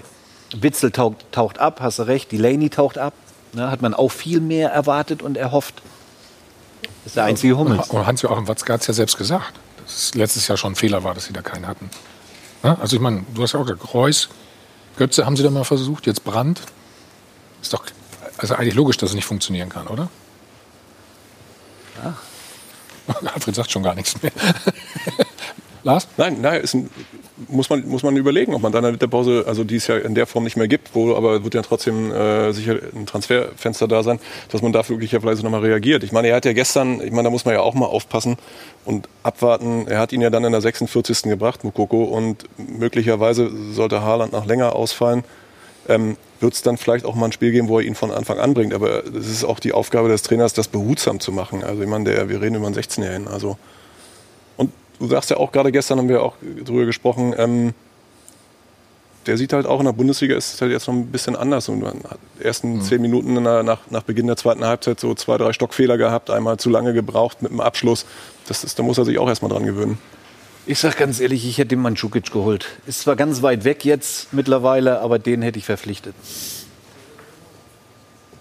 [0.62, 2.32] Witzel taucht, taucht ab, hast du recht.
[2.32, 3.14] Delaney taucht ab.
[3.54, 5.76] Ne, hat man auch viel mehr erwartet und erhofft.
[6.82, 7.90] Das ist der einzige Hummels.
[7.90, 11.04] Und Hans-Joachim Watzke hat es ja selbst gesagt, dass es letztes Jahr schon ein Fehler
[11.04, 11.90] war, dass sie da keinen hatten.
[12.64, 12.78] Ne?
[12.82, 14.30] Also ich meine, du hast ja auch gesagt, Reus
[14.98, 16.62] Götze haben Sie da mal versucht, jetzt Brand.
[17.62, 17.84] Ist doch
[18.38, 20.10] also eigentlich logisch, dass es nicht funktionieren kann, oder?
[22.04, 22.16] Ja.
[23.34, 24.32] Alfred sagt schon gar nichts mehr.
[25.84, 26.08] Lars?
[26.18, 26.90] Nein, nein, ein,
[27.50, 29.98] muss, man, muss man überlegen, ob man dann in der Pause, also die es ja
[29.98, 33.88] in der Form nicht mehr gibt, wo aber wird ja trotzdem äh, sicher ein Transferfenster
[33.88, 34.20] da sein,
[34.50, 36.04] dass man da möglicherweise nochmal reagiert.
[36.04, 38.38] Ich meine, er hat ja gestern, ich meine, da muss man ja auch mal aufpassen
[38.86, 39.88] und abwarten.
[39.88, 41.24] Er hat ihn ja dann in der 46.
[41.24, 45.24] gebracht, Mukoko, und möglicherweise sollte Haaland noch länger ausfallen.
[45.90, 48.40] Ähm, wird es dann vielleicht auch mal ein Spiel geben, wo er ihn von Anfang
[48.40, 48.74] an bringt.
[48.74, 51.64] Aber es ist auch die Aufgabe des Trainers, das behutsam zu machen.
[51.64, 53.28] Also ich meine, der, wir reden über einen 16-Jährigen.
[53.28, 53.58] Also
[55.04, 56.36] du sagst ja auch gerade gestern haben wir auch
[56.66, 57.34] drüber gesprochen.
[57.38, 57.74] Ähm,
[59.26, 61.70] der sieht halt auch in der Bundesliga ist halt jetzt noch ein bisschen anders.
[61.70, 65.54] Und man hat ersten zehn Minuten nach, nach Beginn der zweiten Halbzeit so zwei, drei
[65.54, 68.06] Stockfehler gehabt, einmal zu lange gebraucht mit dem Abschluss.
[68.48, 69.98] Das ist, da muss er sich auch erstmal dran gewöhnen.
[70.66, 72.68] Ich sag ganz ehrlich, ich hätte den Mandzukic geholt.
[72.86, 76.16] Ist zwar ganz weit weg jetzt mittlerweile, aber den hätte ich verpflichtet.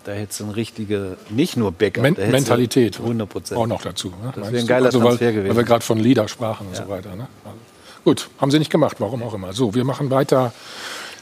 [0.04, 3.60] Da hätte es eine richtige, nicht nur Backup, Men hättest du Mentalität 100 Prozent.
[3.60, 4.08] auch noch dazu.
[4.08, 4.32] Ne?
[4.34, 4.66] Das wäre ein du?
[4.66, 5.48] geiler also, Transfer weil, gewesen.
[5.50, 6.84] Weil wir gerade von Leader sprachen und Ja.
[6.84, 7.14] so weiter.
[7.14, 7.28] Ne?
[7.44, 7.56] Also,
[8.04, 9.52] gut, haben sie nicht gemacht, warum auch immer.
[9.52, 10.52] So, wir machen weiter.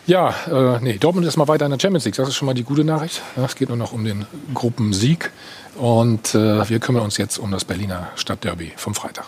[0.06, 2.16] Ja, äh, nee, Dortmund ist mal weiter in der Champions League.
[2.16, 3.20] Das ist schon mal die gute Nachricht.
[3.36, 4.24] Ja, es geht nur noch um den
[4.54, 5.30] Gruppensieg.
[5.76, 9.26] Und äh, wir kümmern uns jetzt um das Berliner Stadtderby vom Freitag.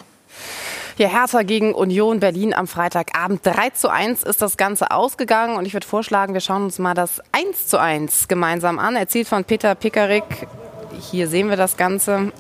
[1.02, 3.40] Ja, Hertha gegen Union Berlin am Freitagabend.
[3.42, 6.94] 3 zu 1 ist das Ganze ausgegangen und ich würde vorschlagen, wir schauen uns mal
[6.94, 8.94] das 1 zu 1 gemeinsam an.
[8.94, 10.46] Erzielt von Peter Pickerick.
[11.10, 12.30] Hier sehen wir das Ganze.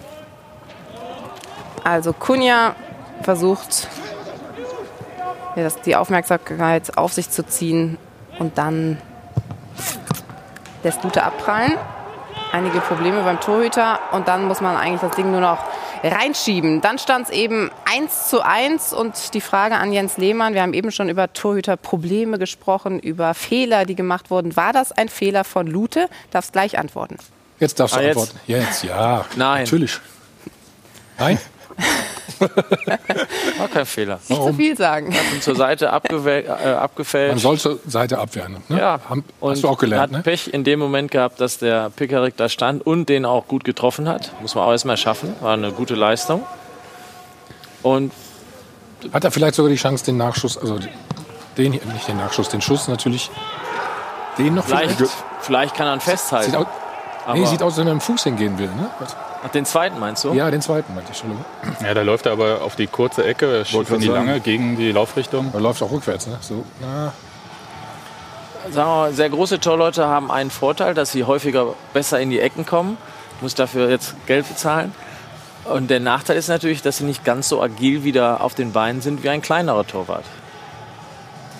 [1.82, 2.76] Also Kunja
[3.22, 3.88] versucht,
[5.84, 7.98] die Aufmerksamkeit auf sich zu ziehen
[8.38, 8.96] und dann
[10.84, 11.72] lässt Lute abprallen.
[12.52, 15.58] Einige Probleme beim Torhüter und dann muss man eigentlich das Ding nur noch
[16.02, 16.80] reinschieben.
[16.80, 20.74] Dann stand es eben 1 zu 1 und die Frage an Jens Lehmann, wir haben
[20.74, 24.56] eben schon über Torhüterprobleme gesprochen, über Fehler, die gemacht wurden.
[24.56, 26.08] War das ein Fehler von Lute?
[26.30, 27.16] Darfst gleich antworten.
[27.60, 28.16] Jetzt darfst du Ah, jetzt?
[28.16, 28.40] antworten.
[28.46, 29.24] Jetzt, ja.
[29.36, 29.62] Nein.
[29.64, 29.98] Natürlich.
[31.18, 31.38] Nein?
[33.58, 34.18] War kein Fehler.
[34.28, 35.14] Nicht zu viel sagen.
[35.14, 35.88] Hat ihn zur Seite äh,
[36.72, 37.32] abgefälscht.
[37.34, 38.56] Man soll zur Seite abwehren.
[38.68, 38.78] Ne?
[38.78, 40.20] Ja, Haben, und hast du auch gelernt, hat ne?
[40.22, 44.08] Pech in dem Moment gehabt, dass der Pickerick da stand und den auch gut getroffen
[44.08, 44.32] hat.
[44.40, 45.34] Muss man auch erstmal schaffen.
[45.40, 46.42] War eine gute Leistung.
[47.82, 48.12] Und
[49.12, 50.78] Hat er vielleicht sogar die Chance, den Nachschuss, also
[51.58, 53.30] den, hier- nicht den Nachschuss, den Schuss natürlich,
[54.38, 55.12] den noch vielleicht, vielleicht?
[55.40, 56.50] vielleicht kann er ihn festhalten.
[56.50, 56.66] Sieht aus,
[57.26, 58.68] Aber nee, sieht aus, als wenn er mit dem Fuß hingehen will.
[58.68, 58.90] Ne?
[59.44, 60.32] Ach, den zweiten meinst du?
[60.34, 61.22] Ja, den zweiten meinte ich.
[61.22, 61.44] Entschuldigung.
[61.82, 64.26] Ja, da läuft er aber auf die kurze Ecke, schießt in die sagen.
[64.26, 65.50] lange gegen die Laufrichtung.
[65.52, 66.26] Er läuft auch rückwärts.
[66.26, 66.38] Ne?
[66.40, 67.12] So, na,
[68.70, 72.38] Sagen wir mal, sehr große Torleute haben einen Vorteil, dass sie häufiger besser in die
[72.38, 72.96] Ecken kommen.
[73.40, 74.94] Muss dafür jetzt Geld bezahlen.
[75.64, 79.00] Und der Nachteil ist natürlich, dass sie nicht ganz so agil wieder auf den Beinen
[79.00, 80.24] sind wie ein kleinerer Torwart.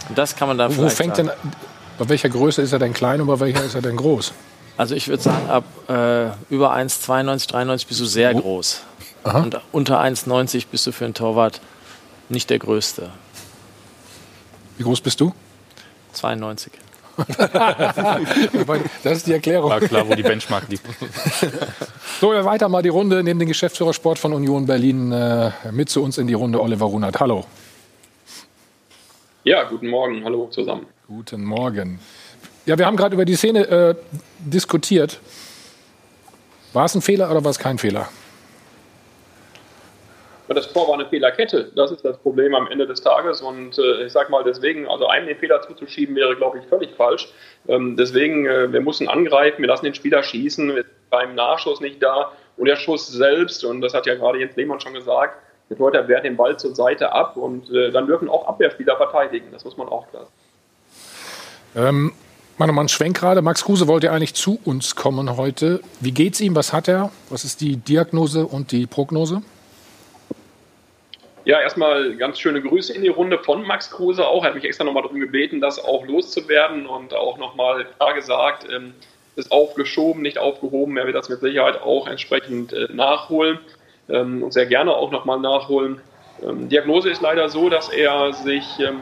[0.09, 1.31] Und das kann man dann wo vielleicht fängt sagen.
[1.43, 1.53] denn,
[1.99, 4.33] bei welcher Größe ist er denn klein und bei welcher ist er denn groß?
[4.77, 8.83] Also ich würde sagen, ab äh, über 1,92, 93 bist du sehr groß.
[9.25, 11.61] Und unter 1,90 bist du für einen Torwart
[12.29, 13.11] nicht der Größte.
[14.79, 15.33] Wie groß bist du?
[16.13, 16.73] 92.
[19.03, 19.71] das ist die Erklärung.
[19.71, 20.85] War klar, wo die Benchmark liegt.
[22.21, 23.25] So, wir weiter mal die Runde.
[23.25, 26.63] Nehmen den Geschäftsführer Sport von Union Berlin äh, mit zu uns in die Runde.
[26.63, 27.45] Oliver Runert, hallo.
[29.43, 30.23] Ja, guten Morgen.
[30.23, 30.87] Hallo zusammen.
[31.09, 31.99] Guten Morgen.
[32.65, 33.95] Ja, wir haben gerade über die Szene äh,
[34.39, 35.19] diskutiert.
[36.73, 38.09] War es ein Fehler oder war es kein Fehler?
[40.49, 41.73] Das Tor war eine Fehlerkette.
[41.75, 43.41] Das ist das Problem am Ende des Tages.
[43.41, 46.95] Und äh, ich sag mal, deswegen, also einem den Fehler zuzuschieben, wäre, glaube ich, völlig
[46.95, 47.33] falsch.
[47.69, 51.81] Ähm, deswegen, äh, wir müssen angreifen, wir lassen den Spieler schießen, wir sind beim Nachschuss
[51.81, 52.33] nicht da.
[52.57, 55.39] Und der Schuss selbst, und das hat ja gerade Jens Lehmann schon gesagt,
[55.71, 59.49] der Torhüter wehrt den Ball zur Seite ab und äh, dann dürfen auch Abwehrspieler verteidigen.
[59.53, 60.27] Das muss man auch klar.
[61.75, 62.13] Ähm,
[62.59, 63.41] Mann, Mann, Schwenk gerade.
[63.41, 65.81] Max Kruse wollte eigentlich zu uns kommen heute.
[66.01, 66.55] Wie geht's ihm?
[66.55, 67.11] Was hat er?
[67.31, 69.43] Was ist die Diagnose und die Prognose?
[71.45, 74.45] Ja, erstmal ganz schöne Grüße in die Runde von Max Kruse auch.
[74.45, 78.67] Er hat mich extra nochmal darum gebeten, das auch loszuwerden und auch nochmal klar gesagt,
[78.71, 78.95] ähm,
[79.35, 80.97] ist aufgeschoben, nicht aufgehoben.
[80.99, 83.59] Er wird das mit Sicherheit auch entsprechend äh, nachholen
[84.09, 86.01] ähm, und sehr gerne auch nochmal nachholen.
[86.43, 89.01] Ähm, Diagnose ist leider so, dass er sich ähm,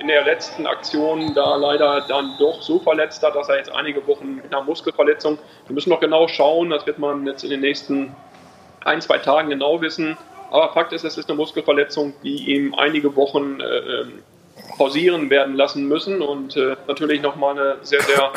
[0.00, 4.06] in der letzten Aktion da leider dann doch so verletzt hat, dass er jetzt einige
[4.06, 7.60] Wochen mit einer Muskelverletzung, wir müssen noch genau schauen, das wird man jetzt in den
[7.60, 8.14] nächsten
[8.84, 10.16] ein, zwei Tagen genau wissen.
[10.50, 14.22] Aber Fakt ist, es ist eine Muskelverletzung, die ihm einige Wochen äh, ähm,
[14.76, 18.32] pausieren werden lassen müssen und äh, natürlich nochmal eine sehr, sehr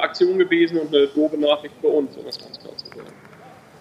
[0.00, 3.12] Aktion gewesen und eine doofe Nachricht für uns, um das ganz klar zu sagen.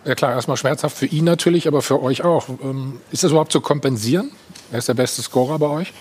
[0.03, 2.49] Ja klar, erstmal schmerzhaft für ihn natürlich, aber für euch auch.
[2.49, 4.31] Ähm, ist das überhaupt zu kompensieren?
[4.71, 5.93] Er ist der beste Scorer bei euch.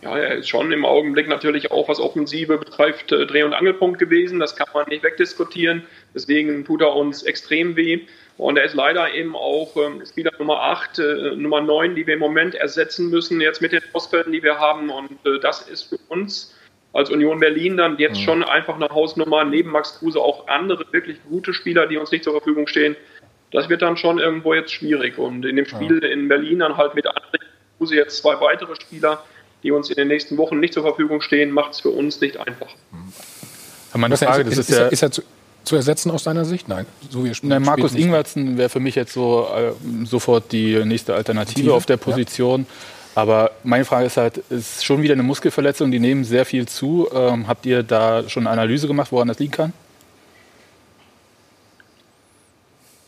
[0.00, 3.98] Ja, er ist schon im Augenblick natürlich auch, was Offensive betrifft, äh, Dreh- und Angelpunkt
[3.98, 4.38] gewesen.
[4.38, 5.82] Das kann man nicht wegdiskutieren.
[6.14, 8.02] Deswegen tut er uns extrem weh.
[8.36, 11.02] Und er ist leider eben auch ähm, Spieler Nummer 8, äh,
[11.34, 14.88] Nummer 9, die wir im Moment ersetzen müssen, jetzt mit den Ausfällen, die wir haben.
[14.90, 16.54] Und äh, das ist für uns
[16.92, 18.22] als Union Berlin dann jetzt mhm.
[18.22, 19.44] schon einfach eine Hausnummer.
[19.44, 22.94] Neben Max Kruse auch andere wirklich gute Spieler, die uns nicht zur Verfügung stehen.
[23.50, 25.18] Das wird dann schon irgendwo jetzt schwierig.
[25.18, 26.08] Und in dem Spiel ja.
[26.08, 27.38] in Berlin dann halt mit André
[27.78, 29.22] Kruse jetzt zwei weitere Spieler,
[29.62, 32.36] die uns in den nächsten Wochen nicht zur Verfügung stehen, macht es für uns nicht
[32.38, 32.68] einfach.
[33.94, 35.22] Meine Frage, das ist, ist, ja, ist er zu,
[35.64, 36.68] zu, ersetzen aus deiner Sicht?
[36.68, 39.72] Nein, so wie Nein, Markus Ingwertsen wäre für mich jetzt so äh,
[40.04, 41.74] sofort die nächste Alternative Motive?
[41.74, 42.60] auf der Position.
[42.60, 42.66] Ja.
[43.22, 47.08] Aber meine Frage ist halt, ist schon wieder eine Muskelverletzung, die nehmen sehr viel zu.
[47.12, 49.72] Ähm, habt ihr da schon eine Analyse gemacht, woran das liegen kann?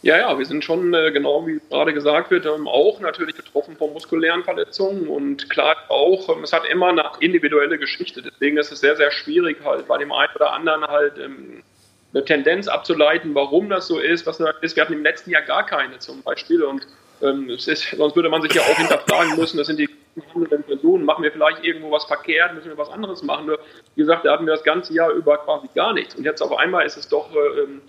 [0.03, 3.77] Ja, ja, wir sind schon, äh, genau wie gerade gesagt wird, ähm, auch natürlich betroffen
[3.77, 8.23] von muskulären Verletzungen und klar auch, ähm, es hat immer eine individuelle Geschichte.
[8.23, 11.63] Deswegen ist es sehr, sehr schwierig, halt bei dem einen oder anderen halt ähm,
[12.15, 14.75] eine Tendenz abzuleiten, warum das so ist, was das ist.
[14.75, 16.87] Wir hatten im letzten Jahr gar keine zum Beispiel und
[17.23, 19.89] ähm, ist, sonst würde man sich ja auch hinterfragen müssen, das sind die
[20.35, 23.47] handelnden Personen, machen wir vielleicht irgendwo was verkehrt, müssen wir was anderes machen.
[23.47, 23.59] Nur,
[23.95, 26.15] wie gesagt, da hatten wir das ganze Jahr über quasi gar nichts.
[26.15, 27.83] Und jetzt auf einmal ist es doch ähm,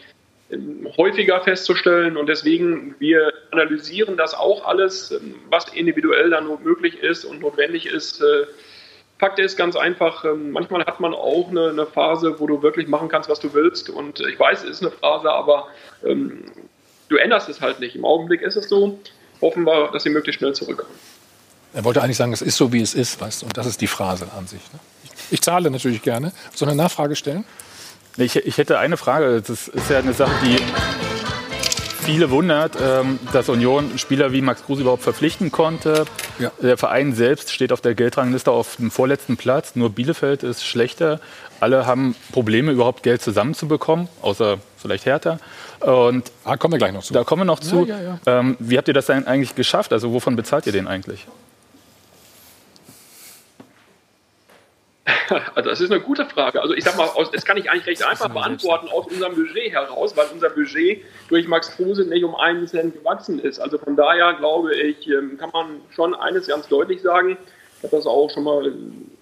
[0.98, 5.14] häufiger festzustellen und deswegen wir analysieren das auch alles,
[5.50, 8.22] was individuell dann möglich ist und notwendig ist.
[8.22, 8.46] Äh,
[9.20, 12.88] Fakt ist ganz einfach, ähm, manchmal hat man auch eine, eine, Phase, wo du wirklich
[12.88, 15.68] machen kannst, was du willst und ich weiß, es ist eine Phase, aber
[16.04, 16.46] ähm,
[17.08, 17.96] du änderst es halt nicht.
[17.96, 19.00] Im Augenblick ist es so.
[19.40, 20.94] Hoffen wir, dass sie möglichst schnell zurückkommen.
[21.74, 23.80] Er wollte eigentlich sagen, es ist so, wie es ist, weißt du, und das ist
[23.80, 24.62] die Phrase an sich.
[24.74, 24.80] Ne?
[25.30, 26.34] Ich zahle natürlich gerne.
[26.54, 27.46] So eine Nachfrage stellen?
[28.18, 29.42] Ich, ich hätte eine Frage.
[29.42, 30.58] Das ist ja eine Sache, die
[32.02, 36.06] viele wundert, ähm, dass Union Spieler wie Max Kruse überhaupt verpflichten konnte.
[36.40, 36.52] Ja.
[36.62, 39.76] Der Verein selbst steht auf der Geldrangliste auf dem vorletzten Platz.
[39.76, 41.20] Nur Bielefeld ist schlechter.
[41.60, 45.40] Alle haben Probleme, überhaupt Geld zusammenzubekommen, außer vielleicht Hertha.
[45.80, 47.14] Und ah, kommen wir gleich noch zu.
[47.14, 47.86] Da kommen wir noch zu.
[47.86, 49.94] Ja, ja, ähm, wie habt ihr das denn eigentlich geschafft?
[49.94, 51.28] Also wovon bezahlt ihr den eigentlich?
[55.56, 56.62] Also das ist eine gute Frage.
[56.62, 60.16] Also ich sag mal, das kann ich eigentlich recht einfach beantworten aus unserem Budget heraus,
[60.16, 63.60] weil unser Budget durch Max Kruse nicht um einen Cent gewachsen ist.
[63.60, 67.38] Also von daher glaube ich, ähm, kann man schon eines ganz deutlich sagen.
[67.78, 68.72] Ich habe das auch schon mal äh,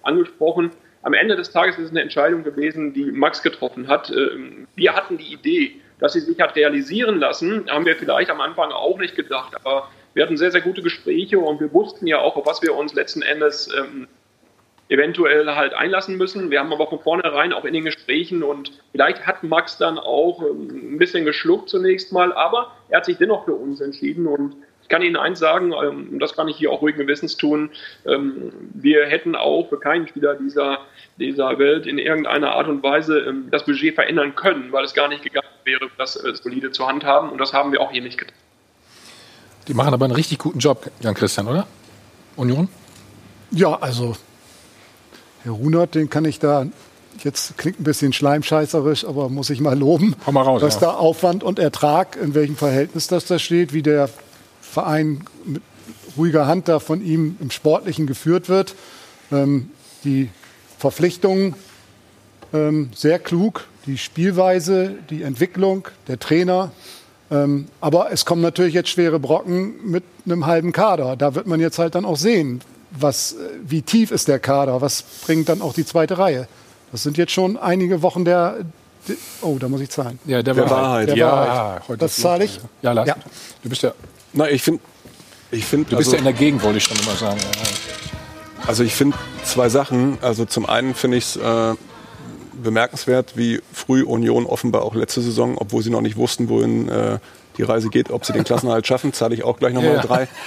[0.02, 0.70] angesprochen.
[1.02, 4.10] Am Ende des Tages ist es eine Entscheidung gewesen, die Max getroffen hat.
[4.10, 8.40] Ähm, wir hatten die Idee, dass sie sich hat realisieren lassen, haben wir vielleicht am
[8.40, 9.54] Anfang auch nicht gedacht.
[9.54, 12.74] Aber wir hatten sehr, sehr gute Gespräche und wir wussten ja auch, auf was wir
[12.74, 14.08] uns letzten Endes ähm,
[14.90, 16.50] eventuell halt einlassen müssen.
[16.50, 20.42] Wir haben aber von vornherein auch in den Gesprächen und vielleicht hat Max dann auch
[20.42, 24.56] ähm, ein bisschen geschluckt zunächst mal, aber er hat sich dennoch für uns entschieden und
[24.82, 27.70] ich kann Ihnen eins sagen, ähm, und das kann ich hier auch ruhigen Gewissens tun,
[28.04, 30.78] ähm, wir hätten auch für keinen Spieler dieser,
[31.18, 35.22] dieser Welt in irgendeiner Art und Weise das Budget verändern können, weil es gar nicht
[35.22, 38.18] gegangen wäre, das äh, solide zur Hand haben und das haben wir auch hier nicht
[38.18, 38.34] getan.
[39.68, 41.68] Die machen aber einen richtig guten Job, Jan Christian, oder?
[42.34, 42.68] Union?
[43.52, 44.16] Ja, also
[45.42, 46.66] Herr Runert, den kann ich da,
[47.22, 50.80] jetzt klingt ein bisschen schleimscheißerisch, aber muss ich mal loben, Komm mal raus, dass ja.
[50.80, 54.08] da Aufwand und Ertrag, in welchem Verhältnis das da steht, wie der
[54.60, 55.62] Verein mit
[56.16, 58.74] ruhiger Hand da von ihm im Sportlichen geführt wird.
[59.32, 59.70] Ähm,
[60.04, 60.28] die
[60.78, 61.54] Verpflichtungen
[62.52, 66.72] ähm, sehr klug, die Spielweise, die Entwicklung, der Trainer.
[67.30, 71.16] Ähm, aber es kommen natürlich jetzt schwere Brocken mit einem halben Kader.
[71.16, 72.60] Da wird man jetzt halt dann auch sehen,
[72.90, 76.48] was, wie tief ist der Kader, was bringt dann auch die zweite Reihe.
[76.92, 78.58] Das sind jetzt schon einige Wochen der,
[79.42, 80.18] oh, da muss ich zahlen.
[80.24, 81.08] Ja, der, der Wahrheit.
[81.08, 81.82] Der ja, Wahrheit.
[81.88, 82.60] Heute das zahle ich.
[82.82, 83.16] Ja, Lars, ja.
[83.62, 83.92] Du bist ja.
[84.32, 84.80] Na, ich finde,
[85.50, 85.90] ich finde.
[85.90, 87.40] Du bist also, ja in der Gegend, wollte ich schon immer sagen.
[88.66, 90.18] Also ich finde zwei Sachen.
[90.20, 91.74] Also zum einen finde ich es äh,
[92.62, 97.18] bemerkenswert, wie früh Union offenbar auch letzte Saison, obwohl sie noch nicht wussten, wohin äh,
[97.56, 100.02] die Reise geht, ob sie den Klassenhalt schaffen, zahle ich auch gleich nochmal ja.
[100.02, 100.28] drei.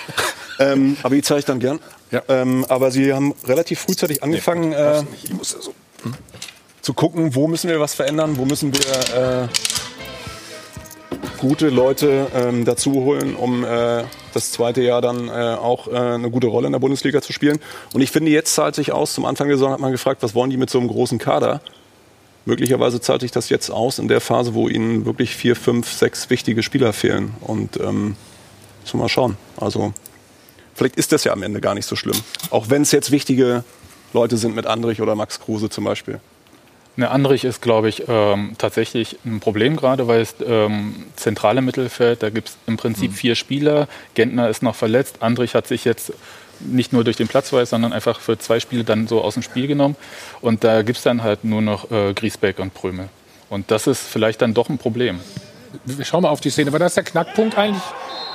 [0.60, 1.80] Ähm, aber die zeige ich dann gern.
[2.14, 2.22] Ja.
[2.28, 5.04] Ähm, aber Sie haben relativ frühzeitig angefangen nee, äh,
[5.42, 5.74] so.
[6.04, 6.14] hm?
[6.82, 9.48] zu gucken, wo müssen wir was verändern, wo müssen wir äh,
[11.40, 16.30] gute Leute ähm, dazu holen, um äh, das zweite Jahr dann äh, auch äh, eine
[16.30, 17.60] gute Rolle in der Bundesliga zu spielen.
[17.94, 19.16] Und ich finde, jetzt zahlt sich aus.
[19.16, 21.62] Zum Anfang der Saison hat man gefragt, was wollen die mit so einem großen Kader?
[22.46, 26.30] Möglicherweise zahlt sich das jetzt aus in der Phase, wo ihnen wirklich vier, fünf, sechs
[26.30, 27.34] wichtige Spieler fehlen.
[27.42, 28.16] Und ähm,
[28.84, 29.36] müssen wir mal schauen.
[29.58, 29.94] Also
[30.76, 32.18] Vielleicht ist das ja am Ende gar nicht so schlimm.
[32.50, 33.64] Auch wenn es jetzt wichtige
[34.14, 36.20] Leute sind mit Andrich oder Max Kruse zum Beispiel.
[36.96, 42.22] Ne, Andrich ist, glaube ich, ähm, tatsächlich ein Problem gerade, weil es ähm, zentrale Mittelfeld,
[42.22, 43.16] da gibt es im Prinzip mhm.
[43.16, 43.88] vier Spieler.
[44.14, 45.18] Gentner ist noch verletzt.
[45.22, 46.14] Andrich hat sich jetzt
[46.60, 49.66] nicht nur durch den Platzweis, sondern einfach für zwei Spiele dann so aus dem Spiel
[49.66, 49.96] genommen.
[50.40, 53.10] Und da gibt es dann halt nur noch äh, Griesbeck und Prömel.
[53.50, 55.20] Und das ist vielleicht dann doch ein Problem.
[55.86, 56.72] Wir schauen mal auf die Szene.
[56.72, 57.82] War das der Knackpunkt eigentlich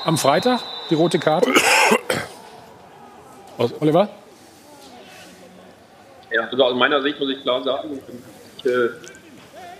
[0.05, 1.53] am Freitag, die rote Karte?
[3.81, 4.09] Oliver?
[6.31, 7.99] Ja, also aus meiner Sicht muss ich klar sagen,
[8.59, 8.91] ich äh,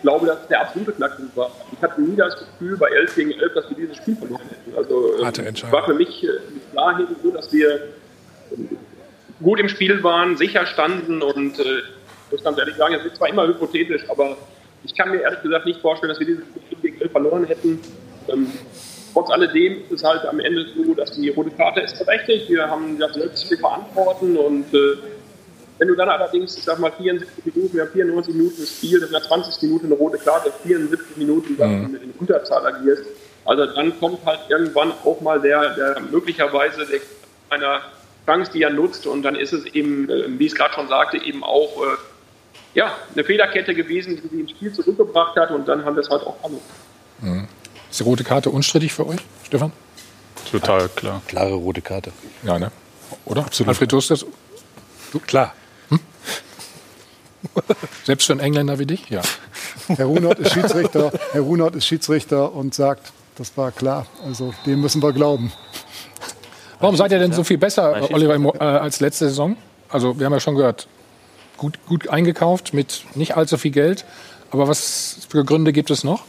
[0.03, 1.51] glaube, dass es der absolute Knackpunkt war.
[1.73, 4.77] Ich hatte nie das Gefühl bei 11 gegen 11, dass wir dieses Spiel verloren hätten.
[4.77, 6.29] Also äh, war für mich äh,
[6.73, 7.81] klar so, dass wir äh,
[9.43, 11.63] gut im Spiel waren, sicher standen und äh,
[12.27, 14.37] ich muss ganz ehrlich sagen, es ist zwar immer hypothetisch, aber
[14.85, 17.81] ich kann mir ehrlich gesagt nicht vorstellen, dass wir dieses Spiel gegen 11 verloren hätten.
[18.29, 18.53] Ähm,
[19.13, 22.49] trotz alledem ist es halt am Ende so, dass die rote Karte ist berechtigt.
[22.49, 24.97] Wir haben das selbst zu verantworten und äh,
[25.79, 29.13] wenn du dann allerdings, ich sag mal, 74 Minuten, wir haben 94 Minuten Spiel, in
[29.13, 29.63] der 20.
[29.63, 31.95] Minute eine rote Karte, 74 Minuten dann mhm.
[32.03, 33.05] in Unterzahl agierst,
[33.45, 37.01] also dann kommt halt irgendwann auch mal der, der möglicherweise der,
[37.51, 37.81] einer
[38.27, 40.89] Chance, die er nutzt und dann ist es eben, äh, wie ich es gerade schon
[40.89, 41.97] sagte, eben auch äh,
[42.75, 46.11] ja, eine Fehlerkette gewesen, die sie ins Spiel zurückgebracht hat und dann haben wir es
[46.11, 46.65] halt auch genutzt.
[47.21, 47.49] Mhm.
[47.91, 49.73] Ist die rote Karte unstrittig für euch, Stefan?
[50.51, 51.23] Total klar.
[51.27, 52.13] Klare rote Karte.
[52.43, 52.71] Ja, ne?
[53.25, 53.45] Oder?
[53.45, 53.69] Absolut.
[53.69, 54.25] Alfred, das?
[55.13, 55.55] Du, klar.
[58.05, 59.09] Selbst für einen Engländer wie dich?
[59.11, 59.23] Ja.
[59.89, 64.07] Herr Runert ist Schiedsrichter, Herr Runert ist Schiedsrichter und sagt, das war klar.
[64.25, 65.53] Also dem müssen wir glauben.
[66.81, 69.57] Warum seid ihr denn so viel besser, Oliver, äh, als letzte Saison?
[69.89, 70.89] Also wir haben ja schon gehört,
[71.57, 74.05] gut, gut eingekauft mit nicht allzu viel Geld.
[74.51, 76.23] Aber was für Gründe gibt es noch?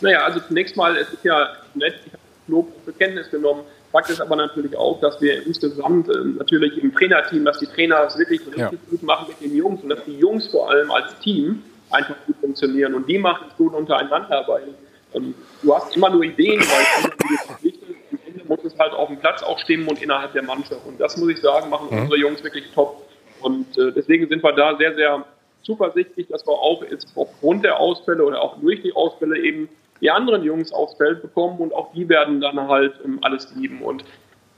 [0.00, 3.62] Naja, also zunächst mal, es ist ja nett, ich habe Lob zur Kenntnis genommen,
[3.96, 8.04] Fakt ist aber natürlich auch, dass wir insgesamt äh, natürlich im Trainerteam, dass die Trainer
[8.06, 8.70] es wirklich richtig ja.
[8.90, 12.36] gut machen mit den Jungs und dass die Jungs vor allem als Team einfach gut
[12.40, 12.94] funktionieren.
[12.94, 14.74] Und die machen es gut untereinander, weil
[15.14, 19.42] ähm, du hast immer nur Ideen, weil am Ende muss es halt auf dem Platz
[19.42, 20.84] auch stimmen und innerhalb der Mannschaft.
[20.84, 22.02] Und das muss ich sagen, machen mhm.
[22.02, 23.02] unsere Jungs wirklich top.
[23.40, 25.24] Und äh, deswegen sind wir da sehr, sehr
[25.62, 29.68] zuversichtlich, dass wir auch jetzt aufgrund der Ausfälle oder auch durch die Ausfälle eben
[30.00, 33.82] die anderen Jungs aufs Feld bekommen und auch die werden dann halt ähm, alles lieben.
[33.82, 34.04] Und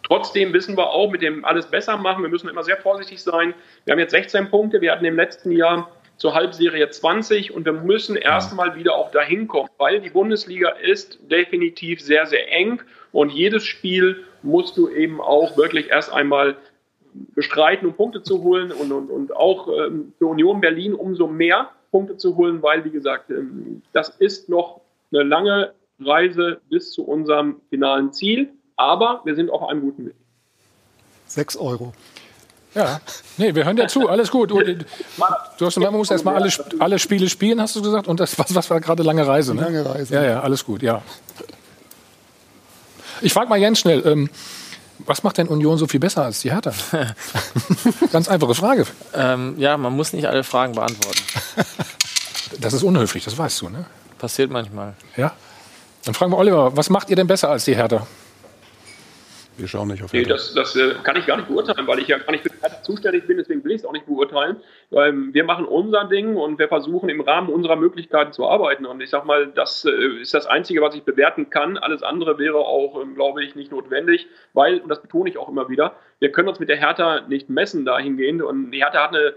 [0.02, 3.54] trotzdem wissen wir auch, mit dem alles besser machen, wir müssen immer sehr vorsichtig sein.
[3.84, 7.72] Wir haben jetzt 16 Punkte, wir hatten im letzten Jahr zur Halbserie 20 und wir
[7.72, 12.82] müssen erstmal wieder auch dahin kommen, weil die Bundesliga ist definitiv sehr, sehr eng
[13.12, 16.56] und jedes Spiel musst du eben auch wirklich erst einmal
[17.34, 21.70] bestreiten, um Punkte zu holen und, und, und auch ähm, für Union Berlin umso mehr
[21.90, 24.80] Punkte zu holen, weil, wie gesagt, ähm, das ist noch
[25.12, 30.14] eine lange Reise bis zu unserem finalen Ziel, aber wir sind auf einem guten Weg.
[31.26, 31.92] Sechs Euro.
[32.74, 33.00] Ja,
[33.38, 34.50] nee, wir hören dir zu, alles gut.
[34.50, 38.38] Du, du hast, man muss erstmal alle, alle Spiele spielen, hast du gesagt, und das
[38.38, 39.62] was, was war gerade lange Reise, ne?
[39.62, 40.14] Lange Reise.
[40.14, 41.02] Ja, ja, alles gut, ja.
[43.20, 44.30] Ich frage mal Jens schnell, ähm,
[44.98, 46.72] was macht denn Union so viel besser als die Hertha?
[48.12, 48.86] Ganz einfache Frage.
[49.14, 51.22] Ähm, ja, man muss nicht alle Fragen beantworten.
[52.60, 53.86] Das ist unhöflich, das weißt du, ne?
[54.18, 54.94] Passiert manchmal.
[55.16, 55.32] Ja.
[56.04, 58.06] Dann fragen wir Oliver, was macht ihr denn besser als die Hertha?
[59.58, 60.28] Wir schauen nicht auf Hertha.
[60.28, 62.48] Nee, das, das äh, kann ich gar nicht beurteilen, weil ich ja gar nicht für
[62.48, 64.56] die Hertha zuständig bin, deswegen will ich es auch nicht beurteilen.
[64.90, 68.86] Weil wir machen unser Ding und wir versuchen im Rahmen unserer Möglichkeiten zu arbeiten.
[68.86, 71.76] Und ich sag mal, das äh, ist das Einzige, was ich bewerten kann.
[71.76, 75.48] Alles andere wäre auch, ähm, glaube ich, nicht notwendig, weil, und das betone ich auch
[75.48, 78.42] immer wieder, wir können uns mit der Hertha nicht messen dahingehend.
[78.42, 79.34] Und die Hertha hat eine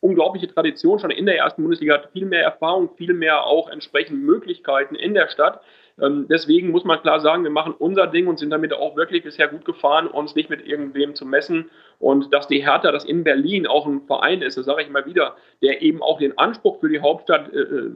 [0.00, 4.22] unglaubliche Tradition schon in der ersten Bundesliga, hat viel mehr Erfahrung, viel mehr auch entsprechend
[4.22, 5.60] Möglichkeiten in der Stadt.
[6.00, 9.24] Ähm, deswegen muss man klar sagen, wir machen unser Ding und sind damit auch wirklich
[9.24, 11.70] bisher gut gefahren, uns nicht mit irgendwem zu messen.
[11.98, 15.06] Und dass die Hertha, das in Berlin auch ein Verein ist, das sage ich immer
[15.06, 17.90] wieder, der eben auch den Anspruch für die Hauptstadt äh, äh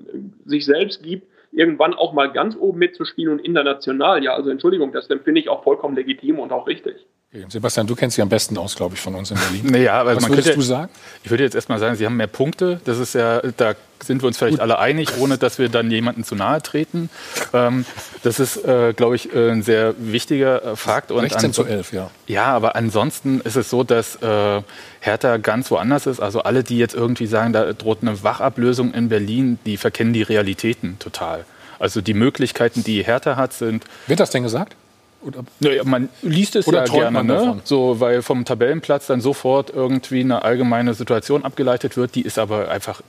[0.44, 4.24] sich selbst gibt, irgendwann auch mal ganz oben mitzuspielen und international.
[4.24, 6.96] Ja, also Entschuldigung, das finde ich auch vollkommen legitim und auch richtig.
[7.48, 9.62] Sebastian, du kennst sie am besten aus, glaube ich, von uns in Berlin.
[9.72, 10.92] Naja, aber Was man würdest könnte, du sagen?
[11.24, 12.80] Ich würde jetzt erstmal sagen, sie haben mehr Punkte.
[12.84, 13.74] Das ist ja, da
[14.04, 17.10] sind wir uns vielleicht alle einig, ohne dass wir dann jemanden zu nahe treten.
[17.52, 17.84] Ähm,
[18.22, 21.10] das ist, äh, glaube ich, äh, ein sehr wichtiger äh, Fakt.
[21.10, 22.10] Und 16 zu 11, ja.
[22.26, 24.62] Ja, aber ansonsten ist es so, dass äh,
[25.00, 26.20] Hertha ganz woanders ist.
[26.20, 30.22] Also alle, die jetzt irgendwie sagen, da droht eine Wachablösung in Berlin, die verkennen die
[30.22, 31.44] Realitäten total.
[31.78, 33.84] Also die Möglichkeiten, die Hertha hat, sind.
[34.06, 34.76] Wird das denn gesagt?
[35.24, 37.60] Oder, naja, man liest es Oder ja gerne, ne?
[37.64, 42.14] so, weil vom Tabellenplatz dann sofort irgendwie eine allgemeine Situation abgeleitet wird.
[42.14, 43.02] Die ist aber einfach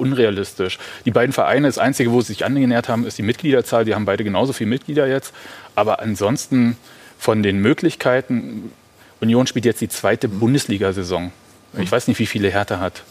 [0.00, 0.78] unrealistisch.
[1.04, 3.84] Die beiden Vereine, das Einzige, wo sie sich angenähert haben, ist die Mitgliederzahl.
[3.84, 5.32] Die haben beide genauso viele Mitglieder jetzt.
[5.74, 6.76] Aber ansonsten
[7.18, 8.72] von den Möglichkeiten,
[9.20, 11.32] Union spielt jetzt die zweite Bundesliga-Saison.
[11.78, 13.02] Ich weiß nicht, wie viele Hertha hat.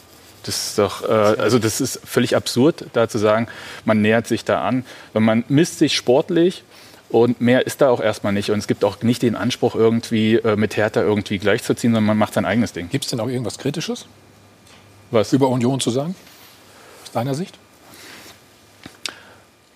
[0.42, 3.46] Das ist doch, äh, also das ist völlig absurd, da zu sagen,
[3.84, 4.84] man nähert sich da an.
[5.12, 6.64] Wenn man misst sich sportlich
[7.10, 8.50] Und mehr ist da auch erstmal nicht.
[8.50, 12.16] Und es gibt auch nicht den Anspruch, irgendwie äh, mit Hertha irgendwie gleichzuziehen, sondern man
[12.18, 12.88] macht sein eigenes Ding.
[12.88, 14.06] Gibt es denn auch irgendwas Kritisches?
[15.10, 15.32] Was?
[15.32, 16.14] Über Union zu sagen?
[17.12, 17.58] Deiner Sicht?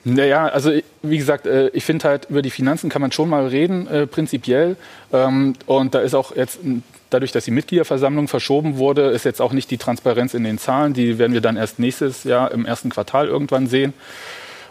[0.05, 0.71] Naja, also
[1.03, 4.07] wie gesagt, äh, ich finde halt, über die Finanzen kann man schon mal reden, äh,
[4.07, 4.77] prinzipiell.
[5.13, 6.59] Ähm, und da ist auch jetzt,
[7.09, 10.93] dadurch, dass die Mitgliederversammlung verschoben wurde, ist jetzt auch nicht die Transparenz in den Zahlen.
[10.93, 13.95] Die werden wir dann erst nächstes Jahr im ersten Quartal irgendwann sehen.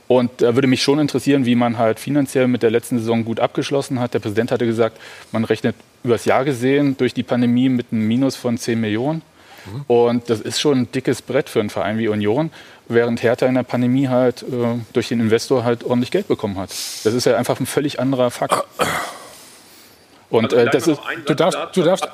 [0.07, 3.39] Und da würde mich schon interessieren, wie man halt finanziell mit der letzten Saison gut
[3.39, 4.13] abgeschlossen hat.
[4.13, 4.99] Der Präsident hatte gesagt,
[5.31, 9.23] man rechnet übers Jahr gesehen durch die Pandemie mit einem Minus von 10 Millionen.
[9.65, 9.85] Mhm.
[9.87, 12.51] Und das ist schon ein dickes Brett für einen Verein wie Union
[12.87, 16.69] während Hertha in der Pandemie halt äh, durch den Investor halt ordentlich Geld bekommen hat.
[16.69, 18.63] Das ist ja einfach ein völlig anderer Fakt.
[20.29, 22.07] Und also äh, das ist, du darfst, du darfst,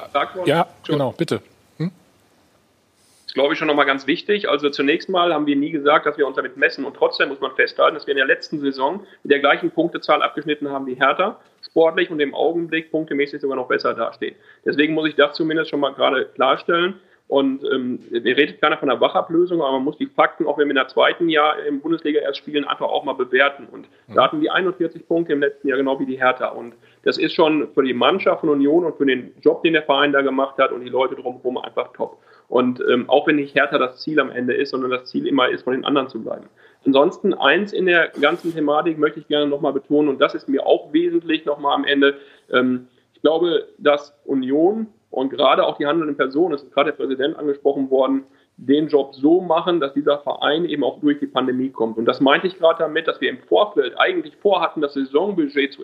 [0.45, 1.41] ja, genau, bitte.
[1.77, 1.89] Hm?
[1.89, 4.49] Das ist, glaube ich, schon nochmal ganz wichtig.
[4.49, 6.84] Also zunächst mal haben wir nie gesagt, dass wir uns damit messen.
[6.85, 10.21] Und trotzdem muss man festhalten, dass wir in der letzten Saison mit der gleichen Punktezahl
[10.21, 14.35] abgeschnitten haben wie Hertha, sportlich und im Augenblick punktemäßig sogar noch besser dastehen.
[14.65, 16.99] Deswegen muss ich das zumindest schon mal gerade klarstellen.
[17.30, 20.65] Und ähm, wir redet keiner von einer Wachablösung, aber man muss die Fakten, auch wenn
[20.65, 23.68] wir in der zweiten Jahr im Bundesliga erst spielen, einfach auch mal bewerten.
[23.72, 24.15] Und mhm.
[24.15, 26.47] da hatten wir 41 Punkte im letzten Jahr, genau wie die Hertha.
[26.47, 26.73] Und
[27.03, 30.11] das ist schon für die Mannschaft von Union und für den Job, den der Verein
[30.11, 32.18] da gemacht hat und die Leute drumherum einfach top.
[32.47, 35.49] Und ähm, auch wenn nicht Hertha das Ziel am Ende ist, sondern das Ziel immer
[35.49, 36.47] ist, von den anderen zu bleiben.
[36.84, 40.65] Ansonsten eins in der ganzen Thematik möchte ich gerne nochmal betonen, und das ist mir
[40.65, 42.18] auch wesentlich nochmal am Ende.
[42.51, 46.98] Ähm, ich glaube, dass Union und gerade auch die handelnden Personen, es ist gerade der
[46.98, 48.26] Präsident angesprochen worden,
[48.57, 51.98] den Job so machen, dass dieser Verein eben auch durch die Pandemie kommt.
[51.98, 55.84] Und das meinte ich gerade damit, dass wir im Vorfeld eigentlich vorhatten, das Saisonbudget zu,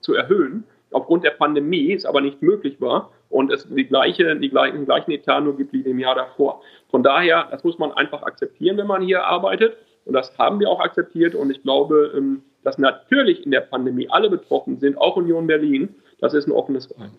[0.00, 4.50] zu erhöhen, aufgrund der Pandemie es aber nicht möglich war und es die gleiche, die
[4.50, 6.62] gleichen, gleichen Etat nur gibt wie im Jahr davor.
[6.90, 9.76] Von daher, das muss man einfach akzeptieren, wenn man hier arbeitet.
[10.04, 11.34] Und das haben wir auch akzeptiert.
[11.36, 15.94] Und ich glaube, ähm, dass natürlich in der Pandemie alle betroffen sind, auch Union Berlin.
[16.20, 17.12] Das ist ein offenes Verein.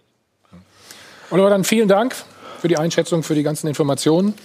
[1.31, 2.15] Oliver, dann vielen Dank
[2.59, 4.35] für die Einschätzung, für die ganzen Informationen.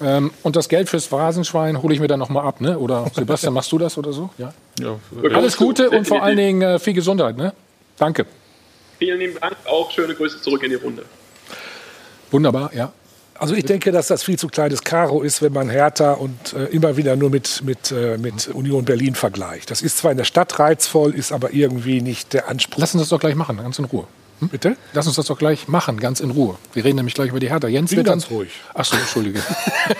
[0.00, 2.78] Ähm, und das Geld fürs Phrasenschwein hole ich mir dann nochmal ab, ne?
[2.78, 4.30] Oder Sebastian, machst du das oder so?
[4.38, 4.54] Ja.
[4.80, 4.96] ja
[5.34, 7.52] Alles Gute und vor allen Dingen äh, viel Gesundheit, ne?
[7.98, 8.26] Danke.
[8.98, 11.04] Vielen lieben Dank, auch schöne Grüße zurück in die Runde.
[12.30, 12.92] Wunderbar, ja.
[13.38, 16.64] Also ich denke, dass das viel zu kleines Karo ist, wenn man Hertha und äh,
[16.66, 19.70] immer wieder nur mit, mit, äh, mit Union Berlin vergleicht.
[19.70, 22.78] Das ist zwar in der Stadt reizvoll, ist aber irgendwie nicht der Anspruch.
[22.78, 24.06] Lassen Sie das doch gleich machen, ganz in Ruhe.
[24.40, 24.48] Hm?
[24.48, 24.76] Bitte?
[24.92, 26.56] Lass uns das doch gleich machen, ganz in Ruhe.
[26.72, 27.68] Wir reden nämlich gleich über die Hertha.
[27.68, 28.50] Jens Bin wird ganz dann, ruhig.
[28.74, 29.42] Ach so, entschuldige.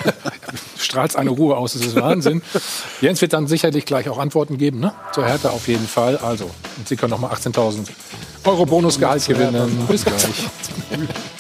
[0.78, 2.42] Strahlst eine Ruhe aus, das ist Wahnsinn.
[3.00, 4.92] Jens wird dann sicherlich gleich auch Antworten geben, ne?
[5.12, 6.16] Zur Hertha auf jeden Fall.
[6.18, 6.44] Also,
[6.76, 7.86] und Sie können noch mal 18.000
[8.44, 9.86] Euro Bonusgehalt gewinnen.
[9.88, 10.24] Bis gleich.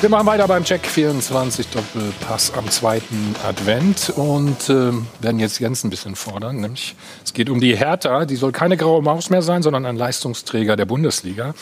[0.00, 5.84] Wir machen weiter beim Check 24 Doppelpass am zweiten Advent und äh, werden jetzt Jens
[5.84, 6.56] ein bisschen fordern.
[6.56, 8.24] Nämlich es geht um die Hertha.
[8.24, 11.52] Die soll keine graue Maus mehr sein, sondern ein Leistungsträger der Bundesliga.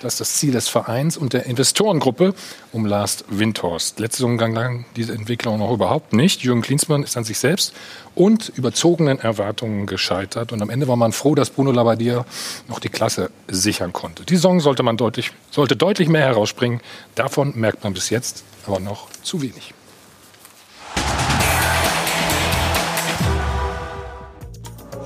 [0.00, 2.34] Das ist das Ziel des Vereins und der Investorengruppe
[2.72, 4.00] um Lars Windhorst.
[4.00, 6.40] Letzte Saison lang diese Entwicklung noch überhaupt nicht.
[6.42, 7.74] Jürgen Klinsmann ist an sich selbst
[8.14, 10.52] und überzogenen Erwartungen gescheitert.
[10.52, 12.24] Und am Ende war man froh, dass Bruno Labbadia
[12.66, 14.24] noch die Klasse sichern konnte.
[14.24, 16.80] Die Saison sollte man deutlich, sollte deutlich mehr herausspringen.
[17.14, 19.74] Davon merkt man bis jetzt aber noch zu wenig.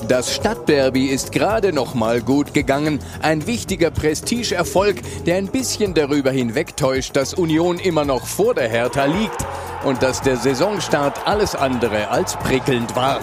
[0.08, 2.98] Das Stadtderby ist gerade noch mal gut gegangen.
[3.22, 9.06] Ein wichtiger Prestigeerfolg, der ein bisschen darüber hinwegtäuscht, dass Union immer noch vor der Hertha
[9.06, 9.46] liegt
[9.84, 13.20] und dass der Saisonstart alles andere als prickelnd war.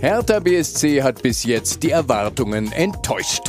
[0.00, 3.42] Hertha BSC hat bis jetzt die Erwartungen enttäuscht.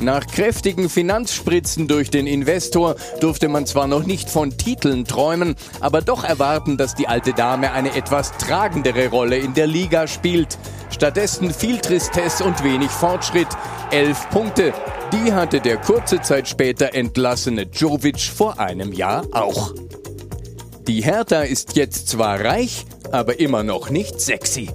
[0.00, 6.00] Nach kräftigen Finanzspritzen durch den Investor durfte man zwar noch nicht von Titeln träumen, aber
[6.00, 10.56] doch erwarten, dass die alte Dame eine etwas tragendere Rolle in der Liga spielt.
[10.90, 13.48] Stattdessen viel Tristesse und wenig Fortschritt.
[13.90, 14.72] Elf Punkte.
[15.12, 19.74] Die hatte der kurze Zeit später entlassene Jovic vor einem Jahr auch.
[20.88, 24.70] Die Hertha ist jetzt zwar reich, aber immer noch nicht sexy.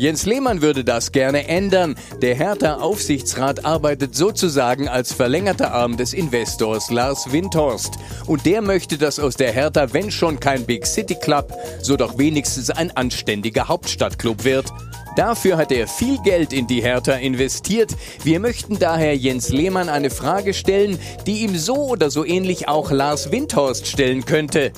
[0.00, 1.94] Jens Lehmann würde das gerne ändern.
[2.22, 7.98] Der Hertha-Aufsichtsrat arbeitet sozusagen als verlängerter Arm des Investors Lars Windhorst.
[8.26, 11.52] Und der möchte, dass aus der Hertha, wenn schon kein Big City Club,
[11.82, 14.72] so doch wenigstens ein anständiger Hauptstadtclub wird.
[15.16, 17.90] Dafür hat er viel Geld in die Hertha investiert.
[18.24, 22.90] Wir möchten daher Jens Lehmann eine Frage stellen, die ihm so oder so ähnlich auch
[22.90, 24.72] Lars Windhorst stellen könnte.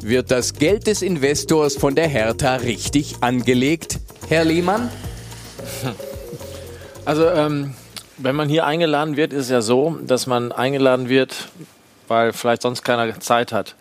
[0.00, 3.98] Wird das Geld des Investors von der Hertha richtig angelegt?
[4.28, 4.90] Herr Lehmann?
[7.04, 7.72] Also, ähm,
[8.18, 11.36] wenn man hier eingeladen wird, ist es ja so, dass man eingeladen wird
[12.08, 13.74] weil vielleicht sonst keiner Zeit hat.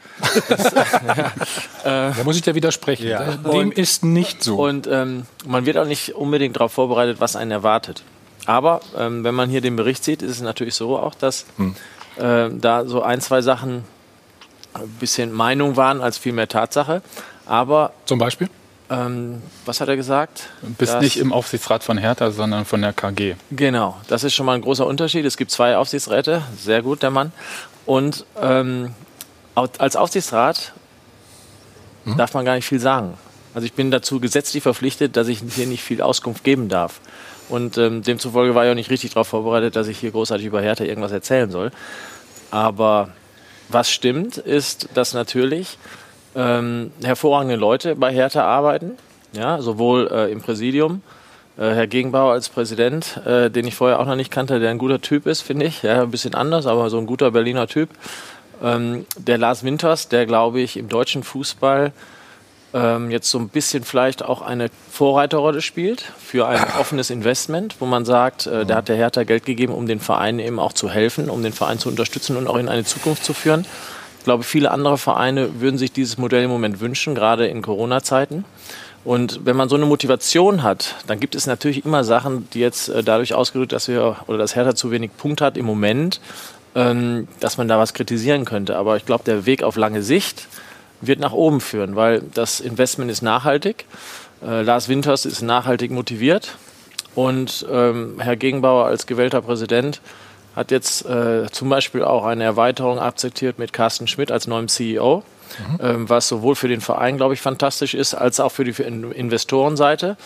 [0.49, 3.07] Das, ja, äh, da muss ich dir widersprechen.
[3.07, 3.23] Ja.
[3.23, 4.57] Dem und, ist nicht so.
[4.57, 8.03] Und ähm, man wird auch nicht unbedingt darauf vorbereitet, was einen erwartet.
[8.45, 11.76] Aber ähm, wenn man hier den Bericht sieht, ist es natürlich so auch, dass hm.
[12.17, 13.84] äh, da so ein, zwei Sachen
[14.73, 17.01] ein bisschen Meinung waren als viel mehr Tatsache.
[17.45, 18.49] Aber zum Beispiel?
[18.89, 20.49] Ähm, was hat er gesagt?
[20.61, 23.35] Du bist nicht im Aufsichtsrat von Hertha, sondern von der KG.
[23.51, 25.25] Genau, das ist schon mal ein großer Unterschied.
[25.25, 27.31] Es gibt zwei Aufsichtsräte, sehr gut der Mann.
[27.85, 28.93] Und ähm,
[29.55, 30.73] als Aufsichtsrat
[32.03, 32.17] hm?
[32.17, 33.15] darf man gar nicht viel sagen.
[33.55, 36.99] Also ich bin dazu gesetzlich verpflichtet, dass ich hier nicht viel Auskunft geben darf.
[37.47, 40.61] Und ähm, demzufolge war ich auch nicht richtig darauf vorbereitet, dass ich hier großartig über
[40.61, 41.71] Hertha irgendwas erzählen soll.
[42.51, 43.09] Aber
[43.69, 45.77] was stimmt, ist, dass natürlich
[46.35, 48.91] ähm, hervorragende Leute bei Hertha arbeiten,
[49.33, 51.01] ja, sowohl äh, im Präsidium,
[51.57, 54.77] äh, Herr Gegenbauer als Präsident, äh, den ich vorher auch noch nicht kannte, der ein
[54.77, 57.89] guter Typ ist, finde ich, ja, ein bisschen anders, aber so ein guter Berliner Typ.
[58.63, 61.91] Ähm, der Lars Winters, der glaube ich im deutschen Fußball
[62.73, 67.85] ähm, jetzt so ein bisschen vielleicht auch eine Vorreiterrolle spielt für ein offenes Investment, wo
[67.85, 70.89] man sagt, äh, der hat der Hertha Geld gegeben, um den Verein eben auch zu
[70.89, 73.65] helfen, um den Verein zu unterstützen und auch in eine Zukunft zu führen.
[74.26, 78.43] Ich glaube, viele andere Vereine würden sich dieses Modell im Moment wünschen, gerade in Corona-Zeiten.
[79.03, 82.89] Und wenn man so eine Motivation hat, dann gibt es natürlich immer Sachen, die jetzt
[82.89, 86.22] äh, dadurch ausgedrückt, dass wir oder dass Hertha zu wenig Punkt hat im Moment,
[86.73, 88.77] ähm, dass man da was kritisieren könnte.
[88.77, 90.47] Aber ich glaube, der Weg auf lange Sicht
[91.02, 93.85] wird nach oben führen, weil das Investment ist nachhaltig.
[94.43, 96.57] Äh, Lars Winters ist nachhaltig motiviert
[97.14, 100.02] und ähm, Herr Gegenbauer als gewählter Präsident
[100.56, 105.23] hat jetzt äh, zum Beispiel auch eine Erweiterung akzeptiert mit Carsten Schmidt als neuem CEO,
[105.57, 105.80] mhm.
[105.82, 110.18] ähm, was sowohl für den Verein, glaube ich, fantastisch ist, als auch für die Investorenseite.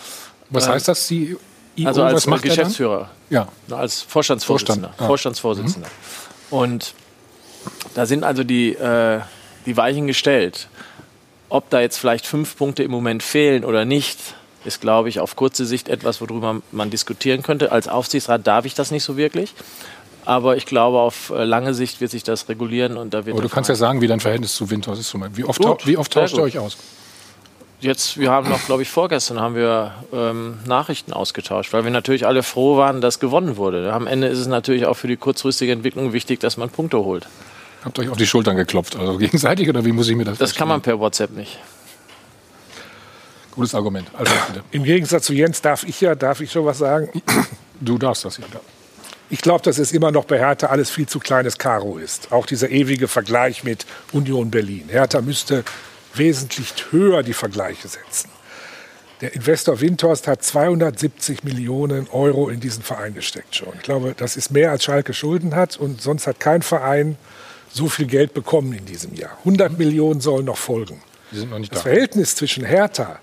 [0.50, 1.38] Was heißt das, CEO?
[1.84, 3.48] Also als Geschäftsführer, ja.
[3.70, 4.88] als Vorstandsvorsitzender.
[4.88, 5.02] Vorstand.
[5.02, 5.06] Ah.
[5.06, 5.88] Vorstandsvorsitzender.
[6.50, 6.56] Mhm.
[6.56, 6.94] Und
[7.94, 9.20] da sind also die äh,
[9.66, 10.68] die Weichen gestellt.
[11.48, 14.18] Ob da jetzt vielleicht fünf Punkte im Moment fehlen oder nicht,
[14.64, 17.72] ist, glaube ich, auf kurze Sicht etwas, worüber man diskutieren könnte.
[17.72, 19.54] Als Aufsichtsrat darf ich das nicht so wirklich.
[20.24, 23.34] Aber ich glaube, auf äh, lange Sicht wird sich das regulieren und da wird.
[23.34, 25.14] Aber du kannst ja sagen, wie dein Verhältnis zu Winters ist.
[25.34, 26.76] Wie oft, gut, wie oft tauscht ihr euch aus?
[27.80, 32.26] Jetzt, wir haben noch, glaube ich, vorgestern haben wir ähm, Nachrichten ausgetauscht, weil wir natürlich
[32.26, 33.90] alle froh waren, dass gewonnen wurde.
[33.92, 37.26] Am Ende ist es natürlich auch für die kurzfristige Entwicklung wichtig, dass man Punkte holt.
[37.82, 40.36] Habt ihr euch auf die Schultern geklopft, also gegenseitig oder wie muss ich mir das
[40.36, 41.58] Das kann man per WhatsApp nicht.
[43.52, 44.08] Gutes Argument.
[44.16, 44.32] Also,
[44.70, 47.08] Im Gegensatz zu Jens darf ich ja, darf ich schon was sagen?
[47.80, 48.44] Du darfst das ja.
[49.32, 52.32] Ich glaube, dass es immer noch bei Hertha alles viel zu kleines Karo ist.
[52.32, 54.88] Auch dieser ewige Vergleich mit Union Berlin.
[54.88, 55.64] Hertha müsste
[56.14, 58.28] wesentlich höher die Vergleiche setzen.
[59.20, 63.72] Der Investor Windhorst hat 270 Millionen Euro in diesen Verein gesteckt schon.
[63.76, 67.16] Ich glaube, das ist mehr als Schalke Schulden hat und sonst hat kein Verein
[67.72, 69.36] so viel Geld bekommen in diesem Jahr.
[69.40, 71.02] 100 Millionen sollen noch folgen.
[71.30, 71.80] Noch das da.
[71.80, 73.20] Verhältnis zwischen Hertha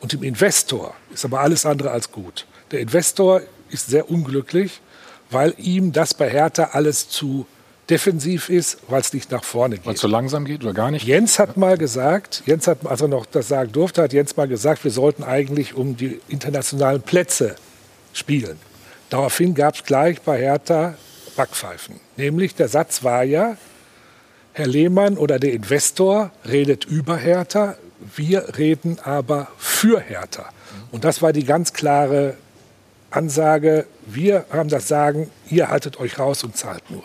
[0.00, 2.46] und dem Investor ist aber alles andere als gut.
[2.70, 4.80] Der Investor ist sehr unglücklich,
[5.32, 7.46] weil ihm das bei Hertha alles zu
[7.90, 9.86] defensiv ist, weil es nicht nach vorne geht.
[9.86, 11.04] Weil es so langsam geht oder gar nicht?
[11.04, 14.48] Jens hat mal gesagt, Jens hat, als er noch das sagen durfte, hat Jens mal
[14.48, 17.56] gesagt, wir sollten eigentlich um die internationalen Plätze
[18.12, 18.58] spielen.
[19.10, 20.94] Daraufhin gab es gleich bei Hertha
[21.36, 21.96] Backpfeifen.
[22.16, 23.56] Nämlich der Satz war ja,
[24.54, 27.76] Herr Lehmann oder der Investor redet über Hertha,
[28.16, 30.46] wir reden aber für Hertha.
[30.90, 32.36] Und das war die ganz klare
[33.10, 37.04] Ansage, wir haben das Sagen, ihr haltet euch raus und zahlt nur.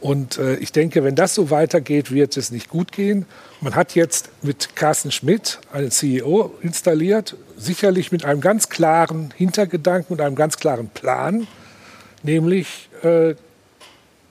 [0.00, 3.26] Und äh, ich denke, wenn das so weitergeht, wird es nicht gut gehen.
[3.60, 10.12] Man hat jetzt mit Carsten Schmidt einen CEO installiert, sicherlich mit einem ganz klaren Hintergedanken
[10.14, 11.48] und einem ganz klaren Plan,
[12.22, 13.34] nämlich äh,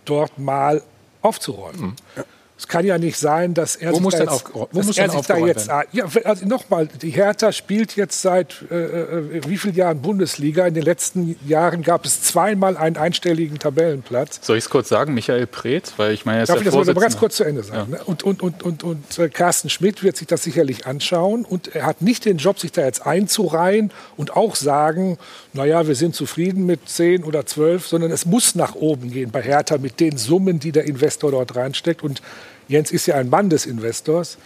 [0.05, 0.81] dort mal
[1.21, 1.95] aufzuräumen.
[2.15, 2.23] Mhm.
[2.57, 4.81] Es kann ja nicht sein, dass er wo sich muss da denn jetzt, auf, wo
[4.81, 9.41] muss er sich da jetzt ja, also nochmal, die Hertha spielt jetzt seit äh, äh,
[9.47, 10.65] wie vielen Jahren Bundesliga?
[10.65, 14.39] In den letzten Jahren gab es zweimal einen einstelligen Tabellenplatz.
[14.41, 16.73] Soll ich es kurz sagen, Michael Preetz, weil ich meine, er ist Darf der ich
[16.73, 17.91] das mal ganz kurz zu Ende sagen?
[17.91, 17.97] Ja.
[17.99, 18.03] Ne?
[18.05, 21.85] Und, und, und, und, und äh, Carsten Schmidt wird sich das sicherlich anschauen und er
[21.85, 25.19] hat nicht den Job, sich da jetzt einzureihen und auch sagen,
[25.53, 29.43] naja, wir sind zufrieden mit 10 oder 12, sondern es muss nach oben gehen bei
[29.43, 32.21] Hertha mit den Summen, die der Investor dort reinsteckt und
[32.67, 34.37] Jens ist ja ein Mann des Investors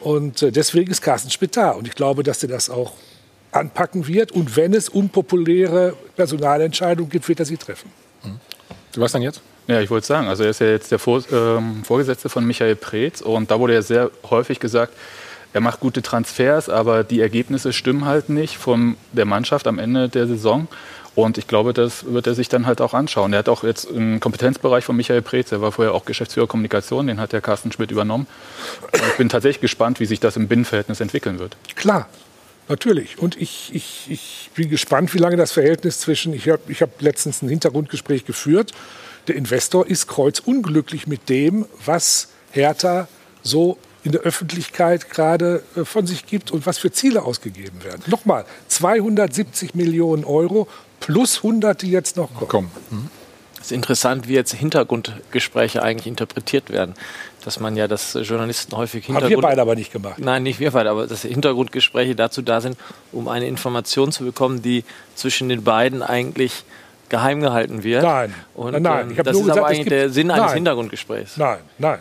[0.00, 1.70] und äh, deswegen ist Carsten Schmidt da.
[1.72, 2.92] Und ich glaube, dass er das auch
[3.52, 4.32] anpacken wird.
[4.32, 7.90] Und wenn es unpopuläre Personalentscheidungen gibt, wird er sie treffen.
[8.22, 8.40] Mhm.
[8.92, 9.40] Du was dann jetzt?
[9.66, 12.76] Ja, ich wollte sagen, also er ist ja jetzt der Vor ähm, Vorgesetzte von Michael
[12.76, 14.92] Preetz und da wurde ja sehr häufig gesagt,
[15.52, 20.08] er macht gute Transfers, aber die Ergebnisse stimmen halt nicht von der Mannschaft am Ende
[20.08, 20.68] der Saison.
[21.16, 23.32] Und ich glaube, das wird er sich dann halt auch anschauen.
[23.32, 27.06] Er hat auch jetzt im Kompetenzbereich von Michael Preetz, der war vorher auch Geschäftsführer Kommunikation,
[27.06, 28.26] den hat der Carsten Schmidt übernommen.
[28.92, 31.56] Und ich bin tatsächlich gespannt, wie sich das im Binnenverhältnis entwickeln wird.
[31.74, 32.06] Klar,
[32.68, 33.18] natürlich.
[33.18, 37.00] Und ich, ich, ich bin gespannt, wie lange das Verhältnis zwischen, ich habe ich hab
[37.00, 38.72] letztens ein Hintergrundgespräch geführt,
[39.26, 43.08] der Investor ist kreuzunglücklich mit dem, was Hertha
[43.42, 48.02] so in der Öffentlichkeit gerade äh, von sich gibt und was für Ziele ausgegeben werden.
[48.06, 50.68] Nochmal, 270 Millionen Euro
[51.00, 52.70] plus 100, die jetzt noch kommen.
[52.90, 53.10] Mhm.
[53.60, 56.94] Es ist interessant, wie jetzt Hintergrundgespräche eigentlich interpretiert werden.
[57.44, 59.32] Dass man ja, dass Journalisten häufig Hintergrund...
[59.32, 60.18] Haben wir beide aber nicht gemacht.
[60.18, 62.76] Nein, nicht wir beide, aber dass Hintergrundgespräche dazu da sind,
[63.10, 64.84] um eine Information zu bekommen, die
[65.16, 66.64] zwischen den beiden eigentlich
[67.08, 68.04] geheim gehalten wird.
[68.04, 69.10] Nein, Und, nein.
[69.10, 70.54] Ähm, das ist gesagt, aber eigentlich der Sinn eines nein.
[70.54, 71.36] Hintergrundgesprächs.
[71.36, 71.98] Nein, nein.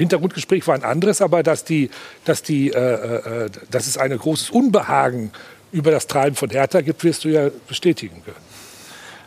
[0.00, 1.90] Hintergrundgespräch war ein anderes, aber dass, die,
[2.24, 5.30] dass, die, äh, äh, dass es ein großes Unbehagen
[5.72, 8.50] über das Treiben von Hertha gibt, wirst du ja bestätigen können.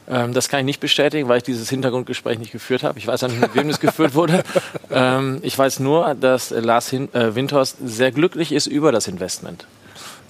[0.07, 2.99] Ähm, das kann ich nicht bestätigen, weil ich dieses Hintergrundgespräch nicht geführt habe.
[2.99, 4.43] Ich weiß auch nicht, mit wem das geführt wurde.
[4.95, 9.65] Ähm, ich weiß nur, dass Lars Hin äh, Windhorst sehr glücklich ist über das Investment.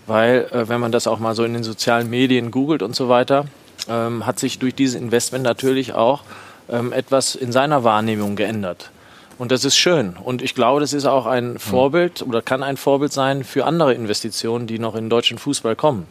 [0.08, 3.10] Weil, äh, wenn man das auch mal so in den sozialen Medien googelt und so
[3.10, 3.46] weiter,
[3.90, 6.24] ähm, hat sich durch dieses Investment natürlich auch
[6.70, 8.90] ähm, etwas in seiner Wahrnehmung geändert.
[9.38, 10.16] Und das ist schön.
[10.24, 13.94] Und ich glaube, das ist auch ein Vorbild oder kann ein Vorbild sein für andere
[13.94, 16.06] Investitionen, die noch in den deutschen Fußball kommen.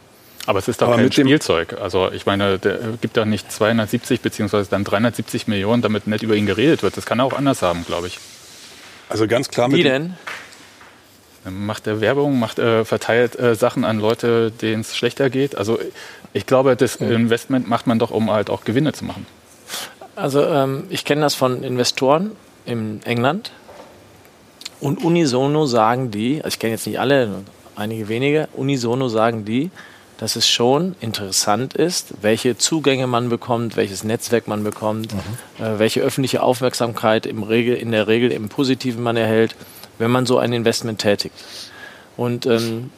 [0.45, 1.77] Aber es ist doch Aber kein mit dem- Spielzeug.
[1.81, 6.35] Also ich meine, der gibt doch nicht 270 beziehungsweise dann 370 Millionen, damit nicht über
[6.35, 6.97] ihn geredet wird.
[6.97, 8.19] Das kann er auch anders haben, glaube ich.
[9.07, 10.15] Also ganz klar Wie denn?
[11.45, 15.55] Macht er Werbung, macht, äh, verteilt äh, Sachen an Leute, denen es schlechter geht.
[15.57, 15.77] Also
[16.33, 19.25] ich glaube, das Investment macht man doch, um halt auch Gewinne zu machen.
[20.15, 22.31] Also ähm, ich kenne das von Investoren
[22.65, 23.51] in England
[24.79, 27.43] und unisono sagen die, also ich kenne jetzt nicht alle,
[27.75, 29.71] einige wenige, unisono sagen die,
[30.17, 35.13] dass es schon interessant ist, welche Zugänge man bekommt, welches Netzwerk man bekommt,
[35.59, 39.55] äh, welche öffentliche Aufmerksamkeit im Regel, in der Regel im Positiven man erhält,
[39.97, 41.35] wenn man so ein Investment tätigt.
[42.15, 42.91] Und ähm,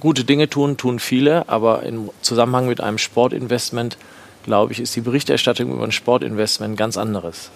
[0.00, 3.96] gute Dinge tun, tun viele, aber im Zusammenhang mit einem Sportinvestment,
[4.44, 7.50] glaube ich, ist die Berichterstattung über ein Sportinvestment ganz anderes.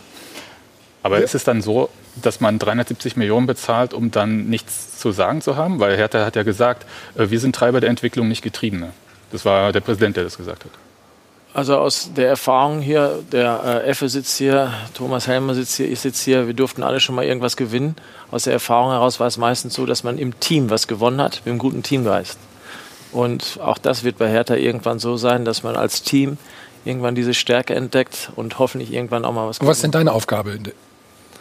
[1.02, 5.40] Aber ist es dann so, dass man 370 Millionen bezahlt, um dann nichts zu sagen
[5.40, 5.80] zu haben?
[5.80, 6.86] Weil Hertha hat ja gesagt,
[7.16, 8.92] äh, wir sind Treiber der Entwicklung, nicht Getriebene.
[9.32, 10.72] Das war der Präsident, der das gesagt hat.
[11.52, 15.98] Also aus der Erfahrung hier, der äh, Effe sitzt hier, Thomas Helmer sitzt hier, ich
[15.98, 17.96] sitze hier, wir durften alle schon mal irgendwas gewinnen.
[18.30, 21.42] Aus der Erfahrung heraus war es meistens so, dass man im Team was gewonnen hat,
[21.44, 22.38] mit einem guten Teamgeist.
[23.10, 26.38] Und auch das wird bei Hertha irgendwann so sein, dass man als Team
[26.84, 30.12] irgendwann diese Stärke entdeckt und hoffentlich irgendwann auch mal was Und was ist denn deine
[30.12, 30.56] Aufgabe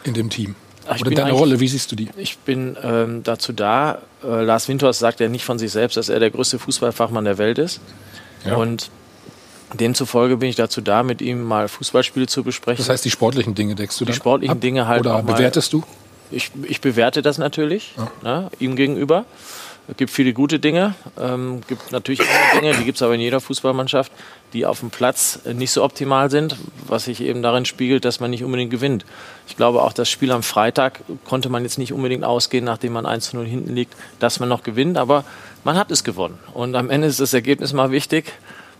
[0.03, 0.55] in, de, in dem Team?
[0.87, 2.09] Ach, Oder deine Rolle, wie siehst du die?
[2.17, 3.99] Ich bin ähm, dazu da.
[4.23, 7.37] Äh, Lars Windhorst sagt ja nicht von sich selbst, dass er der größte Fußballfachmann der
[7.37, 7.79] Welt ist.
[8.43, 8.55] Ja.
[8.55, 8.89] Und
[9.73, 12.83] demzufolge bin ich dazu da, mit ihm mal Fußballspiele zu besprechen.
[12.83, 14.61] Das heißt, die sportlichen Dinge deckst du die sportlichen ab?
[14.61, 15.83] Dinge halt Oder bewertest du?
[16.31, 17.93] Ich, ich bewerte das natürlich
[18.23, 19.25] ne, ihm gegenüber.
[19.89, 23.21] Es gibt viele gute Dinge, ähm, gibt natürlich andere Dinge, die gibt es aber in
[23.21, 24.11] jeder Fußballmannschaft,
[24.53, 26.55] die auf dem Platz äh, nicht so optimal sind,
[26.87, 29.03] was sich eben darin spiegelt, dass man nicht unbedingt gewinnt.
[29.47, 33.07] Ich glaube auch, das Spiel am Freitag konnte man jetzt nicht unbedingt ausgehen, nachdem man
[33.07, 35.23] 1 zu 0 hinten liegt, dass man noch gewinnt, aber
[35.63, 36.37] man hat es gewonnen.
[36.53, 38.31] Und am Ende ist das Ergebnis mal wichtig,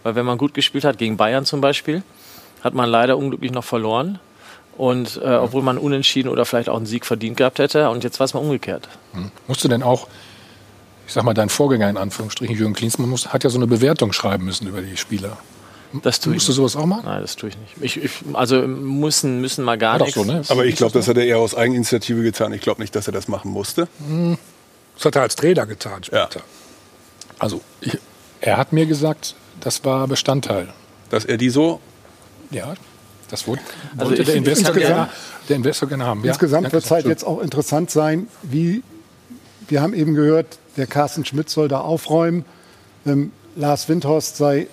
[0.03, 2.03] weil wenn man gut gespielt hat, gegen Bayern zum Beispiel,
[2.63, 4.19] hat man leider unglücklich noch verloren.
[4.77, 8.19] Und äh, obwohl man unentschieden oder vielleicht auch einen Sieg verdient gehabt hätte, und jetzt
[8.19, 8.87] war es mal umgekehrt.
[9.13, 9.31] Hm.
[9.47, 10.07] Musst du denn auch,
[11.09, 14.13] ich sag mal, dein Vorgänger in Anführungsstrichen, Jürgen Klinsmann, muss, hat ja so eine Bewertung
[14.13, 15.37] schreiben müssen über die Spieler.
[16.03, 17.01] Das tue Musst ich du sowas auch machen?
[17.05, 17.73] Nein, das tue ich nicht.
[17.81, 20.13] Ich, ich, also müssen, müssen mal gar nichts.
[20.13, 20.43] so, ne?
[20.49, 22.53] Aber ich glaube, das hat er eher aus Eigeninitiative getan.
[22.53, 23.87] Ich glaube nicht, dass er das machen musste.
[24.97, 26.41] Das hat er als Trainer getan später.
[27.39, 27.97] Also, ich,
[28.39, 30.67] er hat mir gesagt, das war Bestandteil.
[31.09, 31.79] Dass er die so?
[32.51, 32.75] Ja,
[33.31, 33.61] das wurde,
[33.97, 35.09] Also wollte ich- der, Investor gerne,
[35.47, 36.23] der Investor gerne haben.
[36.23, 38.83] Ja, Insgesamt danke, wird es halt jetzt auch interessant sein, wie
[39.69, 42.45] wir haben eben gehört, der Carsten Schmidt soll da aufräumen.
[43.05, 44.67] Ähm, Lars Windhorst sei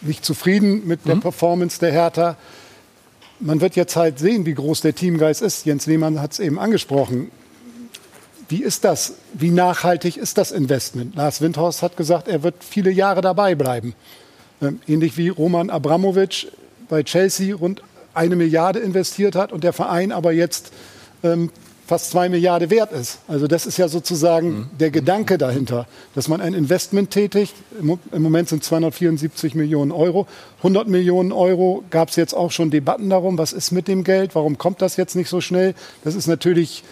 [0.00, 1.10] nicht zufrieden mit Mhm.
[1.10, 2.36] der Performance der Hertha.
[3.40, 5.64] Man wird jetzt halt sehen, wie groß der Teamgeist ist.
[5.66, 7.30] Jens Lehmann hat es eben angesprochen.
[8.48, 9.14] Wie ist das?
[9.34, 11.14] Wie nachhaltig ist das Investment?
[11.14, 13.94] Lars Windhorst hat gesagt, er wird viele Jahre dabei bleiben.
[14.62, 16.48] Ähm, ähnlich wie Roman Abramovic
[16.88, 17.82] bei Chelsea rund
[18.14, 20.72] eine Milliarde investiert hat und der Verein aber jetzt
[21.22, 21.50] ähm,
[21.88, 23.18] fast zwei Milliarden wert ist.
[23.28, 27.54] Also das ist ja sozusagen der Gedanke dahinter, dass man ein Investment tätigt.
[27.80, 30.26] Im Moment sind 274 Millionen Euro.
[30.58, 34.34] 100 Millionen Euro gab es jetzt auch schon Debatten darum, was ist mit dem Geld,
[34.34, 35.74] warum kommt das jetzt nicht so schnell.
[36.04, 36.84] Das ist natürlich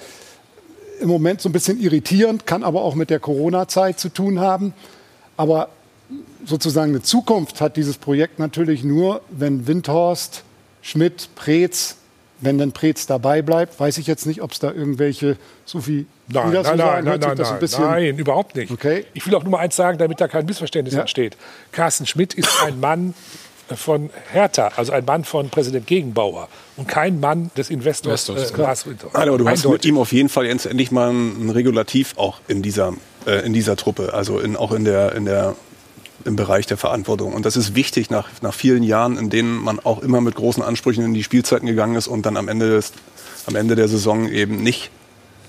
[0.98, 4.72] im Moment so ein bisschen irritierend, kann aber auch mit der Corona-Zeit zu tun haben.
[5.36, 5.68] Aber
[6.46, 10.42] sozusagen eine Zukunft hat dieses Projekt natürlich nur, wenn Windhorst,
[10.80, 11.96] Schmidt, Preetz,
[12.40, 16.06] wenn dann Preetz dabei bleibt, weiß ich jetzt nicht, ob es da irgendwelche, so viel
[16.28, 18.72] Nein, nein, nein, nein, nein, nein, bisschen nein, überhaupt nicht.
[18.72, 19.04] Okay.
[19.14, 21.02] Ich will auch nur mal eins sagen, damit da kein Missverständnis Ja.
[21.02, 21.36] entsteht.
[21.72, 23.14] Carsten Schmidt ist ein Mann
[23.74, 28.62] von Hertha, also ein Mann von Präsident Gegenbauer und kein Mann des Investors Investors, äh.
[28.62, 29.08] Lars Winter.
[29.12, 32.40] Nein, aber du hast mit ihm auf jeden Fall jetzt endlich mal ein Regulativ auch
[32.48, 32.94] in dieser,
[33.26, 35.56] äh, in dieser Truppe, also in, auch in der, in der,
[36.26, 37.32] im Bereich der Verantwortung.
[37.32, 40.62] Und das ist wichtig nach, nach vielen Jahren, in denen man auch immer mit großen
[40.62, 42.92] Ansprüchen in die Spielzeiten gegangen ist und dann am Ende, des,
[43.46, 44.90] am Ende der Saison eben nicht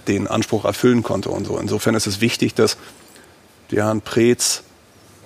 [0.07, 1.57] den Anspruch erfüllen konnte und so.
[1.57, 2.77] Insofern ist es wichtig, dass
[3.69, 4.63] Herren Preetz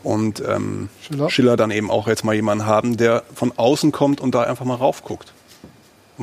[0.04, 0.90] und ähm,
[1.30, 1.58] Schiller.
[1.58, 4.76] dann eben auch jetzt mal jemanden haben, der von außen kommt und da einfach mal
[4.76, 5.34] raufguckt.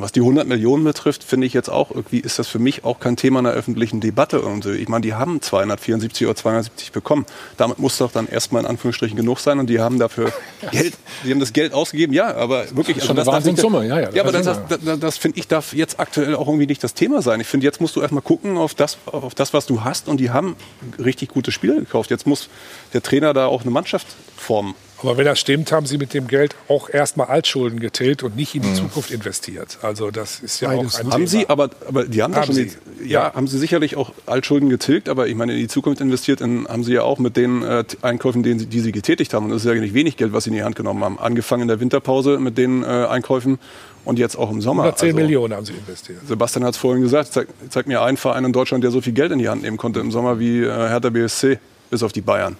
[0.01, 2.99] Was die 100 Millionen betrifft, finde ich jetzt auch, irgendwie ist das für mich auch
[2.99, 4.41] kein Thema in der öffentlichen Debatte.
[4.41, 4.65] Und.
[4.65, 7.25] Ich meine, die haben 274 oder 270 bekommen.
[7.57, 9.59] Damit muss doch dann erstmal in Anführungsstrichen genug sein.
[9.59, 10.31] Und die haben dafür
[10.71, 10.93] Geld,
[11.25, 12.97] die haben das Geld ausgegeben, ja, aber wirklich.
[12.97, 14.99] Das ist schon eine darf nicht- Wahnsinnssumme, ja, ja, Ja, aber das das, das, das,
[14.99, 17.39] das finde ich darf jetzt aktuell auch irgendwie nicht das Thema sein.
[17.39, 20.07] Ich finde, jetzt musst du erstmal gucken auf das, auf das, was du hast.
[20.07, 20.55] Und die haben
[20.97, 22.09] richtig gute Spieler gekauft.
[22.11, 22.49] Jetzt muss
[22.93, 24.07] der Trainer da auch eine Mannschaft
[24.37, 24.75] formen.
[25.01, 28.53] Aber wenn das stimmt, haben Sie mit dem Geld auch erstmal Altschulden getilgt und nicht
[28.55, 28.67] in Mhm.
[28.67, 29.77] die Zukunft investiert.
[29.81, 31.05] Also das ist ja Beides, auch ein?
[31.05, 31.27] Haben Thema.
[31.27, 32.71] Sie, aber, aber die haben, Haben schon Sie.
[33.01, 36.41] Die, ja, haben Sie sicherlich auch Altschulden getilgt, aber ich meine, in die Zukunft investiert
[36.41, 39.45] in, haben Sie ja auch mit den äh, Einkäufen, die, Sie- die Sie getätigt haben.
[39.45, 41.17] Und das ist ja nicht wenig Geld, was Sie in die Hand genommen haben.
[41.17, 43.57] Angefangen in der Winterpause mit den äh, Einkäufen
[44.03, 44.83] und jetzt auch im Sommer.
[44.83, 46.19] 110 Also, Millionen haben Sie investiert.
[46.27, 49.13] Sebastian hat es vorhin gesagt, zeig, zeig mir einen Verein in Deutschland, der so viel
[49.13, 51.57] Geld in die Hand nehmen konnte im Sommer wie äh, Hertha BSC,
[51.89, 52.57] bis auf die Bayern.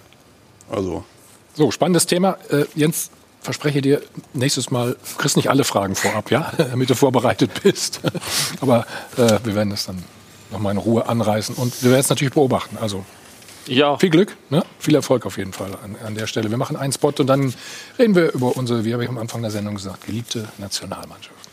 [0.70, 1.04] Also,
[1.54, 2.38] So, spannendes Thema.
[2.50, 3.10] Äh, Jens,
[3.42, 4.02] verspreche dir,
[4.32, 8.00] nächstes Mal kriegst nicht alle Fragen vorab, ja, damit du vorbereitet bist.
[8.60, 8.86] Aber
[9.16, 10.02] äh, wir werden das dann
[10.50, 12.76] nochmal in Ruhe anreißen und wir werden es natürlich beobachten.
[12.78, 13.04] Also
[13.66, 13.96] Ja.
[13.98, 14.64] viel Glück, ne?
[14.78, 16.50] viel Erfolg auf jeden Fall an, an der Stelle.
[16.50, 17.54] Wir machen einen Spot und dann
[17.98, 21.49] reden wir über unsere, wie habe ich am Anfang der Sendung gesagt, geliebte Nationalmannschaft.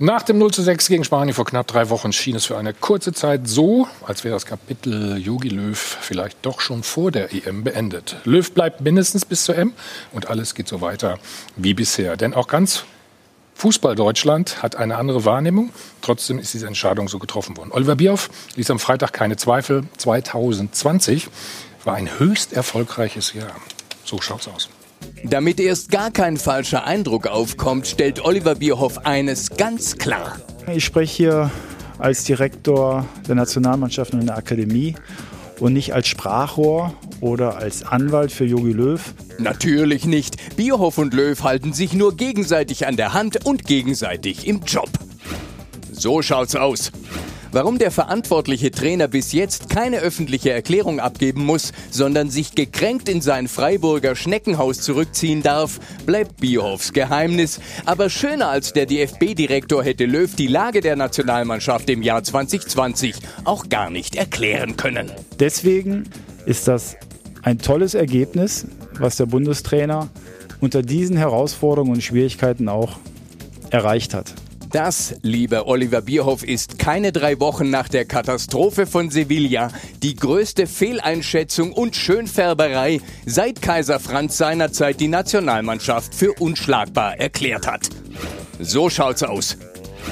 [0.00, 2.74] Nach dem 0 zu 6 gegen Spanien vor knapp drei Wochen schien es für eine
[2.74, 7.62] kurze Zeit so, als wäre das Kapitel Jogi Löw vielleicht doch schon vor der EM
[7.62, 8.16] beendet.
[8.24, 9.72] Löw bleibt mindestens bis zur EM
[10.10, 11.20] und alles geht so weiter
[11.54, 12.16] wie bisher.
[12.16, 12.84] Denn auch ganz
[13.54, 15.70] Fußball Deutschland hat eine andere Wahrnehmung.
[16.02, 17.70] Trotzdem ist diese Entscheidung so getroffen worden.
[17.70, 19.84] Oliver Bierhoff ließ am Freitag keine Zweifel.
[19.98, 21.28] 2020
[21.84, 23.54] war ein höchst erfolgreiches Jahr.
[24.04, 24.68] So schaut's aus.
[25.24, 30.36] Damit erst gar kein falscher Eindruck aufkommt, stellt Oliver Bierhoff eines ganz klar.
[30.72, 31.50] Ich spreche hier
[31.98, 34.94] als Direktor der Nationalmannschaft und der Akademie
[35.60, 39.14] und nicht als Sprachrohr oder als Anwalt für Jogi Löw.
[39.38, 40.56] Natürlich nicht.
[40.56, 44.90] Bierhoff und Löw halten sich nur gegenseitig an der Hand und gegenseitig im Job.
[45.92, 46.92] So schaut's aus.
[47.54, 53.20] Warum der verantwortliche Trainer bis jetzt keine öffentliche Erklärung abgeben muss, sondern sich gekränkt in
[53.20, 57.60] sein Freiburger Schneckenhaus zurückziehen darf, bleibt Bierhoffs Geheimnis.
[57.86, 63.14] Aber schöner als der DFB-Direktor hätte Löw die Lage der Nationalmannschaft im Jahr 2020
[63.44, 65.12] auch gar nicht erklären können.
[65.38, 66.08] Deswegen
[66.46, 66.96] ist das
[67.42, 68.66] ein tolles Ergebnis,
[68.98, 70.08] was der Bundestrainer
[70.60, 72.98] unter diesen Herausforderungen und Schwierigkeiten auch
[73.70, 74.34] erreicht hat.
[74.74, 79.68] Das, lieber Oliver Bierhoff, ist keine drei Wochen nach der Katastrophe von Sevilla
[80.02, 87.88] die größte Fehleinschätzung und Schönfärberei, seit Kaiser Franz seinerzeit die Nationalmannschaft für unschlagbar erklärt hat.
[88.58, 89.56] So schaut's aus.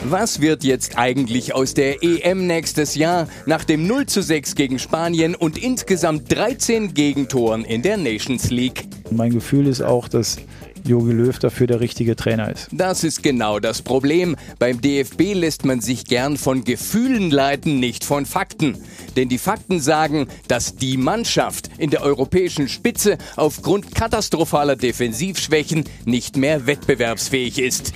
[0.05, 4.79] Was wird jetzt eigentlich aus der EM nächstes Jahr nach dem 0 zu 6 gegen
[4.79, 8.85] Spanien und insgesamt 13 Gegentoren in der Nations League?
[9.11, 10.37] Mein Gefühl ist auch, dass
[10.85, 12.69] Jogi Löw dafür der richtige Trainer ist.
[12.73, 14.37] Das ist genau das Problem.
[14.59, 18.77] Beim DFB lässt man sich gern von Gefühlen leiten, nicht von Fakten.
[19.17, 26.37] Denn die Fakten sagen, dass die Mannschaft in der europäischen Spitze aufgrund katastrophaler Defensivschwächen nicht
[26.37, 27.93] mehr wettbewerbsfähig ist.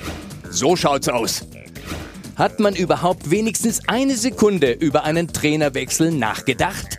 [0.51, 1.47] So schaut's aus.
[2.37, 6.99] Hat man überhaupt wenigstens eine Sekunde über einen Trainerwechsel nachgedacht?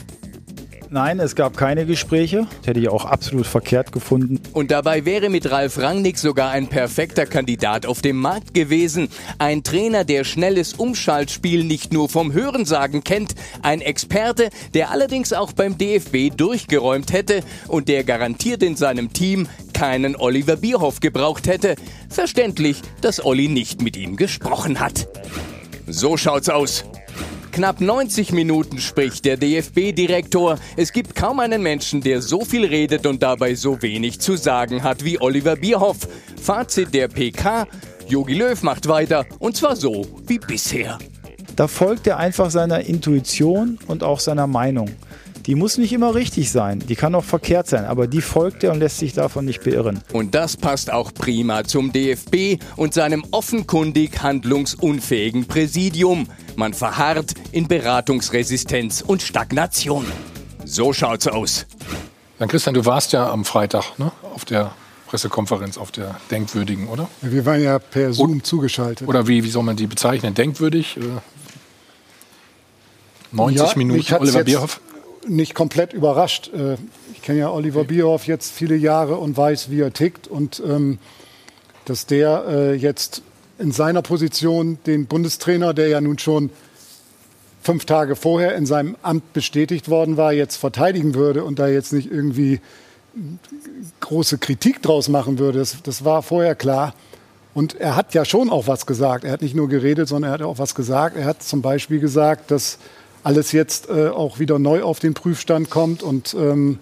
[0.90, 2.48] Nein, es gab keine Gespräche.
[2.60, 4.40] Das hätte ich auch absolut verkehrt gefunden.
[4.54, 9.10] Und dabei wäre mit Ralf Rangnick sogar ein perfekter Kandidat auf dem Markt gewesen.
[9.38, 13.36] Ein Trainer, der schnelles Umschaltspiel nicht nur vom Hörensagen kennt.
[13.62, 19.48] Ein Experte, der allerdings auch beim DFB durchgeräumt hätte und der garantiert in seinem Team
[19.74, 21.76] keinen Oliver Bierhoff gebraucht hätte.
[22.10, 25.08] Verständlich, dass Olli nicht mit ihm gesprochen hat.
[25.86, 26.86] So schaut's aus.
[27.58, 30.60] Knapp 90 Minuten spricht der DFB-Direktor.
[30.76, 34.84] Es gibt kaum einen Menschen, der so viel redet und dabei so wenig zu sagen
[34.84, 35.98] hat wie Oliver Bierhoff.
[36.40, 37.66] Fazit der PK:
[38.08, 41.00] Jogi Löw macht weiter und zwar so wie bisher.
[41.56, 44.92] Da folgt er einfach seiner Intuition und auch seiner Meinung.
[45.48, 48.74] Die muss nicht immer richtig sein, die kann auch verkehrt sein, aber die folgt er
[48.74, 50.02] und lässt sich davon nicht beirren.
[50.14, 56.28] Und das passt auch prima zum DFB und seinem offenkundig handlungsunfähigen Präsidium.
[56.58, 60.08] Man verharrt in Beratungsresistenz und Stagnation.
[60.66, 61.68] So schaut's aus.
[62.40, 64.72] Dann Christian, du warst ja am Freitag ne, auf der
[65.06, 67.10] Pressekonferenz, auf der Denkwürdigen, oder?
[67.22, 69.08] Wir waren ja per Zoom zugeschaltet.
[69.08, 70.34] Oder wie, wie soll man die bezeichnen?
[70.34, 70.98] Denkwürdig?
[70.98, 71.02] Äh,
[73.34, 74.82] 90 Ja, Minuten Oliver jetzt Bierhoff?
[75.28, 76.50] Nicht komplett überrascht.
[76.54, 76.78] Äh,
[77.14, 80.28] Ich kenne ja Oliver Bierhoff jetzt viele Jahre und weiß, wie er tickt.
[80.28, 80.98] Und ähm,
[81.86, 83.22] dass der äh, jetzt
[83.60, 86.50] in seiner Position den Bundestrainer, der ja nun schon
[87.62, 91.92] fünf Tage vorher in seinem Amt bestätigt worden war, jetzt verteidigen würde und da jetzt
[91.92, 92.62] nicht irgendwie
[94.00, 96.94] große Kritik draus machen würde, das, das war vorher klar.
[97.54, 99.24] Und er hat ja schon auch was gesagt.
[99.24, 101.18] Er hat nicht nur geredet, sondern er hat auch was gesagt.
[101.18, 102.78] Er hat zum Beispiel gesagt, dass
[103.24, 106.78] alles jetzt äh, auch wieder neu auf den Prüfstand kommt und ähm,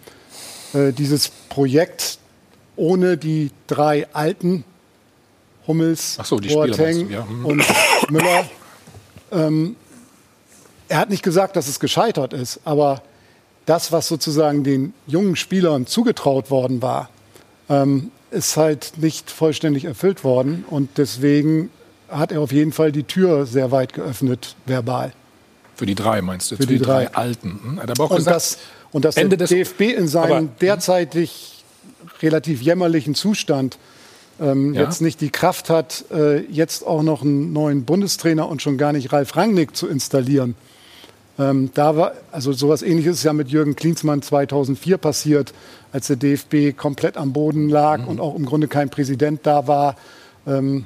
[0.74, 2.20] äh, dieses Projekt
[2.76, 4.66] ohne die drei alten
[5.68, 7.26] Hummels, so, die Boateng ja.
[7.26, 7.46] Mhm.
[7.46, 7.64] und
[8.10, 8.46] Müller.
[9.32, 9.76] Ähm,
[10.88, 13.02] er hat nicht gesagt, dass es gescheitert ist, aber
[13.66, 17.10] das, was sozusagen den jungen Spielern zugetraut worden war,
[17.70, 20.66] ähm, ist halt nicht vollständig erfüllt worden.
[20.70, 21.72] Und deswegen
[22.10, 25.14] hat er auf jeden Fall die Tür sehr weit geöffnet, verbal.
[25.76, 26.58] Für die drei meinst du?
[26.58, 27.12] Für die drei.
[27.16, 27.60] Alten.
[27.64, 27.80] Hm?
[27.82, 28.58] Hat er aber auch Und gesagt, das,
[28.92, 31.64] und dass Ende der des- DFB in Aber- seinem derzeitig
[32.22, 33.78] relativ jämmerlichen Zustand
[34.42, 34.82] ähm, Ja.
[34.84, 38.92] jetzt nicht die Kraft hat, äh, jetzt auch noch einen neuen Bundestrainer und schon gar
[38.94, 40.56] nicht Ralf Rangnick zu installieren.
[41.38, 45.54] Ähm, da war, also sowas ähnliches ist ja mit Jürgen Klinsmann 2004 passiert,
[45.92, 48.08] als der DFB komplett am Boden lag Mhm.
[48.08, 49.96] und auch im Grunde kein Präsident da war.
[50.48, 50.86] Ähm,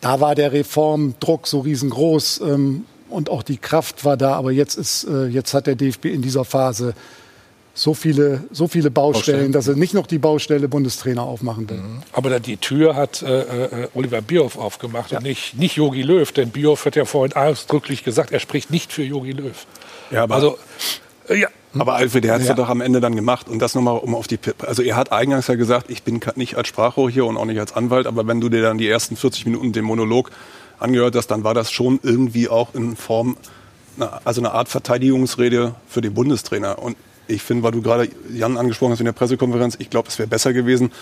[0.00, 4.32] da war der Reformdruck so riesengroß ähm, und auch die Kraft war da.
[4.34, 6.94] Aber jetzt ist, äh, jetzt hat der DFB in dieser Phase
[7.74, 9.52] so viele, so viele Baustellen, Baustellen.
[9.52, 11.80] dass er nicht noch die Baustelle Bundestrainer aufmachen will.
[12.12, 13.40] Aber da die Tür hat äh,
[13.84, 16.30] äh, Oliver Bierhoff aufgemacht und nicht nicht Jogi Löw.
[16.32, 19.66] Denn Bierhoff hat ja vorhin ausdrücklich gesagt, er spricht nicht für Jogi Löw.
[20.10, 20.58] Ja, aber, Also,
[21.28, 21.48] äh, ja.
[21.78, 22.52] aber Alfred, der hat es ja.
[22.52, 22.56] Ja.
[22.56, 23.48] doch am Ende dann gemacht.
[23.48, 24.36] Und das nochmal, um auf die.
[24.36, 27.46] Pi- Also, er hat eingangs ja gesagt, ich bin nicht als Sprachrohr hier und auch
[27.46, 30.30] nicht als Anwalt, aber wenn du dir dann die ersten 40 Minuten den Monolog
[30.78, 33.38] angehört hast, dann war das schon irgendwie auch in Form,
[34.24, 36.78] also eine Art Verteidigungsrede für den Bundestrainer.
[36.78, 36.96] Und
[37.32, 40.28] ich finde, weil du gerade Jan angesprochen hast in der Pressekonferenz, ich glaube, es wäre
[40.28, 40.92] besser gewesen,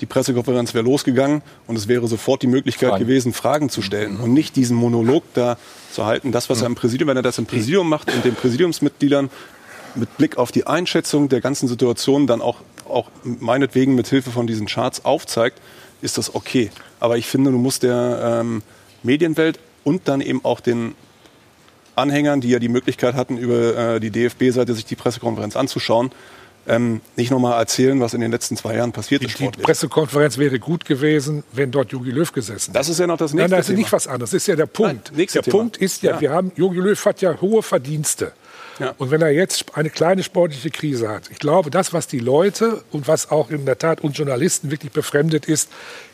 [0.00, 3.04] die Pressekonferenz wäre losgegangen und es wäre sofort die Möglichkeit Fragen.
[3.04, 5.58] gewesen, Fragen zu stellen und nicht diesen Monolog da
[5.92, 6.30] zu halten.
[6.30, 9.30] Das, was er im Präsidium, wenn er das im Präsidium macht und den Präsidiumsmitgliedern
[9.96, 14.46] mit Blick auf die Einschätzung der ganzen Situation dann auch, auch meinetwegen mit Hilfe von
[14.46, 15.60] diesen Charts aufzeigt,
[16.00, 16.70] ist das okay.
[17.00, 18.62] Aber ich finde, du musst der ähm,
[19.02, 20.94] Medienwelt und dann eben auch den
[21.98, 26.10] Anhängern, die ja die Möglichkeit hatten, über äh, die DFB-Seite sich die Pressekonferenz anzuschauen,
[26.66, 29.64] ähm, nicht nochmal erzählen, was in den letzten zwei Jahren passiert ist Die sportlich.
[29.64, 33.44] Pressekonferenz wäre gut gewesen, wenn dort Jogi Löw gesessen Das ist ja noch das Nein,
[33.44, 33.78] nächste das ist Thema.
[33.78, 34.30] nicht was anderes.
[34.30, 35.12] Das ist ja der Punkt.
[35.16, 35.56] Nein, der Thema.
[35.56, 36.20] Punkt ist ja, Ja.
[36.20, 38.32] wir haben, Jogi Löw hat ja hohe Verdienste.
[38.78, 38.94] Ja.
[38.98, 42.82] Und wenn er jetzt eine kleine sportliche Krise hat, ich glaube, das, was die Leute
[42.92, 45.68] und was auch in der Tat uns Journalisten wirklich befremdet ist,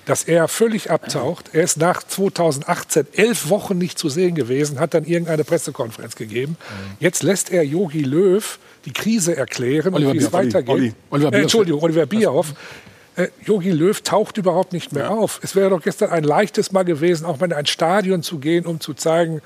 [0.06, 1.50] dass er völlig abtaucht.
[1.52, 6.56] Er ist nach 2018 elf Wochen nicht zu sehen gewesen, hat dann irgendeine Pressekonferenz gegeben.
[7.00, 10.68] Jetzt lässt er Jogi Löw die Krise erklären Oliver und wie es weitergeht.
[10.68, 10.94] Olli.
[11.10, 11.42] Oliver äh.
[11.42, 12.52] Entschuldigung, Oliver Bierhoff.
[13.16, 15.40] Äh, Jogi Löw taucht überhaupt nicht mehr auf.
[15.42, 18.66] Es wäre doch gestern ein leichtes Mal gewesen, auch mal in ein Stadion zu gehen,
[18.66, 19.40] um zu zeigen,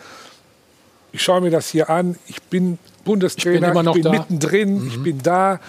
[1.13, 2.79] ich schaue mir das hier an, ich bin
[3.09, 4.19] Bundestrainer, Ich bin immer noch ich bin da.
[4.19, 5.61] mittendrin, ich bin da.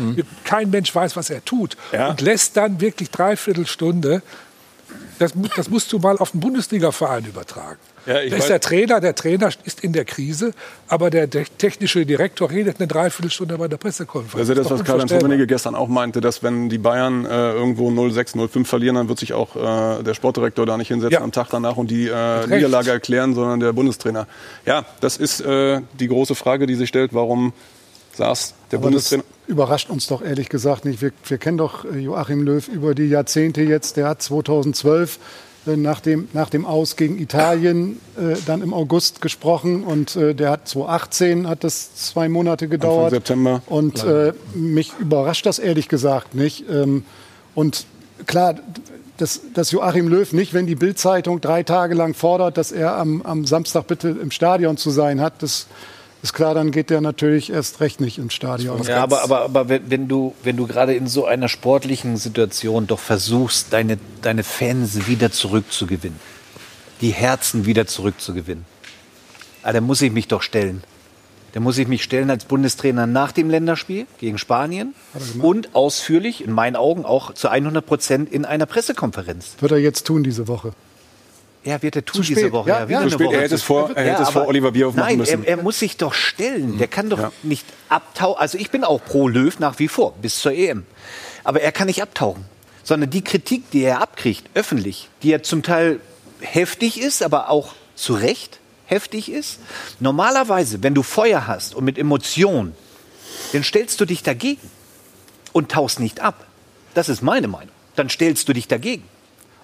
[0.43, 1.77] Kein Mensch weiß, was er tut.
[1.91, 2.09] Ja.
[2.11, 4.21] Und lässt dann wirklich dreiviertel Stunde,
[5.19, 7.79] das, das musst du mal auf den Bundesliga-Verein übertragen.
[8.05, 10.53] Ja, ich da ist der Trainer, der Trainer ist in der Krise,
[10.87, 14.33] aber der te- technische Direktor redet eine Dreiviertelstunde bei der Pressekonferenz.
[14.33, 15.11] Das ist ja das, doch was Karl-Heinz.
[15.11, 19.19] Rummenigge gestern auch meinte, dass wenn die Bayern äh, irgendwo 0-6, 0-5 verlieren, dann wird
[19.19, 21.21] sich auch äh, der Sportdirektor da nicht hinsetzen Ja.
[21.21, 22.47] am Tag danach und die äh.
[22.47, 24.27] Niederlage erklären, sondern der Bundestrainer.
[24.65, 27.53] Ja, das ist äh, die große Frage, die sich stellt, warum
[28.15, 29.23] saß der Aber das Bundestrainer...
[29.47, 31.01] überrascht uns doch ehrlich gesagt nicht.
[31.01, 33.97] Wir, wir kennen doch äh, Joachim Löw über die Jahrzehnte jetzt.
[33.97, 35.19] Der hat 2012 äh,
[35.77, 40.51] nach dem, nach dem Aus gegen Italien äh, dann im August gesprochen und äh, der
[40.51, 43.11] hat 2018 hat das zwei Monate gedauert.
[43.11, 43.61] September.
[43.67, 46.65] Und äh, mich überrascht das ehrlich gesagt nicht.
[46.69, 47.03] Ähm,
[47.55, 47.85] und
[48.25, 48.55] klar,
[49.17, 53.21] dass, dass Joachim Löw nicht, wenn die Bild-Zeitung drei Tage lang fordert, dass er am,
[53.21, 55.67] am Samstag bitte im Stadion zu sein hat, das
[56.21, 58.83] ist klar, dann geht der natürlich erst recht nicht ins Stadion.
[58.83, 62.99] Ja, aber, aber, aber wenn, du, wenn du gerade in so einer sportlichen Situation doch
[62.99, 66.19] versuchst, deine, deine Fans wieder zurückzugewinnen,
[66.99, 68.65] die Herzen wieder zurückzugewinnen,
[69.63, 70.83] ah, dann muss ich mich doch stellen.
[71.53, 74.93] dann muss ich mich stellen als Bundestrainer nach dem Länderspiel gegen Spanien
[75.41, 79.55] und ausführlich, in meinen Augen auch zu 100 Prozent in einer Pressekonferenz.
[79.59, 80.73] Wird er jetzt tun diese Woche?
[81.63, 82.51] Ja, wird er tun diese.
[82.51, 82.69] Woche.
[82.69, 83.19] Ja, ja.
[83.19, 83.35] Woche.
[83.35, 85.43] Er hätte es vor- er Ja, hätte es vor Oliver Bierhoff machen Nein, müssen.
[85.43, 86.77] Er, er muss sich doch stellen.
[86.77, 88.39] Der kann doch nicht abtauchen.
[88.39, 90.85] Also ich bin auch pro Löw nach wie vor, bis zur EM.
[91.43, 92.45] Aber er kann nicht abtauchen.
[92.83, 95.99] Sondern die Kritik, die er abkriegt, öffentlich, die ja zum Teil
[96.39, 99.59] heftig ist, aber auch zu Recht heftig ist.
[99.99, 102.73] Normalerweise, wenn du Feuer hast und mit Emotionen,
[103.53, 104.61] dann stellst du dich dagegen
[105.51, 106.47] und tauchst nicht ab.
[106.93, 107.73] Das ist meine Meinung.
[107.95, 109.03] Dann stellst du dich dagegen.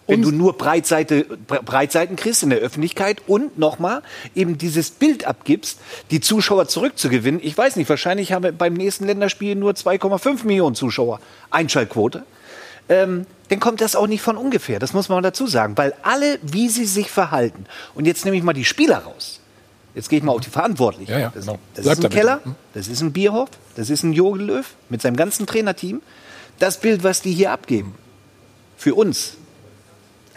[0.07, 4.03] Wenn du nur Breitseite, Bre- Breitseiten kriegst in der Öffentlichkeit und nochmal
[4.35, 5.79] eben dieses Bild abgibst,
[6.11, 7.39] die Zuschauer zurückzugewinnen.
[7.43, 11.19] Ich weiß nicht, wahrscheinlich haben wir beim nächsten Länderspiel nur 2,5 Millionen Zuschauer
[11.49, 12.23] Einschaltquote.
[12.87, 14.77] Ähm, dann kommt das auch nicht von ungefähr.
[14.77, 15.75] Das muss man dazu sagen.
[15.75, 17.65] Weil alle, wie sie sich verhalten.
[17.95, 19.39] Und jetzt nehme ich mal die Spieler raus.
[19.95, 21.11] Jetzt gehe ich mal auf die Verantwortlichen.
[21.11, 21.57] Ja, ja, das, genau.
[21.73, 22.11] das ist ein.
[22.11, 22.55] Keller, Hm.
[22.75, 26.01] das ist ein Bierhoff, das ist ein Jogi Löw mit seinem ganzen Trainerteam.
[26.59, 27.95] Das Bild, was die hier abgeben,
[28.77, 29.37] für uns,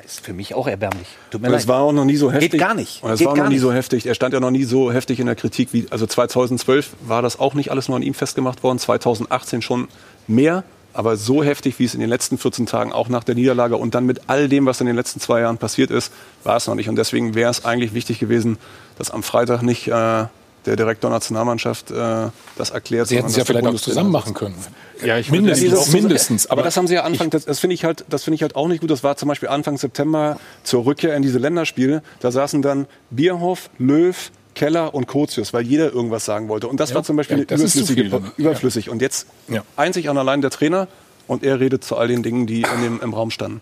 [0.09, 1.07] ist für mich auch erbärmlich.
[1.31, 1.61] Tut mir Und leid.
[1.61, 2.53] es war auch noch nie so heftig.
[2.53, 3.03] Geht gar nicht.
[3.03, 4.07] Und es Geht war noch nie so heftig.
[4.07, 7.39] Er stand ja noch nie so heftig in der Kritik wie, also 2012 war das
[7.39, 8.79] auch nicht alles nur an ihm festgemacht worden.
[8.79, 9.89] 2018 schon
[10.27, 10.65] mehr.
[10.95, 13.95] Aber so heftig, wie es in den letzten 14 Tagen auch nach der Niederlage und
[13.95, 16.13] dann mit all dem, was in den letzten zwei Jahren passiert ist,
[16.43, 16.89] war es noch nicht.
[16.89, 18.57] Und deswegen wäre es eigentlich wichtig gewesen,
[18.97, 20.25] dass am Freitag nicht äh,
[20.69, 23.09] der Direktor Nationalmannschaft äh, das erklärt.
[23.09, 24.55] Sie hätten es ja vielleicht auch zusammen machen können.
[25.05, 25.63] Ja, ich mindestens.
[25.71, 26.47] mindestens, mindestens.
[26.51, 28.57] Aber, das haben sie ja Anfang, das, das finde ich halt, das finde ich halt
[28.57, 28.91] auch nicht gut.
[28.91, 32.03] Das war zum Beispiel Anfang September zur Rückkehr in diese Länderspiele.
[32.21, 36.67] Da saßen dann Bierhoff, Löw, Keller und Kozius, weil jeder irgendwas sagen wollte.
[36.69, 36.97] Und das Ja.
[36.97, 38.33] war zum Beispiel Ja, das ist zu überflüssige, viel dann.
[38.37, 38.91] überflüssig.
[38.91, 39.27] Und jetzt
[39.77, 40.89] einzig und allein der Trainer
[41.29, 43.61] und er redet zu all den Dingen, die in dem, im Raum standen.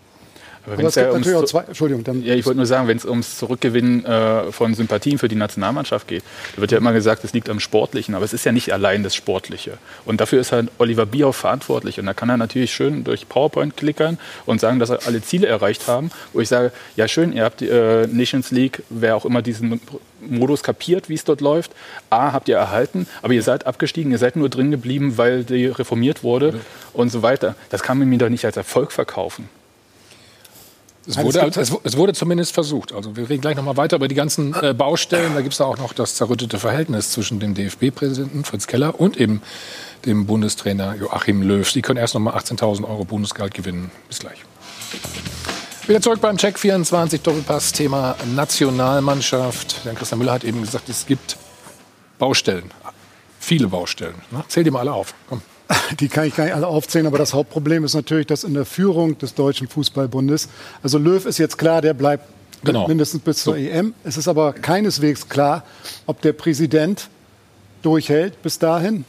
[0.66, 1.62] Aber Aber es gibt ja natürlich auch zwei.
[1.62, 2.22] Entschuldigung, dann.
[2.22, 6.08] Ja, ich wollte nur sagen, wenn es ums Zurückgewinnen äh, von Sympathien für die Nationalmannschaft
[6.08, 6.24] geht,
[6.54, 9.02] da wird ja immer gesagt, es liegt am Sportlichen, aber es ist ja nicht allein
[9.02, 9.78] das Sportliche.
[10.04, 12.00] Und dafür ist halt Oliver Bierhoff verantwortlich.
[12.00, 15.46] Und da kann er natürlich schön durch PowerPoint klickern und sagen, dass er alle Ziele
[15.46, 16.10] erreicht haben.
[16.32, 19.80] Wo ich sage, ja schön, ihr habt die äh, Nations League, wer auch immer diesen
[20.20, 21.72] Modus kapiert, wie es dort läuft.
[22.10, 25.66] A, habt ihr erhalten, aber ihr seid abgestiegen, ihr seid nur drin geblieben, weil die
[25.66, 26.60] reformiert wurde
[26.92, 27.54] und so weiter.
[27.70, 29.48] Das kann man mir doch nicht als Erfolg verkaufen.
[31.08, 32.92] Es wurde, es wurde zumindest versucht.
[32.92, 35.34] Also wir reden gleich noch mal weiter über die ganzen äh, Baustellen.
[35.34, 39.40] Da gibt es auch noch das zerrüttete Verhältnis zwischen dem DFB-Präsidenten Fritz Keller und eben
[40.04, 41.70] dem Bundestrainer Joachim Löw.
[41.70, 43.90] Die können erst noch mal 18.000 Euro Bundesgehalt gewinnen.
[44.08, 44.38] Bis gleich.
[45.86, 49.82] Wieder zurück beim Check 24 Doppelpass Thema Nationalmannschaft.
[49.84, 51.36] Herr Christian Müller hat eben gesagt, es gibt
[52.18, 52.72] Baustellen.
[53.38, 54.16] Viele Baustellen.
[54.32, 54.42] Ne?
[54.48, 55.14] Zähl die mal alle auf.
[55.28, 55.40] Komm.
[56.00, 58.64] Die kann ich gar nicht alle aufzählen, aber das Hauptproblem ist natürlich, dass in der
[58.64, 60.48] Führung des Deutschen Fußballbundes,
[60.82, 62.24] also Löw ist jetzt klar, der bleibt
[62.64, 62.88] Genau.
[62.88, 63.94] mindestens bis zur EM.
[64.02, 65.62] Es ist aber keineswegs klar,
[66.06, 67.08] ob der Präsident
[67.82, 69.04] durchhält bis dahin,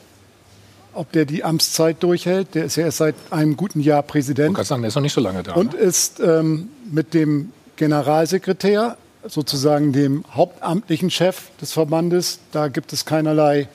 [0.94, 2.54] ob der die Amtszeit durchhält.
[2.56, 4.52] Der ist ja erst seit einem guten Jahr Präsident.
[4.52, 5.54] Ich kann sagen, der ist noch nicht so lange da.
[5.54, 5.80] Und ne?
[5.80, 13.68] ist ähm, mit dem Generalsekretär, sozusagen dem hauptamtlichen Chef des Verbandes, da gibt es keinerlei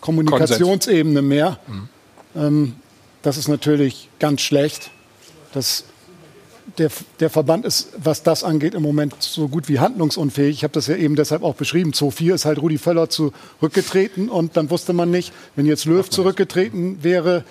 [0.00, 1.58] Kommunikationsebene mehr.
[2.36, 2.74] Ähm,
[3.22, 4.90] das ist natürlich ganz schlecht.
[5.52, 5.84] Das,
[6.78, 10.56] der, der Verband ist, was das angeht, im Moment so gut wie handlungsunfähig.
[10.56, 11.92] Ich habe das ja eben deshalb auch beschrieben.
[11.92, 17.02] 2004 ist halt Rudi Völler zurückgetreten und dann wusste man nicht, wenn jetzt Löw zurückgetreten
[17.02, 17.44] wäre,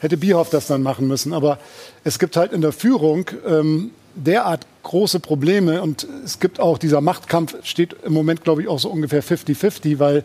[0.00, 1.32] hätte Bierhoff das dann machen müssen.
[1.32, 1.58] Aber
[2.02, 7.00] es gibt halt in der Führung ähm, derart große Probleme und es gibt auch dieser
[7.00, 10.24] Machtkampf steht im Moment, glaube ich, auch so ungefähr 50-50, weil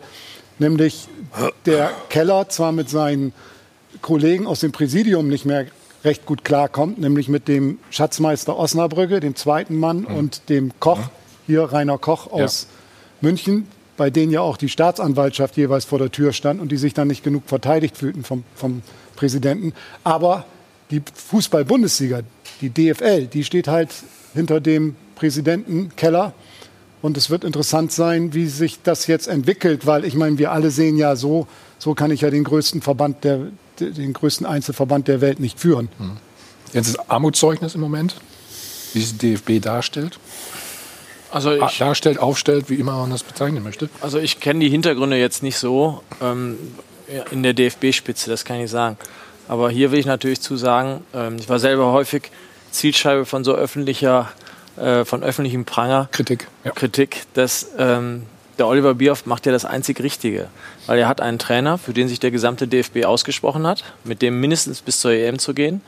[0.58, 1.08] nämlich
[1.66, 3.32] der Keller zwar mit seinen
[4.02, 5.66] Kollegen aus dem Präsidium nicht mehr
[6.04, 11.10] recht gut klarkommt, nämlich mit dem Schatzmeister Osnabrügge, dem zweiten Mann, und dem Koch,
[11.46, 12.66] hier Rainer Koch aus
[13.20, 16.94] München, bei denen ja auch die Staatsanwaltschaft jeweils vor der Tür stand und die sich
[16.94, 18.82] dann nicht genug verteidigt fühlten vom, vom
[19.14, 19.74] Präsidenten.
[20.04, 20.46] Aber
[20.90, 22.20] die Fußball-Bundesliga,
[22.62, 23.90] die DFL, die steht halt
[24.32, 26.32] hinter dem Präsidenten Keller.
[27.02, 30.70] Und es wird interessant sein, wie sich das jetzt entwickelt, weil ich meine, wir alle
[30.70, 31.46] sehen ja so,
[31.78, 33.48] so kann ich ja den größten Verband der,
[33.80, 35.88] den größten Einzelverband der Welt nicht führen.
[36.72, 38.14] Jetzt ist Armutszeugnis im Moment,
[38.92, 40.18] wie es die DFB darstellt.
[41.32, 43.88] Also Ah, ich, darstellt, aufstellt, wie immer man das bezeichnen möchte.
[44.00, 46.58] Also ich kenne die Hintergründe jetzt nicht so ähm,
[47.30, 48.96] in der DFB-Spitze, das kann ich sagen.
[49.48, 52.30] Aber hier will ich natürlich zu sagen, ähm, ich war selber häufig
[52.70, 54.30] Zielscheibe von so öffentlicher,
[54.76, 56.08] äh, von öffentlichem Pranger.
[56.12, 56.48] Kritik.
[56.64, 56.72] Ja.
[56.72, 58.22] Kritik, dass ähm,
[58.60, 60.48] der Oliver Bierhoff macht ja das einzig Richtige.
[60.86, 64.38] Weil er hat einen Trainer, für den sich der gesamte DFB ausgesprochen hat, mit dem
[64.38, 65.80] mindestens bis zur EM zu gehen.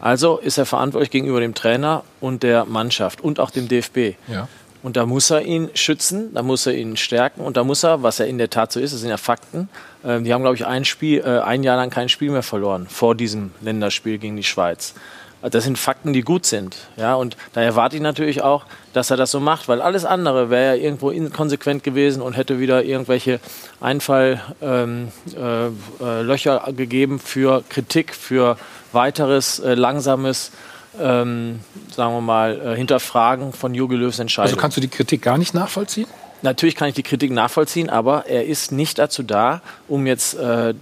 [0.00, 4.16] Also ist er verantwortlich gegenüber dem Trainer und der Mannschaft und auch dem DFB.
[4.28, 4.48] Ja.
[4.82, 8.02] Und da muss er ihn schützen, da muss er ihn stärken und da muss er,
[8.02, 9.68] was er in der Tat so ist, das sind ja Fakten,
[10.02, 12.86] äh, die haben, glaube ich, ein, Spiel, äh, ein Jahr lang kein Spiel mehr verloren
[12.88, 14.94] vor diesem Länderspiel gegen die Schweiz.
[15.42, 16.76] Das sind Fakten, die gut sind.
[16.96, 20.50] Ja, und da erwarte ich natürlich auch, dass er das so macht, weil alles andere
[20.50, 23.40] wäre ja irgendwo inkonsequent gewesen und hätte wieder irgendwelche
[23.80, 28.58] Einfalllöcher ähm, äh, äh, gegeben für Kritik, für
[28.92, 30.52] weiteres äh, langsames
[30.98, 31.60] ähm,
[31.94, 34.48] sagen wir mal, äh, Hinterfragen von Jogi Löws Entscheidung.
[34.48, 36.06] Also kannst du die Kritik gar nicht nachvollziehen?
[36.42, 40.74] Natürlich kann ich die Kritik nachvollziehen, aber er ist nicht dazu da, um jetzt äh,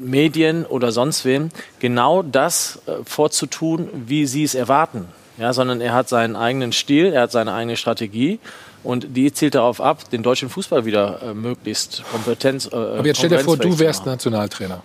[0.00, 5.06] Medien oder sonst wem genau das äh, vorzutun, wie sie es erwarten.
[5.38, 8.40] Ja, sondern er hat seinen eigenen Stil, er hat seine eigene Strategie
[8.82, 12.66] und die zielt darauf ab, den deutschen Fußball wieder äh, möglichst Kompetenz.
[12.66, 14.82] Äh, Aber jetzt stell dir vor, du wärst Nationaltrainer.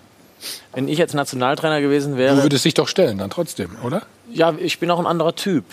[0.73, 2.35] Wenn ich jetzt Nationaltrainer gewesen wäre.
[2.35, 4.03] Du würdest dich doch stellen dann trotzdem, oder?
[4.31, 5.65] Ja, ich bin auch ein anderer Typ.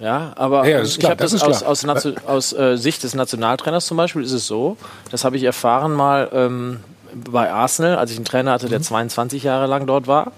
[0.00, 3.96] Ja, aber ja, ich habe das, das aus, aus, aus äh, Sicht des Nationaltrainers zum
[3.96, 4.76] Beispiel ist es so,
[5.10, 6.80] das habe ich erfahren mal ähm,
[7.30, 9.46] bei Arsenal, als ich einen Trainer hatte, der 22 mhm.
[9.46, 10.32] Jahre lang dort war.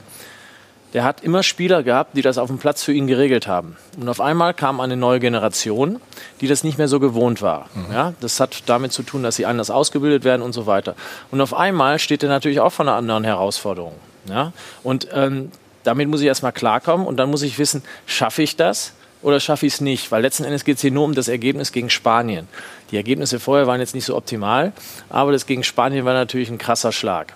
[0.92, 3.76] Der hat immer Spieler gehabt, die das auf dem Platz für ihn geregelt haben.
[4.00, 6.00] Und auf einmal kam eine neue Generation,
[6.40, 7.66] die das nicht mehr so gewohnt war.
[7.74, 7.92] Mhm.
[7.92, 10.96] Ja, das hat damit zu tun, dass sie anders ausgebildet werden und so weiter.
[11.30, 13.94] Und auf einmal steht er natürlich auch vor einer anderen Herausforderung.
[14.28, 14.52] Ja?
[14.82, 15.52] Und ähm,
[15.84, 18.92] damit muss ich erstmal klarkommen und dann muss ich wissen, schaffe ich das?
[19.22, 20.10] oder schaffe ich es nicht?
[20.12, 22.48] Weil letzten Endes geht es hier nur um das Ergebnis gegen Spanien.
[22.90, 24.72] Die Ergebnisse vorher waren jetzt nicht so optimal,
[25.08, 27.34] aber das gegen Spanien war natürlich ein krasser Schlag.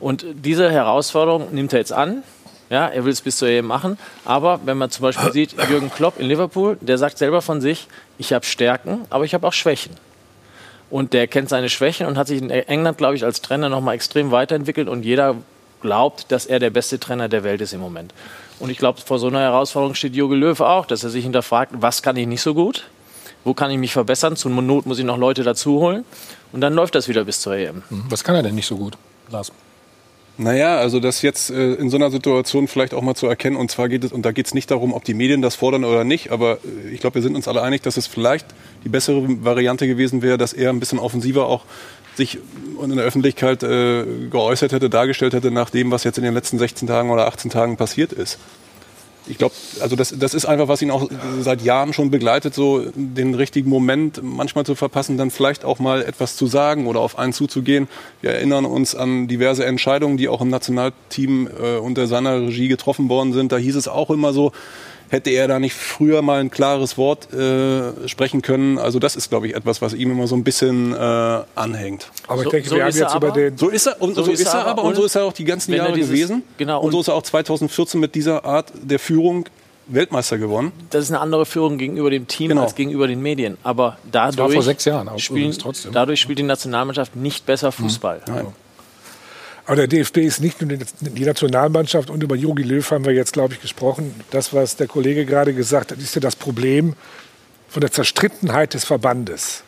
[0.00, 2.22] Und diese Herausforderung nimmt er jetzt an.
[2.70, 3.98] Ja, er will es bis zur EM machen.
[4.24, 7.86] Aber wenn man zum Beispiel sieht, Jürgen Klopp in Liverpool, der sagt selber von sich,
[8.16, 9.92] ich habe Stärken, aber ich habe auch Schwächen.
[10.88, 13.94] Und der kennt seine Schwächen und hat sich in England, glaube ich, als Trainer nochmal
[13.94, 14.88] extrem weiterentwickelt.
[14.88, 15.36] Und jeder
[15.82, 18.14] glaubt, dass er der beste Trainer der Welt ist im Moment.
[18.58, 21.72] Und ich glaube, vor so einer Herausforderung steht Jogi Löw auch, dass er sich hinterfragt,
[21.76, 22.84] was kann ich nicht so gut?
[23.44, 24.36] Wo kann ich mich verbessern?
[24.36, 26.04] Zur Not muss ich noch Leute dazu holen.
[26.52, 27.82] Und dann läuft das wieder bis zur EM.
[27.90, 28.04] Mhm.
[28.08, 28.96] Was kann er denn nicht so gut,
[29.30, 29.52] Lars?
[30.38, 33.56] Naja, also das jetzt äh, in so einer Situation vielleicht auch mal zu erkennen.
[33.56, 35.84] Und zwar geht es, und da geht es nicht darum, ob die Medien das fordern
[35.84, 38.46] oder nicht, aber äh, ich glaube, wir sind uns alle einig, dass es vielleicht
[38.82, 41.64] die bessere Variante gewesen wäre, dass er ein bisschen offensiver auch
[42.14, 42.38] sich
[42.82, 46.58] in der Öffentlichkeit äh, geäußert hätte, dargestellt hätte nach dem, was jetzt in den letzten
[46.58, 48.38] 16 Tagen oder 18 Tagen passiert ist.
[49.26, 51.08] Ich glaube, also das, das ist einfach, was ihn auch
[51.40, 56.02] seit Jahren schon begleitet, so den richtigen Moment manchmal zu verpassen, dann vielleicht auch mal
[56.02, 57.88] etwas zu sagen oder auf einen zuzugehen.
[58.20, 63.08] Wir erinnern uns an diverse Entscheidungen, die auch im Nationalteam äh, unter seiner Regie getroffen
[63.08, 63.52] worden sind.
[63.52, 64.52] Da hieß es auch immer so,
[65.12, 68.78] hätte er da nicht früher mal ein klares Wort äh, sprechen können.
[68.78, 70.96] Also das ist, glaube ich, etwas, was ihm immer so ein bisschen äh,
[71.54, 72.10] anhängt.
[72.26, 73.58] Aber ich so, denke, so wir haben jetzt über den...
[73.58, 75.34] So ist er, und so, so ist er aber, aber und so ist er auch
[75.34, 76.42] die ganzen Jahre dieses, gewesen.
[76.56, 79.44] Genau, und, und so ist er auch 2014 mit dieser Art der Führung
[79.86, 80.72] Weltmeister gewonnen.
[80.90, 82.62] Das ist eine andere Führung gegenüber dem Team genau.
[82.62, 83.58] als gegenüber den Medien.
[83.62, 85.54] Aber dadurch, das war vor sechs Jahren, spielen,
[85.92, 88.22] dadurch spielt die Nationalmannschaft nicht besser Fußball.
[88.26, 88.46] Hm.
[89.72, 93.32] Aber der DFB ist nicht nur die Nationalmannschaft und über Jogi Löw haben wir jetzt,
[93.32, 94.14] glaube ich, gesprochen.
[94.30, 96.92] Das, was der Kollege gerade gesagt hat, ist ja das Problem
[97.70, 99.64] von der Zerstrittenheit des Verbandes.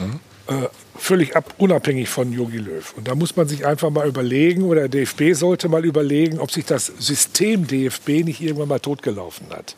[0.00, 0.18] Mhm.
[0.48, 0.66] Äh,
[0.98, 2.92] völlig ab, unabhängig von Jogi Löw.
[2.96, 6.50] Und da muss man sich einfach mal überlegen, oder der DFB sollte mal überlegen, ob
[6.50, 9.76] sich das System DFB nicht irgendwann mal totgelaufen hat.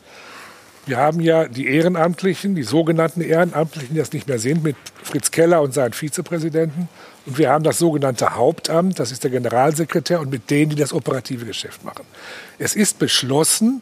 [0.87, 5.29] Wir haben ja die Ehrenamtlichen, die sogenannten Ehrenamtlichen, die das nicht mehr sind, mit Fritz
[5.29, 6.89] Keller und seinen Vizepräsidenten.
[7.27, 10.93] Und wir haben das sogenannte Hauptamt, das ist der Generalsekretär und mit denen, die das
[10.93, 12.05] operative Geschäft machen.
[12.57, 13.81] Es ist beschlossen,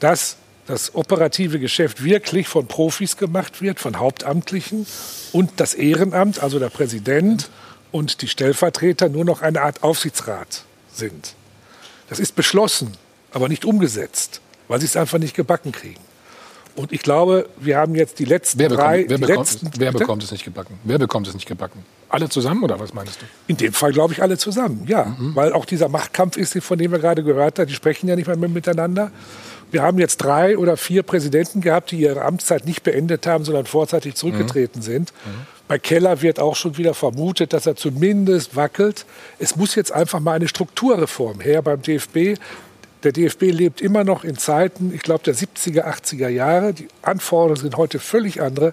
[0.00, 0.36] dass
[0.66, 4.86] das operative Geschäft wirklich von Profis gemacht wird, von Hauptamtlichen
[5.32, 7.50] und das Ehrenamt, also der Präsident
[7.92, 11.34] und die Stellvertreter nur noch eine Art Aufsichtsrat sind.
[12.08, 12.96] Das ist beschlossen,
[13.32, 16.07] aber nicht umgesetzt, weil sie es einfach nicht gebacken kriegen.
[16.78, 19.04] Und ich glaube, wir haben jetzt die letzten wer drei.
[19.08, 20.78] wer, bekommt, letzten, wer bekommt es nicht gebacken?
[20.84, 21.84] Wer bekommt es nicht gebacken?
[22.08, 23.26] Alle zusammen oder was meinst du?
[23.48, 25.16] In dem Fall glaube ich alle zusammen, ja.
[25.18, 25.34] Mhm.
[25.34, 28.28] Weil auch dieser Machtkampf ist, von dem wir gerade gehört haben, die sprechen ja nicht
[28.28, 29.10] mehr miteinander.
[29.72, 33.66] Wir haben jetzt drei oder vier Präsidenten gehabt, die ihre Amtszeit nicht beendet haben, sondern
[33.66, 34.84] vorzeitig zurückgetreten mhm.
[34.84, 35.12] sind.
[35.26, 35.46] Mhm.
[35.66, 39.04] Bei Keller wird auch schon wieder vermutet, dass er zumindest wackelt.
[39.40, 42.38] Es muss jetzt einfach mal eine Strukturreform her beim DFB.
[43.04, 46.72] Der DFB lebt immer noch in Zeiten, ich glaube, der 70er, 80er Jahre.
[46.72, 48.72] Die Anforderungen sind heute völlig andere.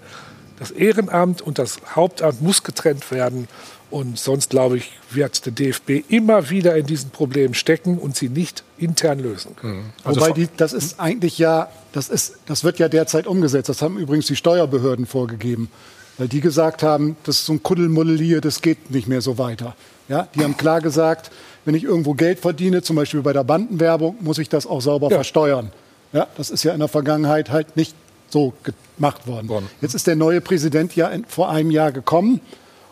[0.58, 3.48] Das Ehrenamt und das Hauptamt muss getrennt werden.
[3.92, 8.30] Und sonst, glaube ich, wird der DFB immer wieder in diesen Problemen stecken und sie
[8.30, 9.78] nicht intern lösen können.
[9.78, 9.94] Mhm.
[10.04, 13.70] Also Wobei die, das ist eigentlich ja, das, ist, das wird ja derzeit umgesetzt.
[13.70, 15.70] Das haben übrigens die Steuerbehörden vorgegeben.
[16.18, 19.38] Weil die gesagt haben, das ist so ein Kuddelmuddel hier, das geht nicht mehr so
[19.38, 19.76] weiter.
[20.08, 21.32] Ja, die haben klar gesagt,
[21.66, 25.10] wenn ich irgendwo Geld verdiene, zum Beispiel bei der Bandenwerbung, muss ich das auch sauber
[25.10, 25.18] ja.
[25.18, 25.72] versteuern.
[26.14, 27.96] Ja, das ist ja in der Vergangenheit halt nicht
[28.30, 28.54] so
[28.98, 29.50] gemacht worden.
[29.82, 32.40] Jetzt ist der neue Präsident ja in, vor einem Jahr gekommen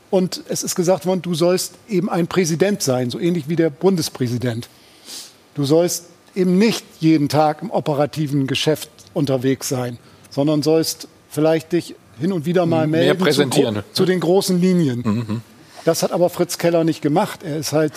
[0.10, 3.70] und es ist gesagt worden, du sollst eben ein Präsident sein, so ähnlich wie der
[3.70, 4.68] Bundespräsident.
[5.56, 6.06] Du sollst
[6.36, 9.98] eben nicht jeden Tag im operativen Geschäft unterwegs sein,
[10.30, 13.76] sondern sollst vielleicht dich hin und wieder mal Mehr melden präsentieren.
[13.76, 15.42] Zu, zu den großen Linien.
[15.86, 17.42] Das hat aber Fritz Keller nicht gemacht.
[17.44, 17.94] Er ist halt,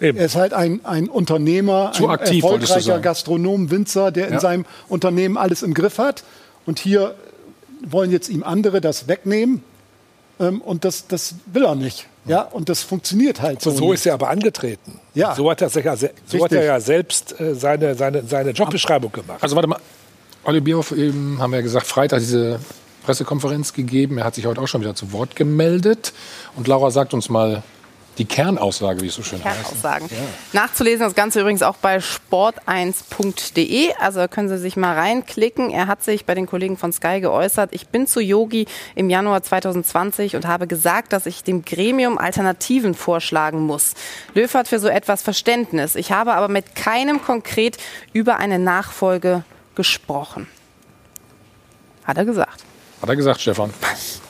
[0.00, 2.98] er ist halt ein, ein Unternehmer, Zu ein aktiv, erfolgreicher.
[3.00, 4.40] Gastronom, Winzer, der in Ja.
[4.40, 6.24] seinem Unternehmen alles im Griff hat.
[6.66, 7.14] Und hier
[7.86, 9.62] wollen jetzt ihm andere das wegnehmen.
[10.40, 12.06] Ähm, und das, das will er nicht.
[12.26, 13.70] Ja, und das funktioniert halt so.
[13.70, 13.94] So, so nicht.
[14.00, 14.98] ist er aber angetreten.
[15.14, 15.34] Ja.
[15.34, 19.12] So hat er, sich ja, so hat er ja selbst äh, seine, seine, seine Jobbeschreibung
[19.12, 19.42] gemacht.
[19.42, 19.78] Also warte mal,
[20.44, 22.60] Olli Bierhoff eben, haben wir ja gesagt, Freitag diese
[23.04, 24.16] Pressekonferenz gegeben.
[24.18, 26.14] Er hat sich heute auch schon wieder zu Wort gemeldet.
[26.56, 27.62] Und Laura sagt uns mal
[28.18, 29.62] die Kernaussage, wie es so schön heißt.
[29.62, 30.08] Kernaussagen.
[30.52, 33.94] Nachzulesen das Ganze übrigens auch bei sport1.de.
[33.98, 35.70] Also können Sie sich mal reinklicken.
[35.70, 37.70] Er hat sich bei den Kollegen von Sky geäußert.
[37.72, 42.94] Ich bin zu Yogi im Januar 2020 und habe gesagt, dass ich dem Gremium Alternativen
[42.94, 43.94] vorschlagen muss.
[44.34, 45.94] Löw hat für so etwas Verständnis.
[45.96, 47.78] Ich habe aber mit keinem konkret
[48.12, 50.46] über eine Nachfolge gesprochen.
[52.04, 52.62] Hat er gesagt.
[53.02, 53.70] Hat er gesagt, Stefan.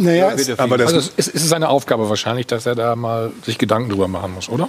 [0.00, 2.96] Naja, es, aber das also es ist, es ist seine Aufgabe wahrscheinlich, dass er da
[2.96, 4.68] mal sich Gedanken drüber machen muss, oder?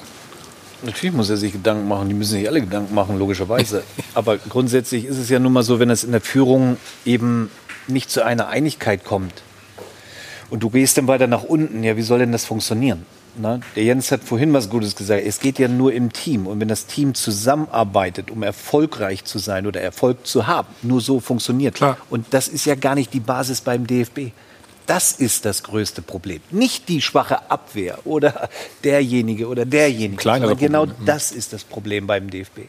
[0.83, 2.09] Natürlich muss er sich Gedanken machen.
[2.09, 3.83] Die müssen sich alle Gedanken machen, logischerweise.
[4.13, 7.51] Aber grundsätzlich ist es ja nun mal so, wenn es in der Führung eben
[7.87, 9.43] nicht zu einer Einigkeit kommt
[10.49, 13.05] und du gehst dann weiter nach unten, ja, wie soll denn das funktionieren?
[13.37, 15.23] Na, der Jens hat vorhin was Gutes gesagt.
[15.25, 16.47] Es geht ja nur im Team.
[16.47, 21.21] Und wenn das Team zusammenarbeitet, um erfolgreich zu sein oder Erfolg zu haben, nur so
[21.21, 21.75] funktioniert.
[21.75, 21.97] Klar.
[22.09, 24.31] Und das ist ja gar nicht die Basis beim DFB.
[24.91, 26.41] Das ist das größte Problem.
[26.51, 28.49] Nicht die schwache Abwehr oder
[28.83, 30.17] derjenige oder derjenige.
[30.17, 31.05] Kleinere genau Probleme.
[31.05, 32.63] das ist das Problem beim DFB.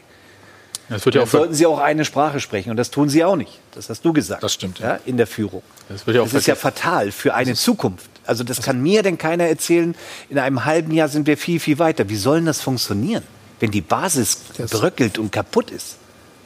[0.87, 3.35] Das wird ja auch sollten sie auch eine Sprache sprechen und das tun sie auch
[3.35, 3.59] nicht.
[3.73, 4.41] Das hast du gesagt.
[4.41, 4.79] Das stimmt.
[4.79, 5.63] Ja, in der Führung.
[5.89, 8.09] Das wird ja auch das ist ja fatal für eine Zukunft.
[8.25, 9.93] Also das kann mir denn keiner erzählen.
[10.29, 12.07] In einem halben Jahr sind wir viel, viel weiter.
[12.07, 13.23] Wie soll das funktionieren,
[13.59, 14.37] wenn die Basis
[14.71, 15.97] bröckelt und kaputt ist?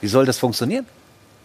[0.02, 0.88] Wie soll das funktionieren?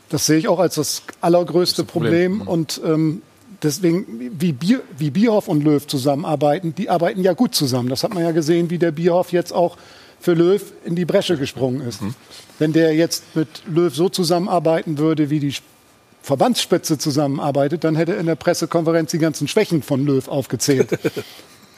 [0.09, 2.41] Das sehe ich auch als das allergrößte Problem.
[2.41, 3.21] Und ähm,
[3.63, 7.89] deswegen, wie, Bier, wie Bierhoff und Löw zusammenarbeiten, die arbeiten ja gut zusammen.
[7.89, 9.77] Das hat man ja gesehen, wie der Bierhoff jetzt auch
[10.21, 12.01] für Löw in die Bresche gesprungen ist.
[12.59, 15.55] Wenn der jetzt mit Löw so zusammenarbeiten würde, wie die
[16.23, 20.99] Verbandsspitze zusammenarbeitet, dann hätte er in der Pressekonferenz die ganzen Schwächen von Löw aufgezählt.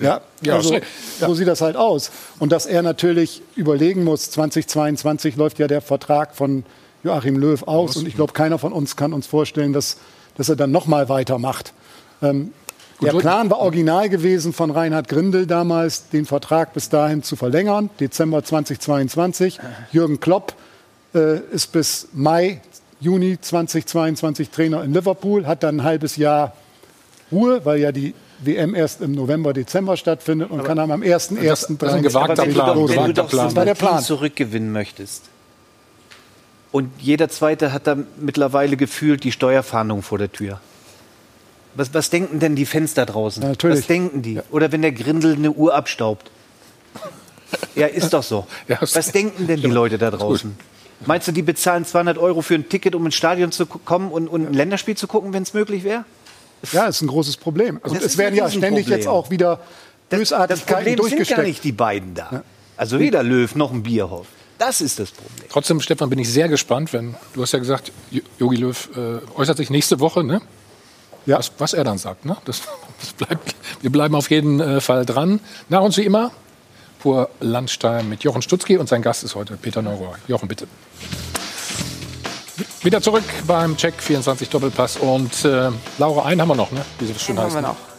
[0.01, 0.77] Ja, Ja, also,
[1.20, 2.11] so sieht das halt aus.
[2.40, 6.65] Und dass er natürlich überlegen muss, 2022 läuft ja der Vertrag von
[7.05, 7.97] Joachim Löw aus.
[7.97, 9.98] Und ich glaube, keiner von uns kann uns vorstellen, dass,
[10.36, 11.73] dass er dann nochmal weitermacht.
[12.23, 12.52] Ähm,
[13.02, 17.90] der Plan war original gewesen von Reinhard Grindel damals, den Vertrag bis dahin zu verlängern,
[18.01, 19.59] Dezember 2022.
[19.93, 20.55] Jürgen Klopp
[21.15, 22.61] äh, ist bis Mai,
[23.01, 26.52] Juni 2022 Trainer in Liverpool, hat dann ein halbes Jahr
[27.32, 31.39] Ruhe, weil ja die WM erst im November, Dezember stattfindet und kann dann am 1.1.
[31.40, 33.02] das ist ein gewagter Plan, losgehen.
[33.02, 34.02] Wenn du doch Das war der Plan.
[34.02, 35.24] zurückgewinnen möchtest
[36.74, 40.60] und jeder Zweite hat da mittlerweile gefühlt die Steuerfahndung vor der Tür.
[41.76, 43.42] Was, was denken denn die Fans da draußen?
[43.44, 43.78] natürlich.
[43.78, 44.40] Was denken die?
[44.51, 46.32] Oder wenn der Grindel eine Uhr abstaubt?
[47.76, 48.46] Ja, ist doch so.
[48.80, 50.56] Was denken denn die Leute da draußen?
[51.06, 54.10] Meinst du, die bezahlen 200 Euro für ein Ticket, um ins Stadion zu ko- kommen
[54.10, 56.05] und, und ein Länderspiel zu gucken, wenn es möglich wäre?
[56.72, 57.78] Ja, ist ein großes Problem.
[57.82, 59.60] Und Das es werden ja ständig jetzt auch wieder
[60.09, 61.46] Das Bösartigkeiten Problem sind gar durchgesteckt.
[61.48, 62.42] nicht die beiden da.
[62.76, 64.26] Also weder Löw noch ein Bierhoff.
[64.66, 65.47] Das ist das Problem.
[65.51, 67.93] Trotzdem, Stefan, bin ich sehr gespannt, wenn du hast ja gesagt,
[68.39, 70.41] Jogi Löw äh, äußert sich nächste Woche, ne?
[71.27, 71.36] Ja.
[71.39, 72.39] Was, was er dann sagt, ne?
[72.47, 72.62] Das,
[72.99, 75.41] das bleibt, wir bleiben auf jeden äh, Fall dran.
[75.69, 76.31] Nach uns wie immer
[76.99, 80.16] Pur Landstein mit Jochen Stutzki und sein Gast ist heute Peter Neurohr.
[80.28, 80.66] Jochen, bitte.
[82.82, 86.81] Wieder zurück beim Check 24 Doppelpass und äh, Laura, einen haben wir noch, ne?
[86.99, 87.57] Wie sie das schön haben heißt.
[87.57, 87.69] wir ne?
[87.69, 87.93] noch.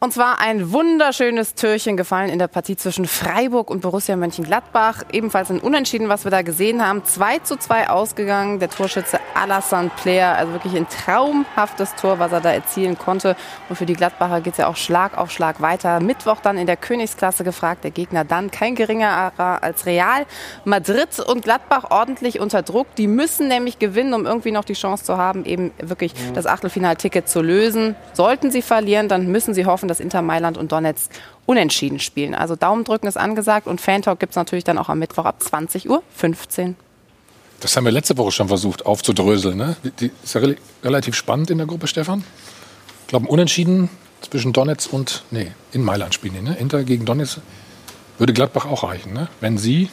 [0.00, 5.02] Und zwar ein wunderschönes Türchen gefallen in der Partie zwischen Freiburg und Borussia Mönchengladbach.
[5.10, 7.04] Ebenfalls ein Unentschieden, was wir da gesehen haben.
[7.04, 8.60] 2 zu 2 ausgegangen.
[8.60, 13.34] Der Torschütze Alassane Player, also wirklich ein traumhaftes Tor, was er da erzielen konnte.
[13.68, 15.98] Und für die Gladbacher geht es ja auch Schlag auf Schlag weiter.
[15.98, 17.82] Mittwoch dann in der Königsklasse gefragt.
[17.82, 20.26] Der Gegner dann kein geringerer als Real.
[20.64, 22.86] Madrid und Gladbach ordentlich unter Druck.
[22.94, 27.28] Die müssen nämlich gewinnen, um irgendwie noch die Chance zu haben, eben wirklich das Achtelfinalticket
[27.28, 27.96] zu lösen.
[28.12, 31.10] Sollten sie verlieren, dann müssen sie hoffen, dass Inter Mailand und Donetsk
[31.46, 32.34] unentschieden spielen.
[32.34, 35.40] Also Daumen drücken ist angesagt und Fantalk gibt es natürlich dann auch am Mittwoch ab
[35.42, 36.02] 20.15 Uhr.
[37.60, 39.56] Das haben wir letzte Woche schon versucht aufzudröseln.
[39.56, 39.76] Ne?
[40.00, 42.22] Die, ist ja rel relativ spannend in der Gruppe, Stefan.
[43.02, 43.88] Ich glaube, Unentschieden
[44.20, 46.56] zwischen Donetsk und, nee, in Mailand spielen die, ne?
[46.58, 47.38] Inter gegen Donetsk
[48.18, 49.28] würde Gladbach auch reichen, ne?
[49.40, 49.88] Wenn sie,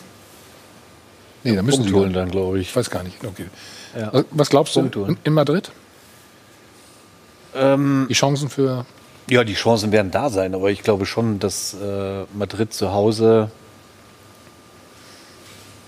[1.43, 2.69] nee, da müssen Punkt sie holen dann, glaube ich.
[2.69, 3.45] Ich weiß gar nicht, okay.
[4.11, 5.71] Was- Was glaubst du in Madrid?
[7.55, 8.85] Ähm, Die Chancen für.
[9.27, 13.49] Ja, die Chancen werden da sein, aber ich glaube schon, dass äh, Madrid zu Hause.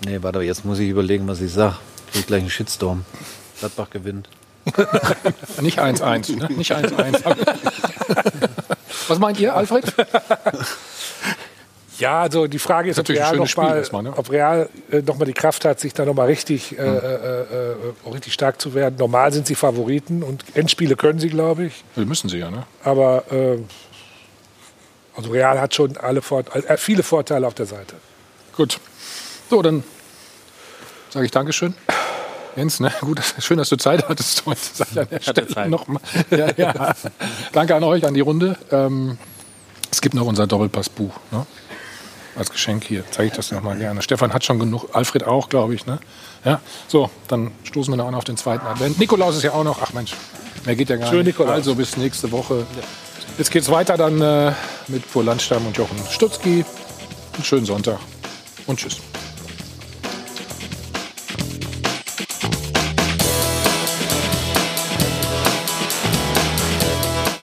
[0.04, 1.76] Nee, warte, jetzt muss ich überlegen, was ich sage.
[2.12, 3.04] Krieg gleich einen Shitstorm.
[3.60, 4.28] Gladbach gewinnt.
[5.60, 6.48] Nicht 1-1, ne?
[6.56, 7.22] Nicht 1-1.
[9.08, 9.94] Was meint ihr, Alfred?
[11.98, 14.12] Ja, also die Frage ist, ob Natürlich ein Real, schönes noch Spiel mal, erstmal, ne?
[14.16, 16.86] ob Real äh, noch mal die Kraft hat, sich da noch mal richtig, äh, Hm.
[16.86, 18.96] äh, äh, richtig stark zu werden.
[18.98, 21.84] Normal sind sie Favoriten und Endspiele können sie, glaube ich.
[21.96, 22.64] Die müssen sie ja, ne?
[22.84, 23.58] Aber äh,
[25.16, 27.96] also Real hat schon alle Vort äh, viele Vorteile auf der Seite.
[28.56, 28.78] Gut.
[29.50, 29.82] So, dann
[31.10, 31.74] sage ich Dankeschön.
[32.54, 32.92] Jens, ne?
[33.00, 34.60] Gut, schön, dass du Zeit hattest heute.
[34.72, 35.68] Sag ich an der Stelle Zeit.
[35.70, 36.00] noch mal.
[36.30, 36.94] Ja, ja.
[37.52, 38.56] Danke an euch, an die Runde.
[38.70, 39.18] Ähm,
[39.90, 41.12] es gibt noch unser Doppelpassbuch.
[41.32, 41.46] Ne?
[42.38, 43.02] Als Geschenk hier.
[43.10, 44.00] Zeige ich das noch mal gerne.
[44.00, 45.86] Stefan hat schon genug, Alfred auch, glaube ich.
[45.86, 45.98] Ne?
[46.44, 46.60] Ja?
[46.86, 48.98] So, dann stoßen wir noch auf den zweiten Advent.
[48.98, 49.80] Nikolaus ist ja auch noch.
[49.82, 50.14] Ach Mensch,
[50.64, 51.38] mehr geht ja gar Schönen nicht.
[51.38, 51.54] Nikolaus.
[51.56, 52.64] Also bis nächste Woche.
[53.38, 54.52] Jetzt geht's weiter dann äh,
[54.86, 56.64] mit Pur Landstam und Jochen Stutzki.
[57.34, 57.98] Einen schönen Sonntag
[58.66, 58.98] und tschüss.